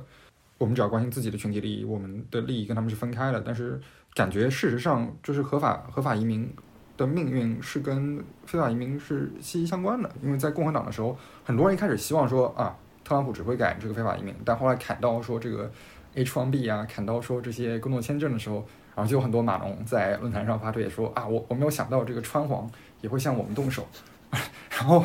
[0.61, 3.41] 我们只要关心自己的群体利益，我们的利益跟他们是分开的。
[3.41, 3.81] 但是
[4.13, 6.47] 感觉事实上，就是合法合法移民
[6.95, 10.07] 的命运是跟非法移民是息息相关的。
[10.21, 15.71] 因为在共和党的时候，很多人一开始希望说啊，特朗普只会改这个非法移民，但后来砍到说这个
[16.13, 18.57] H1B 啊，砍到说这些工作签证的时候，
[18.95, 22.69] 然后就有很多码农在论坛上发推说啊，我我没有想到这个川黄
[23.01, 23.87] 也会向我们动手。
[24.69, 25.03] 然后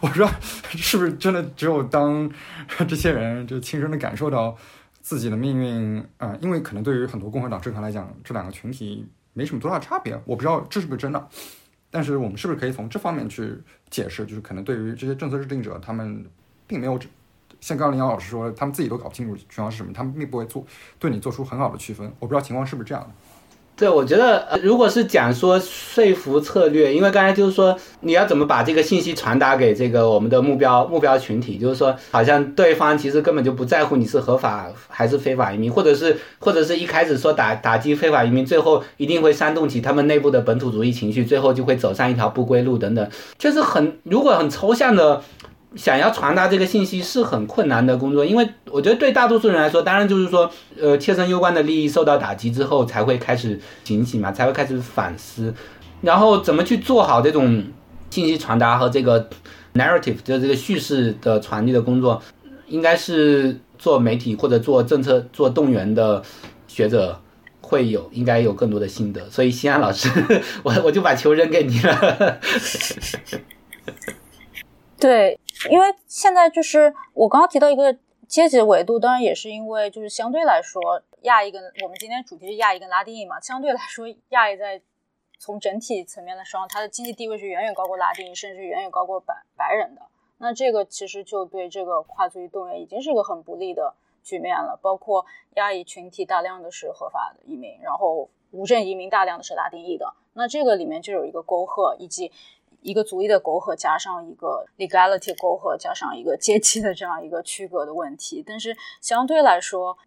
[0.00, 0.26] 我说
[0.70, 2.28] 是不是真的只有当
[2.88, 4.56] 这些人就亲身的感受到。
[5.06, 10.20] 自己的命运，啊，因为可能对于很多共和党政客来讲，这两个群体没什么多大差别。
[10.24, 11.28] 我不知道这是不是真的，
[11.92, 13.56] 但是我们是不是可以从这方面去
[13.88, 14.26] 解释？
[14.26, 16.26] 就是可能对于这些政策制定者，他们
[16.66, 16.98] 并没有
[17.60, 20.66] 像刚刚林阳老师说，他们自己都搞不清楚情况是什么，他们并不会做
[20.98, 22.12] 对你做出很好的区分。
[22.18, 23.10] 我不知道情况是不是这样的。
[23.76, 43.06] 对，我觉得，如果是讲说说服策略，因为刚才就是说你要怎么把这个信息传达给这个我们的目标目标群体，就是说好像对方其实根本就不在乎你是合法还是非法移民，或者是或者是一开始说打打击非法移民，最后一定会煽动起他们内部的本土主义情绪，最后就会走上一条不归路等等，
[43.38, 45.22] 就是很如果很抽象的。
[45.76, 50.50] 想要传达这个信息是很困难的工作，因为我觉得对大多数人来说，当然就是说，
[50.80, 55.52] 呃，切身攸关的利益受到打击之后，才会开始警醒嘛，才会开始反思，
[56.00, 57.62] 然后怎么去做好这种
[58.08, 59.28] 信息传达和这个
[59.74, 62.22] narrative 就是这个叙事的传递的工作，
[62.66, 66.22] 应该是做媒体或者做政策做动员的
[66.66, 67.20] 学者
[67.60, 69.28] 会有应该有更多的心得。
[69.28, 70.08] 所以西安老师，
[70.64, 72.38] 我我就把球扔给你了。
[74.98, 75.38] 对。
[75.70, 77.96] 因为现在就是我刚刚提到一个
[78.28, 80.80] 阶级维度，当然也是因为就是相对来说，
[81.22, 84.80] 亚裔跟我们今天主题是亚裔跟拉丁裔嘛，相对来说，亚裔在
[85.38, 90.02] 从整体层面来说，它的经济地位是远远高过拉丁裔，甚至远远高过白白人的。
[90.38, 94.78] 那这个其实就对这个跨族裔动员已经是一个很不利的局面了。
[94.82, 95.24] 包括
[95.54, 102.32] 亚裔群体大量的是合法的移民，然后无证移民大量的是拉丁裔的，那这个里面就有一个沟壑，以及。
[102.80, 108.42] 一个族裔的沟壑，加上一个 legality 沟壑，加上一个阶级的这样一个区隔的问题。
[108.46, 109.98] 但是相对来说，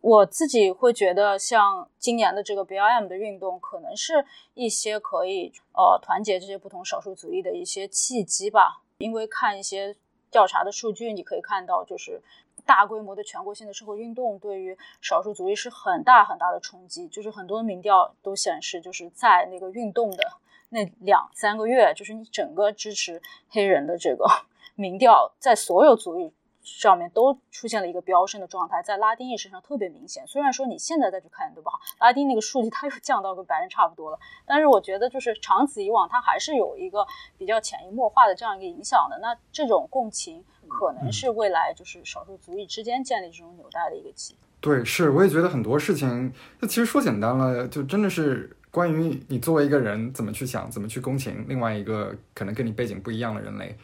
[0.00, 4.24] 我自己会觉得，像今年的这个 BLM 的运动，可能是
[4.54, 8.82] 一些可以呃团结这些不同少数族裔的一些契机吧。
[8.98, 9.94] 因为看一些
[10.30, 12.22] 调查的数据，你可以看到，就是
[12.64, 17.06] 大规模的全国性的社会运动对于少数族裔是很大很大的冲击。
[17.08, 20.24] 就是很多民调都显示，就是在那个运动的。
[20.68, 24.26] 那两三个月，就是你整个支持黑人的这个
[24.74, 26.32] 民调，在所有族裔
[26.62, 30.26] 上面都出现了一个飙升的状态，在拉丁裔身上特别明显。
[30.26, 31.70] 虽然说你现在再去看，对吧？
[32.00, 37.06] 拉丁那个数据它又降到跟白人差不多了，但是我觉得就是长此以往，它还是有一个
[37.38, 39.18] 比较潜移默化的这样一个影响的。
[39.20, 44.36] 那这种共情可能是未来就是少数族裔之间建立这种纽带的一个机。
[44.60, 48.54] 对，是，我也觉得很多事情，那其实说简单了，就真的是。
[48.76, 53.74] 关于你作为一个人怎么去想，怎么去共情另外一个可能跟你背景不一样的人类，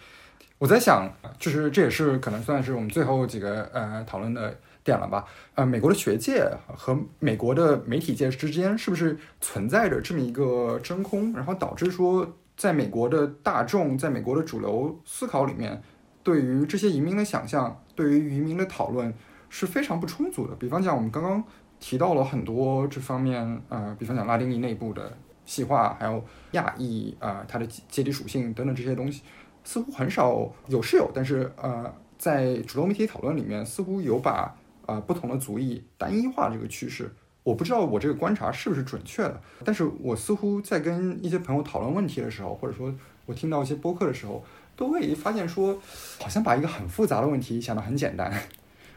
[0.59, 4.55] 我在想，就是这也是可能算是我们最后几个呃讨论的
[4.85, 5.24] 点了吧？
[5.55, 15.82] 呃，美国的学界和美国的媒体界之间是不是存在着这么一个真空，然后导致说，在美国的大众，在美国的主流思考里面，
[16.23, 19.14] 对于这些移民的想象，对于移民的讨论
[19.48, 20.55] 是非常不充足的。
[20.56, 21.43] 比方讲，我们刚刚。
[21.82, 25.12] 提到了很多这方面，呃，比方讲拉丁裔内部的
[25.44, 29.22] 细化，还有亚裔啊，它的阶级属性等等这些东西，
[29.64, 34.54] 似乎很少有是有，但是呃，在主流媒体讨论里面，似乎有把
[34.86, 37.12] 啊不同的族裔单一化这个趋势。
[37.42, 42.94] 我不知道我这个观察是不是准确的，但是我似乎在跟一些朋友讨论问题的时候，或者说
[43.26, 44.44] 我听到一些播客的时候，
[44.76, 45.76] 都会发现说，
[46.20, 48.32] 好像把一个很复杂的问题想得很简单。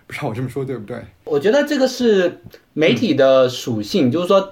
[0.08, 0.98] 不知道我这么说对不对？
[1.24, 2.42] 我觉得这个是
[2.74, 4.50] 媒体的属性，就是说，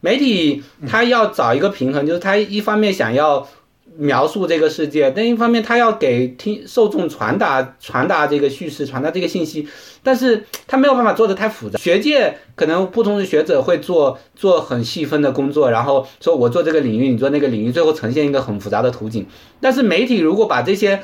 [0.00, 3.46] 媒体它要找一个平衡，就是它一方面想要
[3.96, 9.68] 描述这个世界，另一方面它要给听受众传达传达这个叙事，传达这个信息，
[10.02, 11.78] 但是它没有办法做的太复杂。
[11.78, 19.26] 学界可能不同的学者会做做很细分的工作，然后说我做这个领域，你做那个领域，最后呈现一个很复杂的图景。
[19.60, 21.00] 但是媒体如果把这些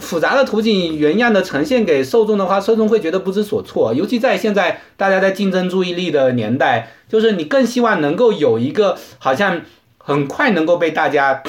[0.00, 3.94] 复杂的途径原样的呈现给受众的话，受众会觉得不知所措。
[3.94, 9.62] 尤其在现在大家在竞争注意力的年代，就是你更希望能够有一个好像
[9.96, 11.42] 很快能够被大家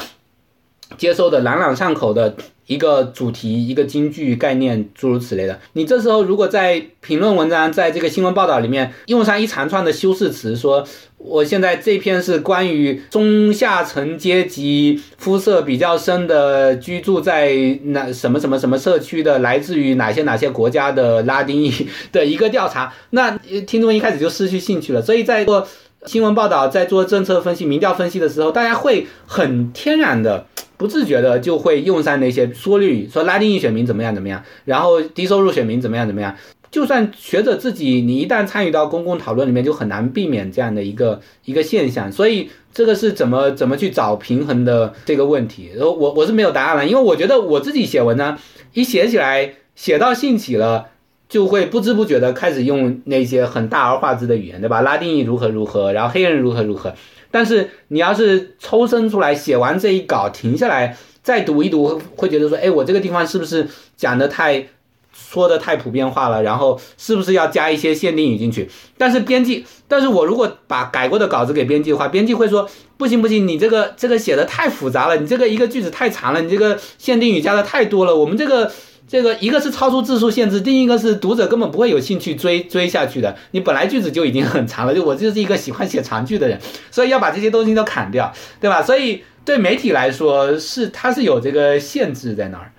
[0.98, 2.36] 接收的朗朗上口的
[2.70, 5.60] 一个主题、一个金句概念，诸如此类的。
[5.74, 10.88] 你这时候如果在评论文章、在这个新闻报道里面用上一长串的修饰词，说。
[11.22, 21.74] 我现在这篇是关于中下层阶级肤色比较深的居住在哪什么什么什么社区的，来自于哪些哪些国家的拉丁裔
[22.14, 22.94] 的一个调查。
[23.10, 23.38] 那
[23.68, 25.02] 听众一开始就失去兴趣了。
[25.02, 25.68] 所以在做
[26.06, 30.46] 新闻报道、在做政策分析、民调分析的时候，大家会很天然的、
[30.78, 36.36] 不自觉的就会用上那些缩略，说拉丁裔选民怎么样怎么样，然后低收入选民怎么样怎么样。
[36.72, 42.12] 就算学者自己，你一旦参与到公共讨论里面，就很难避免这样的一个一个现象。
[42.12, 48.38] 所以这个是怎么怎么去找平衡的这个问题，然后我我是没有答案了，因为我觉得我自己写文章
[48.74, 50.90] 一写起来，写到兴起了，
[51.30, 54.82] 就会不知不觉的开始用那些很大而化之的语言，对吧？
[54.82, 56.94] 拉丁语如何如何，然后黑人如何如何。
[57.32, 64.68] 但是你要是抽身出来写完这一稿，停下来再读一读，会觉得说，哎，我这个地方是不是讲的太？
[65.12, 68.70] 说的太普遍化了，然后是不是要加一些限定语进去？
[68.98, 78.16] 但是编辑，但是我如果把改过的稿子给编辑的话，编辑会说不行不行，你这个这个写的太复杂了，你这个一个句子太长了，你这个限定语加的太多了。
[78.16, 78.72] 我们这个
[79.10, 83.36] 这个一个是超出字数限制，另一个是读者根本不会有兴趣追追下去的。
[83.52, 86.58] 你本来句子就已经很长了，就我就是一个喜欢写长句的人，
[86.92, 88.32] 所以要把这些东西都砍掉，
[88.62, 88.82] 对吧？
[88.82, 92.72] 所以对媒体来说是它是有这个限制在那儿。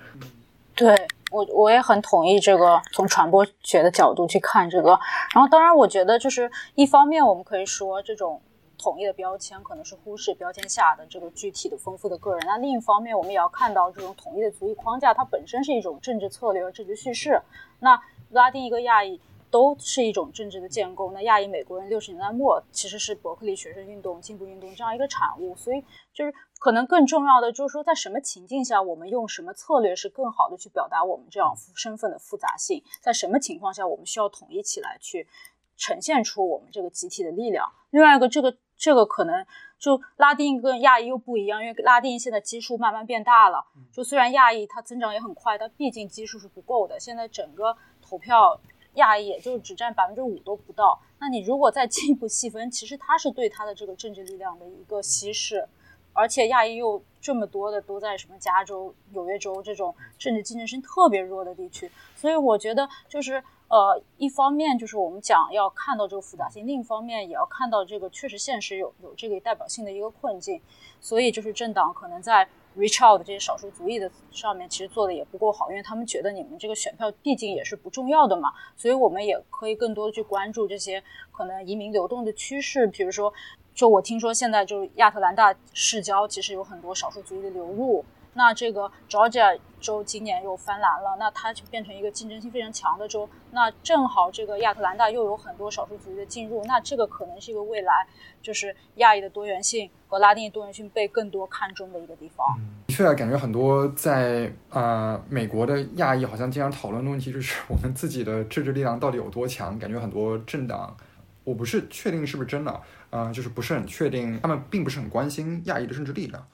[0.73, 0.95] 对。
[1.31, 4.89] 我我也很同意这个从传播学的角度去看这个，
[5.33, 8.41] 然后当然我觉得就是一方面我们可以说这种
[8.81, 17.39] 统一的标签可能是忽视标签下的这个具体的丰富的个人，那另一方面我们也要看到这种统一的族裔框架它本身是一种政治策略和政治叙事，
[17.79, 18.01] 那
[18.31, 19.21] 拉丁一个亚裔。
[19.51, 21.11] 都是一种政治的建构。
[21.11, 25.83] 那亚裔美国人六十年代末其实是伯克利学生运动、进步运动这样一个产物，所以
[26.13, 35.27] 就是可能更重要的就是说，在什么情境下我们用什么策略是更好的去表达我们这样身份的复杂性，在什么情况下我们需要统一起来去
[35.75, 37.69] 呈现出我们这个集体的力量。
[37.89, 39.45] 另外一个，这个这个可能
[39.77, 43.63] 就拉丁跟亚裔又不一样，因为拉丁现在基数慢慢变大了。
[43.93, 46.99] 就虽然亚裔它增长也很快，但毕竟基数是不够的。
[46.99, 48.59] 现在整个投票。
[48.95, 55.65] 亚裔也就只占百分之五都不到，那你如果再进一步细分，其实它是对它的这个政治力量的一个稀释，
[56.11, 63.41] 而且亚裔又这么多的都在什么加州、纽约州这种政治竞争性特别弱的地区，所以我觉得就是
[63.71, 70.61] 呃，一方面就是我们讲要看到这个复杂性，另一方面也要看到这个确实现实有有这个代表性的一个困境，
[70.99, 72.47] 所以就是政党可能在。
[72.77, 81.03] reach out 这些少数族裔的上面其实做的也不够好，因为他们觉得你们这个选票毕竟也是不重要的嘛，所以我们也可以更多的去关注这些
[81.33, 83.33] 可能移民流动的趋势，比如说，
[83.75, 88.05] 就我听说现在就亚特兰大市郊其实有很多少数族裔的流入。
[88.33, 93.27] 那这个 Georgia 州今年又翻蓝了，那它就变成一个竞争性非常强的州。
[93.51, 98.07] 那正好这个亚特兰大又有很多少数族裔的进入，那这个可能是一个未来
[98.41, 102.45] 就是亚裔的多元性和拉丁裔多元性被更多看重的一个地方。
[102.87, 109.77] 的确，感觉很多在呃美国的亚裔好像经常讨论的问题就是我们自己的政治力量到底有多强？
[109.77, 110.95] 感觉很多政党，
[111.43, 116.45] 我不是确定是不是真的，嗯，就是不是很确定，他们并不是很关心亚裔的政治力量。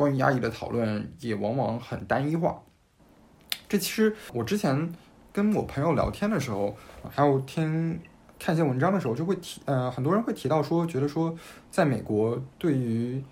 [0.00, 2.62] 关于亚裔的讨论也往往很单一化，
[3.68, 4.90] 这其实我之前
[5.30, 6.74] 跟我朋友聊天的时候，
[7.10, 8.00] 还有听
[8.38, 11.36] 看一些文章的时候，就会提，呃，很多人会提到说，觉得说，
[11.70, 13.22] 在美国对于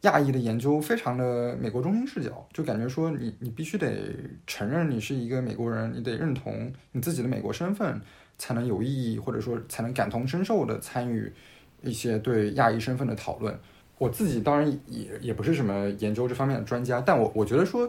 [0.00, 4.12] 亚裔的研究非常的美国中心视角，就感觉说你你必须得
[4.44, 8.00] 承认你是一个美国人，你得认同你自己的美国身份，
[8.38, 11.32] 才能有意义，或者说才能感同身受的参与
[11.80, 13.56] 一些对亚裔身份的讨论。
[14.02, 17.88] 我自己当然也也不是什么研究这方面的专家，但我我觉得说，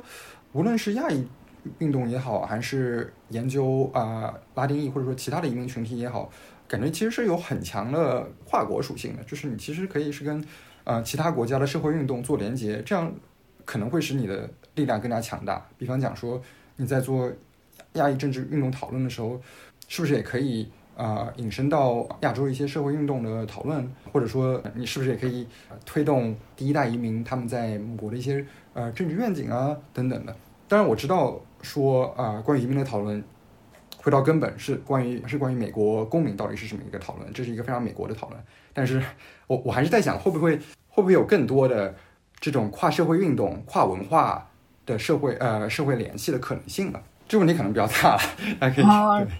[0.51, 1.25] 无论是亚裔
[1.79, 6.29] 运动也好，还是研究啊拉丁裔或者说其他的移民群体也好，
[6.67, 10.45] 感觉其实是有很强的跨国属性的，就是你其实可以是跟
[10.83, 13.11] 呃其他国家的社会运动做连接，这样
[13.65, 15.65] 可能会使你的力量更加强大。
[15.79, 16.39] 比方讲说
[16.75, 17.31] 你在做
[17.93, 19.41] 亚裔政治运动讨论的时候，
[19.87, 25.47] 是不是也可以啊引申到亚洲一些社会运动的讨论，或者说你是不是也可以
[25.85, 30.35] 推动第一代移民他们在美国的一些呃政治愿景啊等等的？
[30.67, 33.23] 当然我知道说啊关于移民的讨论，
[33.97, 38.39] 回到根本是关于是关于美国公民到底是什么一个讨论，这是一个非常美国的讨论。
[38.73, 39.01] 但是
[39.47, 40.57] 我我还是在想会不会
[40.87, 41.93] 会不会有更多的
[42.39, 44.49] 这种跨社会运动、跨文化
[44.85, 46.99] 的社会呃社会联系的可能性呢？
[47.27, 48.21] 这个问题可能比较大了，
[48.59, 48.85] 大家可以
[49.25, 49.33] 对。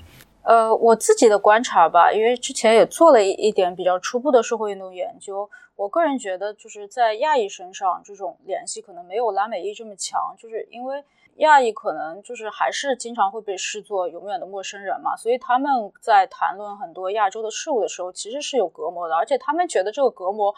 [0.44, 11.02] 呃，我自己的观察吧，因为之前也做了一一点比较初步的社会运动研究，我个人觉得就是在亚裔身上这种联系可能没有拉美裔这么强，就是因为
[11.38, 15.72] 亚裔可能就是还是经常会被视作永远的陌生人嘛，所以他们
[16.02, 20.54] 在谈论很多亚洲的事物的时候，其实是有隔膜的，而且他们觉得这个隔膜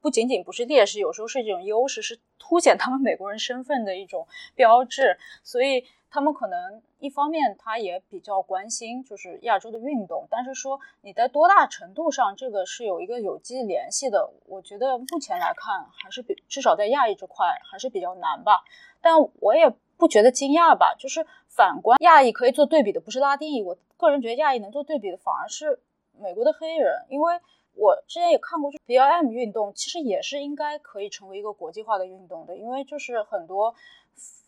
[0.00, 5.84] 不仅仅不是劣势，有时候是一种优势，是凸显他们美国人身份的一种标志，所以。
[6.14, 18.62] 他们可能一方面他也比较关心就是亚洲的运动，但是说你在多大程度上这个是有一个有机联系的，我觉得目前来看还是比至少在亚裔这块还是比较难吧。
[19.00, 25.80] 但我也不觉得惊讶吧，就是反观亚裔可以做对比的不是拉丁裔，我个人觉得亚裔能做对比的反而是
[26.16, 27.40] 美国的黑人，因为
[27.74, 33.74] 我之前也看过，就 BLM 运动其实也是应该可以成为一个国际化的运动的，因为就是很多。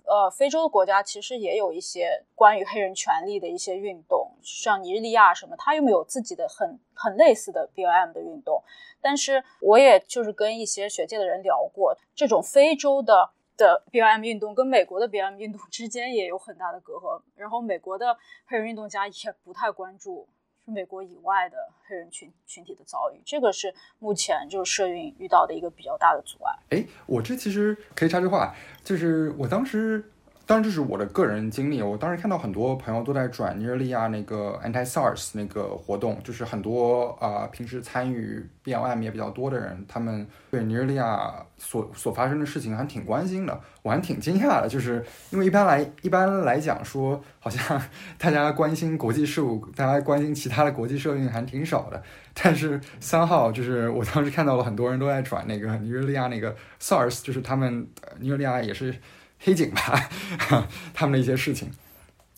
[0.08, 8.62] 呃，非洲的国家其实也有一些关于黑人权利的一些运动，像尼日利亚什么，它又没有自己的很很类似的 BLM 的运动。
[9.00, 17.20] 但是我也就是跟一些学界的人聊过，这种非洲的的 BLM 运动跟美国的 BLM 运动之间也有很大的隔阂。
[17.34, 18.16] 然后美国的
[18.46, 19.12] 黑人运动家也
[19.42, 20.28] 不太关注。
[20.66, 21.56] 美国以外的
[21.86, 26.52] 黑人群群体的遭遇，这个是目前就是社运遇到的一个比较大的阻碍。
[26.76, 30.12] 哎，我这其实可以插句话，就是我当时。
[30.48, 31.82] 当然，这是我的个人经历。
[31.82, 43.60] 我当时看到很多朋友都在转尼日利亚那个 Anti SARS 那个活动，就是很多啊平时参与 BLM 也比较多的人，他们对尼日利亚所所发生的事情还挺关心的。
[43.82, 47.82] 我还挺惊讶的，就是因为一般来一般来讲说，好像
[48.16, 52.01] 大家关心国际事务，大家关心其他的国际社运还挺少的。
[52.40, 57.85] 但是三号就是我当时看到了很多人都在转那个尼日利亚那个 SARS，就是他们
[58.20, 58.94] 尼日利亚也是。
[59.38, 60.08] 黑警吧，
[60.92, 61.70] 他们的一些事情，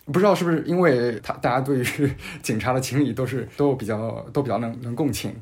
[0.06, 2.12] 不知道是不是因为他大家对于
[2.42, 5.34] 警察的情理都是都比较都比较能能共情。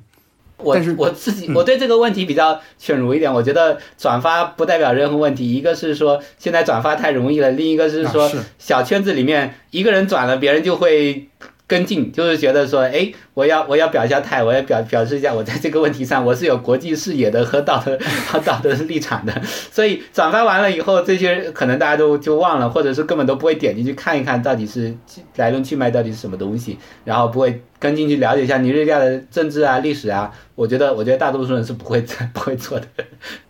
[0.59, 5.53] 我我自己我对这个问题比较犬儒一点，我觉得转发不代表任何问题。
[5.53, 11.28] 一个是说现在转发太容易了，另一个是说小圈子里面一个人转了，别人就会。
[11.69, 17.99] 跟进就是觉得说，哎，我要我要表一下态，我要表表示一下，我在这个问题上我是有国际视野的和道德
[18.29, 19.43] 和 道德立场的。
[19.43, 24.95] 所以转发完了以后，这些可能大家都就忘了，或者是根本都不会点进去看一看到底是
[25.35, 30.33] 来龙去脉到底是什么东西，然后不会跟进去了解一下尼日利亚的政治啊、历史啊。
[30.55, 32.01] 我觉得，我觉得大多数人是不会
[32.33, 32.87] 不会做的。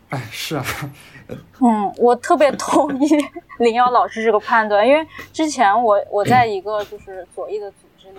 [0.09, 0.65] 哎，是啊。
[1.61, 3.09] 嗯，我特别同意
[3.59, 7.69] 林瑶老师这个判断，因为之前我我在一个就是左翼的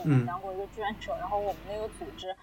[0.07, 2.35] 织里面当过一个志愿者，然后我们那个组织。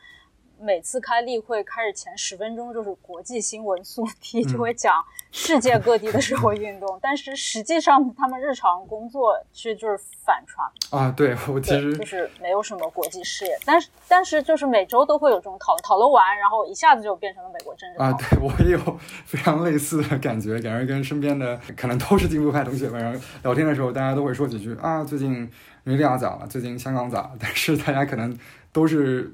[0.61, 4.95] 每次开例会开始前十分钟就是国际新闻速递，就会讲
[5.32, 11.12] 世界各地的社会运动，但是实际上他们日常工作其实就是反传啊。
[11.15, 18.12] 对我其实就是没有什么国际视野，但是但是就是每周都会有这种讨论，讨论完然后一下子就变成了美国政治啊。
[18.12, 25.51] 对我也有 非常类似的感觉，感觉跟身边的可能都是进步派同学们，然后聊天的时候大家都会说几句啊，最近
[25.85, 26.47] 尼日利亚咋了？
[26.47, 27.31] 最近香港咋？
[27.39, 28.36] 但是大家可能
[28.73, 29.32] 都是。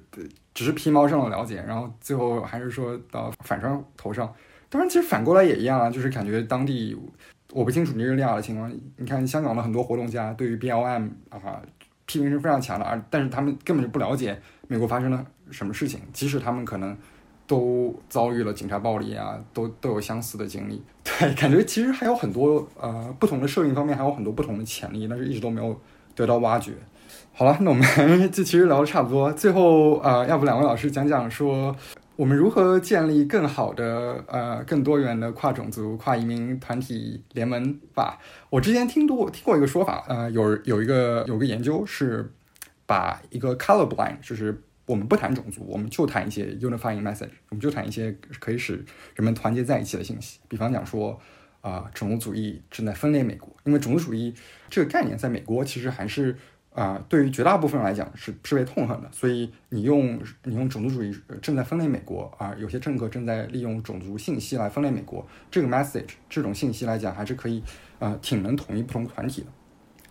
[0.52, 4.30] 只是皮毛上的了解，然后最后还是说到反川头上。
[4.68, 6.94] 当然，其实反过来也一样啊，就是感觉当地
[7.52, 8.70] 我不清楚尼日利亚的情况。
[8.96, 11.62] 你看香港的很多活动家对于 BLM 啊
[12.04, 16.94] 批评是非常强的，而但是他们根本就不了解美国发生了什么事情，即使他们可能
[17.46, 20.82] 都遭遇了警察暴力啊，都都有相似的经历。
[21.04, 25.80] 对，感觉其实还有很多呃不同的摄影方面还有很多不同的潜力，但是一直都没有
[26.14, 26.72] 得到挖掘。
[27.32, 27.82] 好了，那我们
[28.30, 31.74] 这其实聊的差不多，最后呃，要不两位老师讲讲说
[32.16, 38.18] 我们如何建立更好的呃更多元的跨种族跨移民团体联盟吧？
[38.50, 42.30] 我之前听过听过一个说法，呃，有有一个有个研究是
[42.84, 48.84] 把一个 color blind，就是我们不谈种族，我们就谈一些 unifying message，我们就谈一些可以使
[49.14, 51.18] 人们团结在一起的信息，比方讲说
[51.60, 54.34] 啊，种族主义正在分裂美国，因为种族主义
[54.68, 56.36] 这个概念在美国其实还是。
[56.72, 61.12] 啊，对于绝大部分人来讲是是被痛恨的，所以你用你用种族主义
[61.42, 67.60] 正在分裂美国啊，有些政客正在利用种族信息来分裂美国，这个 message 这种信息来讲还是可以，
[67.98, 69.48] 呃，挺能统一不同团体的。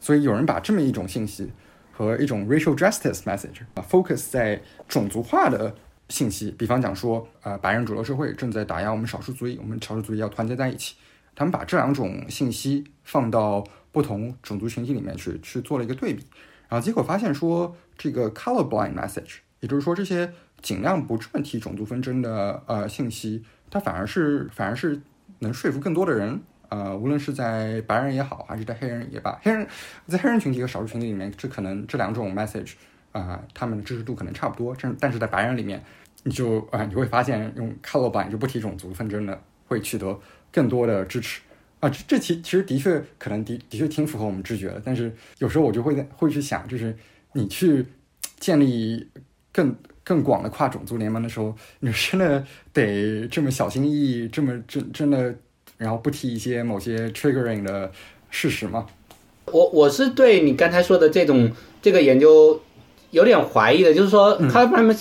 [0.01, 1.49] 所以有人把这么一种信息
[1.93, 5.73] 和一种 racial justice message 啊 focus 在种族化的
[6.09, 10.97] 信息，比方讲说，呃，白人主流社会正在打压我们少数族裔，我们少数族裔要团结在一起。
[11.39, 16.21] 他们把这两种信息放到不同种族群体里面去，去做了一个对比，
[16.67, 20.29] 然后结果发现说，这个 colorblind message，也就是说这些
[20.61, 23.41] 尽量不这么提种族纷争的呃信息，
[23.71, 24.99] 它反而是反而是
[25.39, 26.41] 能说服更多的人。
[26.67, 29.65] 呃，无论是在白人也好，还是在黑人也罢，黑人
[30.07, 32.73] 在黑人群体和少数群体里面，这可能这两种 message
[33.13, 34.75] 啊，他们的支持度可能差不多。
[34.77, 35.81] 但但是在白人里面，
[36.23, 40.19] 你就啊，你会发现用 colorblind 就不提种族纷争的，会取得
[40.51, 41.41] 更多的支持
[41.79, 41.89] 啊。
[41.89, 44.81] 这这其其实的确可能的的确挺符合我们直觉的。
[44.83, 46.95] 但是有时候我就会在会去想，就是
[47.33, 47.85] 你去
[48.39, 49.07] 建立
[49.51, 55.35] 更更广的跨种族联盟的时候，你真的得这么小心翼翼，这么真真的。
[55.77, 57.89] 然后不提一些某些 triggering 的
[58.29, 58.85] 事实吗？
[59.45, 61.49] 我我是对你刚才说的这种
[61.81, 62.61] 这个研究
[63.11, 64.93] 有点怀疑的，就是说他们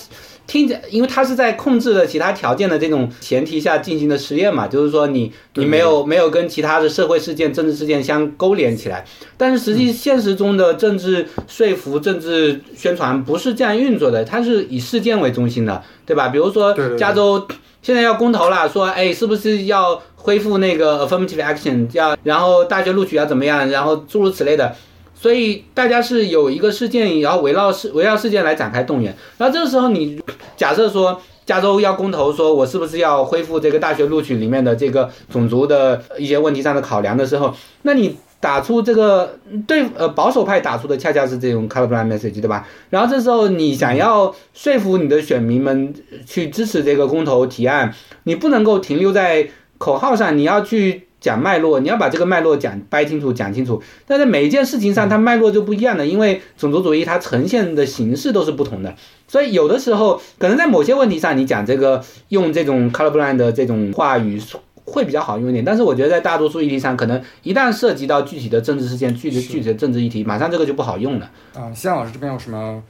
[0.49, 9.05] 听着，因为它是在控制了其他条件的这种前提下进行的实验嘛，就是说你你没有没有跟其他的社会事件、政治事件相勾连起来，
[9.37, 16.27] 但是实际现实中的政治说服、政治宣传不是这样运作的，它是以事件为中心的，对吧？
[16.27, 17.47] 比如说加州
[17.81, 20.01] 现在要公投了，说哎，是不是要？
[20.21, 24.75] 恢复那个 affirmative action，要然后大学录取要怎么样，然后诸如此类的，
[25.19, 29.13] 所以大家是有一个事件，然后围绕事围绕事件来展开动员。
[29.37, 30.17] 然后这个时候，你
[30.55, 39.37] 假设说加州要公投，说我是不是要恢复这个大学录取里面的这个种族的一些问题上的考量的时候，那你打出这个
[39.67, 42.65] 对呃保守派打出的恰恰是这种 colorblind message，对吧？
[42.89, 45.93] 然后这时候你想要说服你的选民们
[46.25, 47.93] 去支持这个公投提案，
[48.23, 49.49] 你不能够停留在。
[49.79, 53.81] 口号上你要去讲脉络，你要把这个脉络讲掰清楚、讲清楚。
[54.05, 58.95] 但在每一件事情上，它脉络就不一样的，因为种族主义它呈现的形式都是不同的。
[59.27, 64.41] 所以有的时候可能在某些问题上，你讲这个用这种 colorblind 的这种话语
[64.85, 65.63] 会比较好用一点。
[65.63, 71.29] 但是我觉得在大多数议题上，可能一旦涉及到具体的政治事件、具体具体的政治议题，马上这个就不好用了。
[71.53, 72.81] 啊，西安老师这边有什么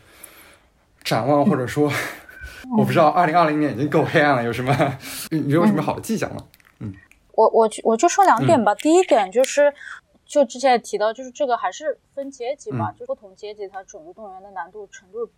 [1.03, 1.91] 展望，或者说
[2.77, 4.73] 我不知道，二零二零年已经够黑暗了，有什么
[5.31, 6.43] 你有什么好的迹象吗？
[7.39, 8.75] 我我我就说两点吧。
[8.75, 9.73] 第一点就是，
[10.25, 15.29] 就之前也提到，就是这个还是分阶级嘛，就不同阶级它种族动员的难度程度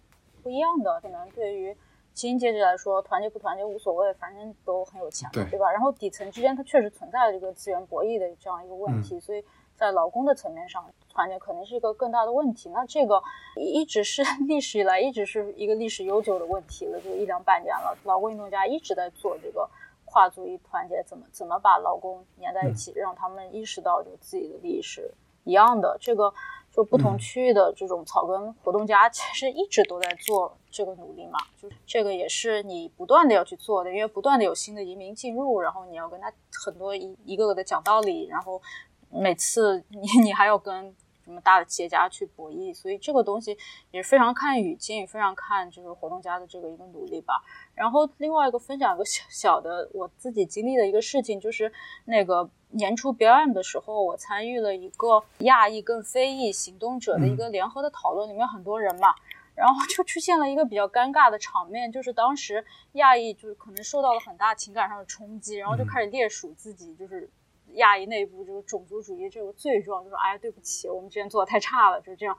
[0.42, 1.00] 不一样的。
[1.00, 1.78] 可能对于
[2.16, 5.72] 精英阶级来说，团结不团结无所谓，反正都很有钱，对对吧？
[5.72, 9.44] 然后底层之间它确实存在这个资源博弈的这样一个问题，所以
[9.76, 10.84] 在劳工的层面上，
[11.14, 12.70] 团结肯定是一个更大的问题。
[12.70, 13.22] 那这个
[13.58, 19.70] 一直是 历史以来一直是一个历史悠久的问题了，就一两百年了，劳工运动家一直在做这个。
[20.12, 25.14] 跨族裔团结怎么怎么把劳工粘在一起，让他们意识到就自己的利益是
[25.46, 25.98] 一样的。
[26.02, 26.34] 这个
[26.70, 36.34] 就不同区域的这种草根活动家其实一直都在做这个努力嘛，就是这个也是你不断的要去做的，因为不断的有新的移民进入，然后你要跟他
[36.66, 38.62] 很多一一个个的讲道理，然后
[39.10, 40.94] 每次你你还要跟。
[41.24, 43.58] 什么大的企业家去博弈，所以这个东西
[43.92, 47.42] 也是非常看语境，也非常看就是活动家的这个一个努力吧。
[47.76, 51.72] 然后另外一个分享一个小小的我自己经历的一个事情，就是
[52.06, 59.14] 那个年初 BLM 的时候，我参与了一个亚裔跟非裔行动者的一个联合的讨论，里面很多人嘛，
[59.56, 67.30] 然后就出现了一个比较尴尬的场面，就是当时亚裔就是可能受到了很大情感上的冲击，然后就开始列数自己就是。
[67.76, 72.38] 亚裔内部这个种族主义这个罪状，就说哎，对不起，我们之前做的太差了，就是这样。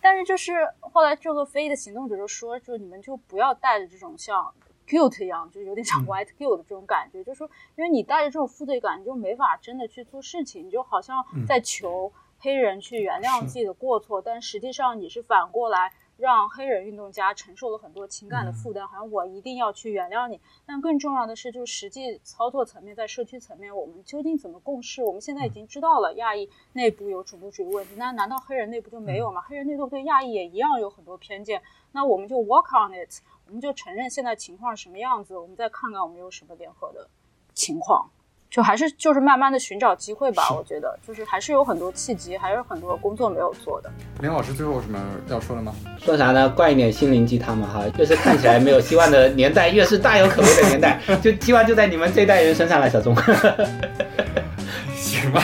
[0.00, 4.54] 但是就是后来这个非裔的行动者就说，就你们就不要带着这种像
[4.86, 15.92] guilt 一样，就是有点像 white guilt 的这种感觉，就是说，因为你带着这种负罪感，你就没法真的去做事情，你就好像在求黑人去原谅自己的过错，但实际上你是反过来。
[16.16, 20.40] 让黑人运动家承受了很多情感的负担，好像我一定要去原谅你。
[20.64, 25.02] 但更重要的是，就是实际操作层面，在社区层面，我们究竟怎么共事？
[25.02, 29.42] 我们现在已经知道了亚裔内部有种族主义问题，那难道黑人内部就没有吗？
[29.42, 31.62] 黑人内部对亚裔也一样有很多偏见。
[31.92, 37.08] 那我们就 work on it，我们就承认现在情况是什么样子，我们再看看我们有什么联合的
[37.54, 38.10] 情况。
[38.50, 43.90] 就还是就是慢慢的寻找机会吧，我觉得就是还是有很多契机，还有很多工作没有做的。
[44.20, 44.98] 林老师最后有什么
[45.28, 45.74] 要说的吗？
[45.98, 46.48] 说啥呢？
[46.50, 53.14] 灌一点心灵鸡汤嘛哈，越是看起来没有希望的年代，越是大有可为的年代，就希望就在你们这代人身上了，小钟。
[54.96, 55.42] 行吧，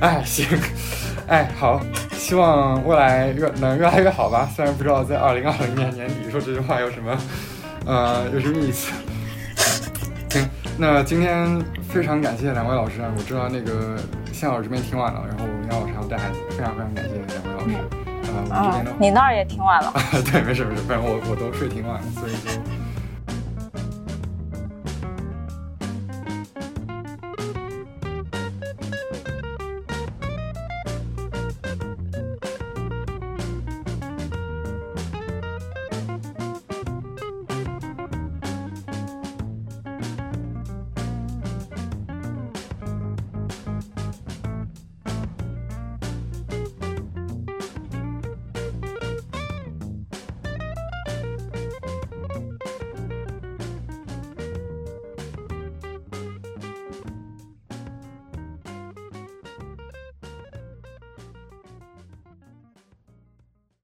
[0.00, 0.46] 哎行，
[1.26, 1.80] 哎好，
[2.12, 4.48] 希望未来越能越来越好吧。
[4.54, 7.18] 虽然不知道在二零二零年年底说这句话有什么，
[7.86, 8.90] 呃，有什么意思。
[10.30, 10.48] 行，
[10.80, 13.12] 那今天非常感谢两位老师啊！
[13.14, 13.98] 我知道那个
[14.32, 17.76] 向老师这边挺晚了，然后杨老师还要带孩子，非常非常感谢两位老师。
[18.32, 19.92] 呃，我们这边的你那儿也挺晚了。
[20.32, 22.79] 对，没事没事，反正我我都睡挺晚的，所以就。